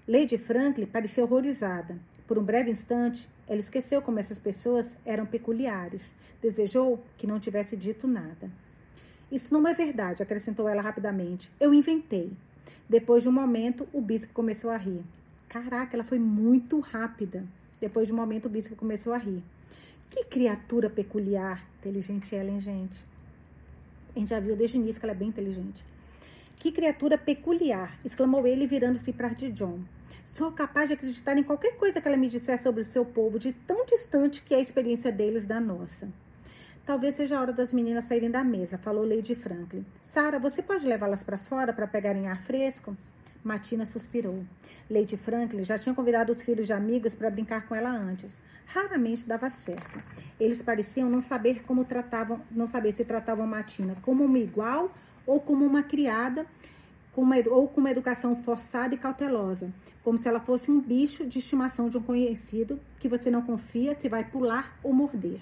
Lady 0.07 0.37
Franklin 0.37 0.85
parecia 0.85 1.23
horrorizada. 1.23 1.99
Por 2.25 2.37
um 2.37 2.43
breve 2.43 2.71
instante, 2.71 3.29
ela 3.47 3.59
esqueceu 3.59 4.01
como 4.01 4.19
essas 4.19 4.39
pessoas 4.39 4.97
eram 5.05 5.25
peculiares. 5.25 6.01
Desejou 6.41 7.03
que 7.17 7.27
não 7.27 7.39
tivesse 7.39 7.75
dito 7.75 8.07
nada. 8.07 8.49
Isso 9.29 9.53
não 9.53 9.67
é 9.67 9.73
verdade, 9.73 10.23
acrescentou 10.23 10.69
ela 10.69 10.81
rapidamente. 10.81 11.51
Eu 11.59 11.73
inventei. 11.73 12.31
Depois 12.87 13.23
de 13.23 13.29
um 13.29 13.31
momento, 13.31 13.87
o 13.91 14.01
bispo 14.01 14.31
começou 14.33 14.69
a 14.69 14.77
rir. 14.77 15.03
Caraca, 15.53 15.95
ela 15.95 16.03
foi 16.03 16.17
muito 16.17 16.79
rápida. 16.79 17.45
Depois 17.79 18.07
de 18.07 18.13
um 18.13 18.15
momento, 18.15 18.47
o 18.47 18.49
bispo 18.49 18.75
começou 18.75 19.13
a 19.13 19.19
rir. 19.19 19.43
Que 20.09 20.25
criatura 20.25 20.89
peculiar. 20.89 21.63
Inteligente 21.77 22.35
ela, 22.35 22.49
hein, 22.49 22.59
gente? 22.59 23.05
A 24.15 24.17
gente 24.17 24.29
já 24.29 24.39
viu 24.39 24.55
desde 24.55 24.79
o 24.79 24.81
início 24.81 24.99
que 24.99 25.05
ela 25.05 25.13
é 25.13 25.15
bem 25.15 25.27
inteligente. 25.27 25.83
Que 26.57 26.71
criatura 26.71 27.19
peculiar! 27.19 27.99
exclamou 28.03 28.47
ele, 28.47 28.65
virando-se 28.65 29.13
para 29.13 29.27
de 29.27 29.51
John. 29.51 29.81
Sou 30.33 30.51
capaz 30.51 30.87
de 30.87 30.95
acreditar 30.95 31.37
em 31.37 31.43
qualquer 31.43 31.77
coisa 31.77 32.01
que 32.01 32.07
ela 32.07 32.17
me 32.17 32.29
disser 32.29 32.59
sobre 32.59 32.81
o 32.81 32.85
seu 32.85 33.05
povo, 33.05 33.37
de 33.37 33.53
tão 33.53 33.85
distante 33.85 34.41
que 34.41 34.55
é 34.55 34.57
a 34.57 34.61
experiência 34.61 35.11
deles 35.11 35.45
da 35.45 35.59
nossa. 35.59 36.09
Talvez 36.83 37.13
seja 37.13 37.37
a 37.37 37.41
hora 37.41 37.53
das 37.53 37.71
meninas 37.71 38.05
saírem 38.05 38.31
da 38.31 38.43
mesa, 38.43 38.79
falou 38.79 39.07
Lady 39.07 39.35
Franklin. 39.35 39.85
Sara, 40.03 40.39
você 40.39 40.63
pode 40.63 40.87
levá-las 40.87 41.21
para 41.21 41.37
fora 41.37 41.71
para 41.71 41.85
pegarem 41.85 42.27
ar 42.27 42.41
fresco? 42.41 42.97
Matina 43.43 43.85
suspirou. 43.85 44.43
Lady 44.89 45.17
Franklin 45.17 45.63
já 45.63 45.79
tinha 45.79 45.95
convidado 45.95 46.31
os 46.31 46.41
filhos 46.43 46.67
de 46.67 46.73
amigos 46.73 47.13
para 47.13 47.29
brincar 47.29 47.67
com 47.67 47.75
ela 47.75 47.89
antes. 47.89 48.31
Raramente 48.65 49.25
dava 49.27 49.49
certo. 49.49 50.01
Eles 50.39 50.61
pareciam 50.61 51.09
não 51.09 51.21
saber 51.21 51.63
como 51.63 51.85
tratavam, 51.85 52.41
não 52.51 52.67
saber 52.67 52.91
se 52.91 53.05
tratavam 53.05 53.47
Matina 53.47 53.95
como 54.01 54.25
uma 54.25 54.39
igual 54.39 54.91
ou 55.25 55.39
como 55.39 55.65
uma 55.65 55.83
criada, 55.83 56.45
com 57.13 57.21
uma, 57.21 57.35
ou 57.49 57.67
com 57.67 57.79
uma 57.79 57.91
educação 57.91 58.35
forçada 58.35 58.95
e 58.95 58.97
cautelosa, 58.97 59.71
como 60.03 60.21
se 60.21 60.27
ela 60.27 60.39
fosse 60.39 60.69
um 60.69 60.81
bicho 60.81 61.25
de 61.25 61.39
estimação 61.39 61.87
de 61.87 61.97
um 61.97 62.03
conhecido 62.03 62.79
que 62.99 63.07
você 63.07 63.29
não 63.29 63.41
confia 63.41 63.93
se 63.93 64.09
vai 64.09 64.23
pular 64.23 64.77
ou 64.83 64.91
morder. 64.93 65.39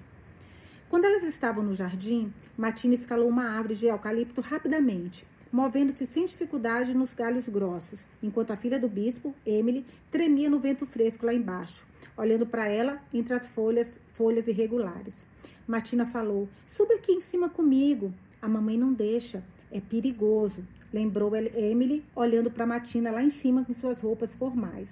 Quando 0.89 1.05
elas 1.05 1.23
estavam 1.23 1.63
no 1.63 1.73
jardim, 1.73 2.33
Matina 2.57 2.93
escalou 2.93 3.29
uma 3.29 3.45
árvore 3.45 3.75
de 3.75 3.85
eucalipto 3.85 4.41
rapidamente, 4.41 5.25
movendo-se 5.51 6.05
sem 6.07 6.25
dificuldade 6.25 6.93
nos 6.93 7.13
galhos 7.13 7.47
grossos, 7.49 7.99
enquanto 8.23 8.51
a 8.51 8.55
filha 8.55 8.79
do 8.79 8.87
bispo, 8.87 9.35
Emily, 9.45 9.85
tremia 10.09 10.49
no 10.49 10.59
vento 10.59 10.85
fresco 10.85 11.25
lá 11.25 11.33
embaixo, 11.33 11.85
olhando 12.17 12.45
para 12.45 12.67
ela 12.67 13.01
entre 13.13 13.33
as 13.33 13.49
folhas, 13.49 13.99
folhas 14.13 14.47
irregulares. 14.47 15.23
Matina 15.67 16.05
falou: 16.05 16.47
Suba 16.69 16.95
aqui 16.95 17.11
em 17.11 17.21
cima 17.21 17.49
comigo. 17.49 18.13
A 18.41 18.47
mamãe 18.47 18.77
não 18.77 18.91
deixa. 18.91 19.43
É 19.71 19.79
perigoso, 19.79 20.65
lembrou 20.91 21.35
Emily, 21.35 22.03
olhando 22.15 22.51
para 22.51 22.65
Matina 22.65 23.11
lá 23.11 23.23
em 23.23 23.29
cima 23.29 23.63
com 23.63 23.73
suas 23.73 24.01
roupas 24.01 24.33
formais. 24.35 24.89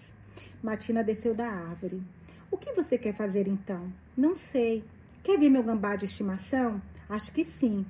Matina 0.63 1.03
desceu 1.03 1.33
da 1.33 1.47
árvore. 1.47 2.01
O 2.51 2.57
que 2.57 2.73
você 2.73 2.97
quer 2.97 3.13
fazer 3.13 3.47
então? 3.47 3.91
Não 4.15 4.35
sei. 4.35 4.83
Quer 5.23 5.37
ver 5.37 5.49
meu 5.49 5.63
gambá 5.63 5.95
de 5.95 6.05
estimação? 6.05 6.81
Acho 7.09 7.31
que 7.31 7.43
sim. 7.43 7.85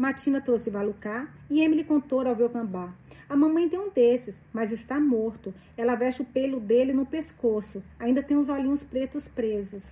Matina 0.00 0.40
trouxe 0.40 0.70
Valucá 0.70 1.28
e 1.50 1.60
Emily 1.60 1.84
contou 1.84 2.26
ao 2.26 2.34
gambá. 2.34 2.90
A 3.28 3.36
mamãe 3.36 3.68
tem 3.68 3.78
um 3.78 3.90
desses, 3.90 4.40
mas 4.50 4.72
está 4.72 4.98
morto. 4.98 5.52
Ela 5.76 5.94
veste 5.94 6.22
o 6.22 6.24
pelo 6.24 6.58
dele 6.58 6.94
no 6.94 7.04
pescoço. 7.04 7.82
Ainda 7.98 8.22
tem 8.22 8.34
os 8.34 8.48
olhinhos 8.48 8.82
pretos 8.82 9.28
presos. 9.28 9.84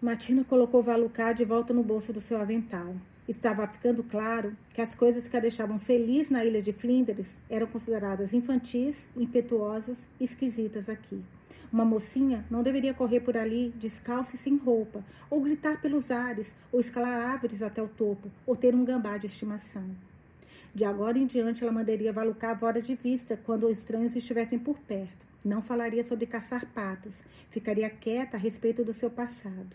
Matina 0.00 0.44
colocou 0.44 0.80
Valucá 0.80 1.32
de 1.32 1.44
volta 1.44 1.74
no 1.74 1.82
bolso 1.82 2.12
do 2.12 2.20
seu 2.20 2.40
avental. 2.40 2.94
Estava 3.26 3.66
ficando 3.66 4.04
claro 4.04 4.56
que 4.72 4.80
as 4.80 4.94
coisas 4.94 5.26
que 5.26 5.36
a 5.36 5.40
deixavam 5.40 5.80
feliz 5.80 6.30
na 6.30 6.44
ilha 6.44 6.62
de 6.62 6.72
Flinders 6.72 7.36
eram 7.50 7.66
consideradas 7.66 8.32
infantis, 8.32 9.10
impetuosas 9.16 9.98
e 10.20 10.24
esquisitas 10.24 10.88
aqui. 10.88 11.20
Uma 11.72 11.86
mocinha 11.86 12.44
não 12.50 12.62
deveria 12.62 12.92
correr 12.92 13.20
por 13.20 13.34
ali 13.34 13.72
descalça 13.76 14.36
e 14.36 14.38
sem 14.38 14.58
roupa, 14.58 15.02
ou 15.30 15.40
gritar 15.40 15.80
pelos 15.80 16.10
ares, 16.10 16.54
ou 16.70 16.78
escalar 16.78 17.30
árvores 17.30 17.62
até 17.62 17.82
o 17.82 17.88
topo, 17.88 18.30
ou 18.46 18.54
ter 18.54 18.74
um 18.74 18.84
gambá 18.84 19.16
de 19.16 19.26
estimação. 19.26 19.88
De 20.74 20.84
agora 20.84 21.18
em 21.18 21.26
diante, 21.26 21.62
ela 21.62 21.72
mandaria 21.72 22.12
valucar 22.12 22.58
fora 22.58 22.82
de 22.82 22.94
vista 22.94 23.40
quando 23.46 23.70
estranhos 23.70 24.14
estivessem 24.14 24.58
por 24.58 24.78
perto. 24.80 25.24
Não 25.42 25.62
falaria 25.62 26.04
sobre 26.04 26.26
caçar 26.26 26.66
patos, 26.74 27.14
ficaria 27.50 27.88
quieta 27.88 28.36
a 28.36 28.40
respeito 28.40 28.84
do 28.84 28.92
seu 28.92 29.08
passado. 29.10 29.74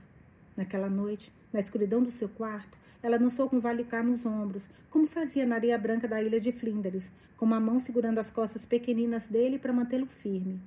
Naquela 0.55 0.89
noite, 0.89 1.31
na 1.51 1.59
escuridão 1.59 2.03
do 2.03 2.11
seu 2.11 2.29
quarto, 2.29 2.77
ela 3.01 3.17
dançou 3.17 3.49
com 3.49 3.59
Valicá 3.59 4.03
nos 4.03 4.23
ombros, 4.23 4.63
como 4.91 5.07
fazia 5.07 5.47
na 5.47 5.55
areia 5.55 5.77
branca 5.79 6.07
da 6.07 6.21
ilha 6.21 6.39
de 6.39 6.51
Flinders, 6.51 7.09
com 7.35 7.45
uma 7.45 7.59
mão 7.59 7.79
segurando 7.79 8.19
as 8.19 8.29
costas 8.29 8.65
pequeninas 8.65 9.25
dele 9.25 9.57
para 9.57 9.73
mantê-lo 9.73 10.05
firme. 10.05 10.59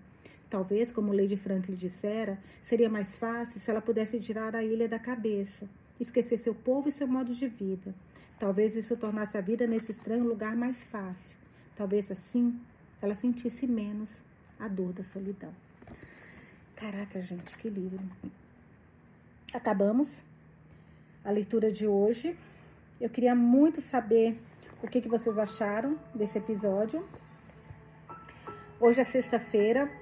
Talvez, 0.51 0.91
como 0.91 1.13
Lady 1.13 1.37
Franklin 1.37 1.77
dissera, 1.77 2.37
seria 2.65 2.89
mais 2.89 3.17
fácil 3.17 3.61
se 3.61 3.71
ela 3.71 3.81
pudesse 3.81 4.19
tirar 4.19 4.57
a 4.57 4.65
ilha 4.65 4.89
da 4.89 4.99
cabeça, 4.99 5.69
esquecer 6.01 6.39
seu 6.39 6.55
povo 6.55 6.89
e 6.89 6.93
seu 6.93 7.07
modo 7.07 7.33
de 7.33 7.47
vida. 7.47 7.95
Talvez 8.39 8.75
isso 8.75 8.97
tornasse 8.97 9.39
a 9.39 9.41
vida 9.41 9.65
nesse 9.67 9.93
estranho 9.93 10.25
lugar 10.25 10.57
mais 10.57 10.83
fácil. 10.85 11.37
Talvez 11.77 12.11
assim 12.11 12.61
ela 13.01 13.15
sentisse 13.15 13.67
menos 13.67 14.11
a 14.59 14.67
dor 14.67 14.93
da 14.93 15.05
solidão. 15.05 15.53
Caraca, 16.75 17.23
gente, 17.23 17.57
que 17.57 17.69
livro. 17.69 18.01
Acabamos 19.53 20.25
a 21.25 21.31
leitura 21.31 21.71
de 21.71 21.87
hoje. 21.87 22.37
Eu 23.01 23.09
queria 23.09 23.35
muito 23.35 23.81
saber 23.81 24.37
o 24.83 24.89
que, 24.89 25.01
que 25.01 25.09
vocês 25.09 25.39
acharam 25.39 25.99
desse 26.15 26.39
episódio. 26.39 27.07
Hoje 28.81 29.01
é 29.01 29.05
sexta-feira. 29.05 30.00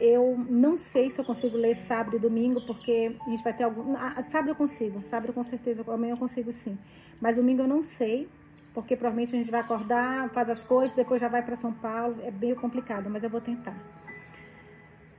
Eu 0.00 0.38
não 0.48 0.78
sei 0.78 1.10
se 1.10 1.20
eu 1.20 1.24
consigo 1.24 1.56
ler 1.56 1.74
sábado 1.74 2.16
e 2.16 2.20
domingo, 2.20 2.60
porque 2.66 3.16
a 3.26 3.30
gente 3.30 3.42
vai 3.42 3.52
ter 3.52 3.64
algum. 3.64 3.96
Ah, 3.96 4.22
sábado 4.24 4.50
eu 4.50 4.54
consigo, 4.54 5.02
sábado 5.02 5.32
com 5.32 5.42
certeza, 5.42 5.84
amanhã 5.88 6.12
eu 6.12 6.16
consigo 6.16 6.52
sim. 6.52 6.78
Mas 7.20 7.36
domingo 7.36 7.62
eu 7.62 7.68
não 7.68 7.82
sei, 7.82 8.28
porque 8.72 8.94
provavelmente 8.96 9.34
a 9.34 9.38
gente 9.38 9.50
vai 9.50 9.60
acordar, 9.60 10.28
faz 10.30 10.48
as 10.48 10.64
coisas, 10.64 10.94
depois 10.94 11.20
já 11.20 11.28
vai 11.28 11.42
para 11.42 11.56
São 11.56 11.72
Paulo. 11.72 12.16
É 12.22 12.30
meio 12.30 12.56
complicado, 12.56 13.10
mas 13.10 13.24
eu 13.24 13.30
vou 13.30 13.40
tentar. 13.40 13.76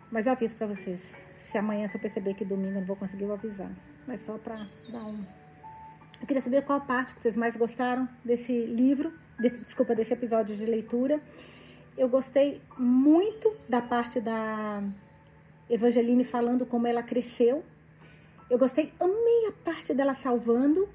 Mas 0.09 0.25
eu 0.25 0.31
aviso 0.31 0.55
para 0.55 0.67
vocês. 0.67 1.13
Se 1.51 1.57
amanhã, 1.57 1.87
se 1.87 1.97
eu 1.97 2.01
perceber 2.01 2.33
que 2.35 2.45
domingo 2.45 2.69
eu 2.69 2.79
não 2.79 2.85
vou 2.85 2.95
conseguir, 2.95 3.23
eu 3.23 3.27
vou 3.27 3.37
avisar. 3.37 3.71
Mas 4.07 4.21
só 4.21 4.37
para 4.37 4.65
dar 4.89 5.03
um 5.03 5.23
eu 6.21 6.27
queria 6.27 6.41
saber 6.41 6.63
qual 6.63 6.81
parte 6.81 7.15
que 7.15 7.21
vocês 7.21 7.37
mais 7.37 7.55
gostaram 7.55 8.07
desse 8.23 8.51
livro, 8.65 9.11
desse, 9.39 9.61
desculpa, 9.61 9.95
desse 9.95 10.13
episódio 10.13 10.55
de 10.55 10.65
leitura. 10.65 11.19
Eu 11.99 12.07
gostei 12.07 12.61
muito 12.77 13.53
da 13.67 13.81
parte 13.81 14.21
da 14.21 14.81
Evangeline 15.69 16.23
falando 16.23 16.65
como 16.65 16.87
ela 16.87 17.03
cresceu. 17.03 17.61
Eu 18.49 18.57
gostei, 18.57 18.93
amei 18.97 19.47
a 19.49 19.51
parte 19.65 19.93
dela 19.93 20.15
salvando 20.15 20.87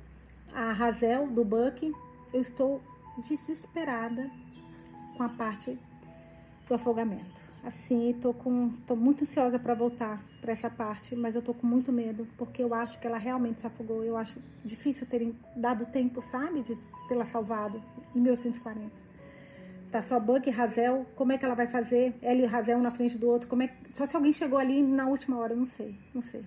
a 0.55 0.73
Razel 0.73 1.27
do 1.27 1.45
Buck. 1.45 1.93
Eu 2.33 2.41
estou 2.41 2.81
desesperada 3.29 4.31
com 5.15 5.23
a 5.23 5.29
parte 5.29 5.79
do 6.67 6.75
afogamento 6.75 7.45
assim, 7.67 8.15
tô 8.21 8.33
com 8.35 8.71
tô 8.87 8.95
muito 8.95 9.23
ansiosa 9.23 9.59
para 9.59 9.73
voltar 9.73 10.23
para 10.41 10.53
essa 10.53 10.69
parte, 10.69 11.17
mas 11.17 11.35
eu 11.35 11.41
tô 11.41 11.55
com 11.55 11.67
muito 11.67 11.91
medo, 11.91 12.29
porque 12.37 12.63
eu 12.63 12.75
acho 12.75 13.01
que 13.01 13.07
ela 13.07 13.17
realmente 13.17 13.63
se 13.63 13.67
afogou. 13.67 14.05
Eu 14.05 14.17
acho 14.17 14.39
difícil 14.63 15.07
terem 15.07 15.35
dado 15.57 15.87
tempo, 15.87 16.21
sabe, 16.21 16.61
de 16.61 16.77
tê-la 17.09 17.25
salvado 17.25 17.83
em 18.15 18.21
1840. 18.21 19.04
Tá 19.95 20.03
só 20.03 20.19
Buck 20.19 20.49
e 20.49 20.51
Razel, 20.51 21.07
como 21.15 21.31
é 21.31 21.39
que 21.39 21.45
ela 21.45 21.55
vai 21.55 21.69
fazer? 21.69 22.17
Ela 22.21 22.41
e 22.41 22.45
Razel 22.45 22.79
um 22.79 22.83
na 22.83 22.91
frente 22.91 23.17
do 23.17 23.29
outro, 23.29 23.47
como 23.47 23.63
é 23.63 23.73
só 23.91 24.05
se 24.05 24.17
alguém 24.17 24.33
chegou 24.33 24.59
ali 24.59 24.83
na 24.83 25.07
última 25.07 25.39
hora, 25.39 25.55
não 25.55 25.67
sei, 25.67 25.97
não 26.13 26.21
sei. 26.21 26.45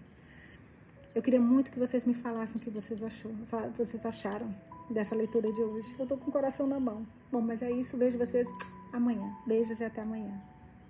Eu 1.15 1.21
queria 1.21 1.39
muito 1.39 1.71
que 1.71 1.79
vocês 1.79 2.03
me 2.03 2.13
falassem 2.13 2.57
o 2.57 2.59
que 2.59 2.69
vocês 2.69 3.01
achou, 3.01 3.31
vocês 3.77 4.05
acharam 4.05 4.53
dessa 4.89 5.15
leitura 5.15 5.49
de 5.49 5.61
hoje. 5.61 5.95
Eu 5.97 6.05
tô 6.05 6.17
com 6.17 6.29
o 6.29 6.33
coração 6.33 6.67
na 6.67 6.77
mão. 6.77 7.07
Bom, 7.31 7.39
mas 7.39 7.61
é 7.61 7.71
isso, 7.71 7.95
vejo 7.95 8.17
vocês 8.17 8.45
amanhã. 8.91 9.33
Beijos 9.45 9.79
e 9.79 9.85
até 9.85 10.01
amanhã. 10.01 10.37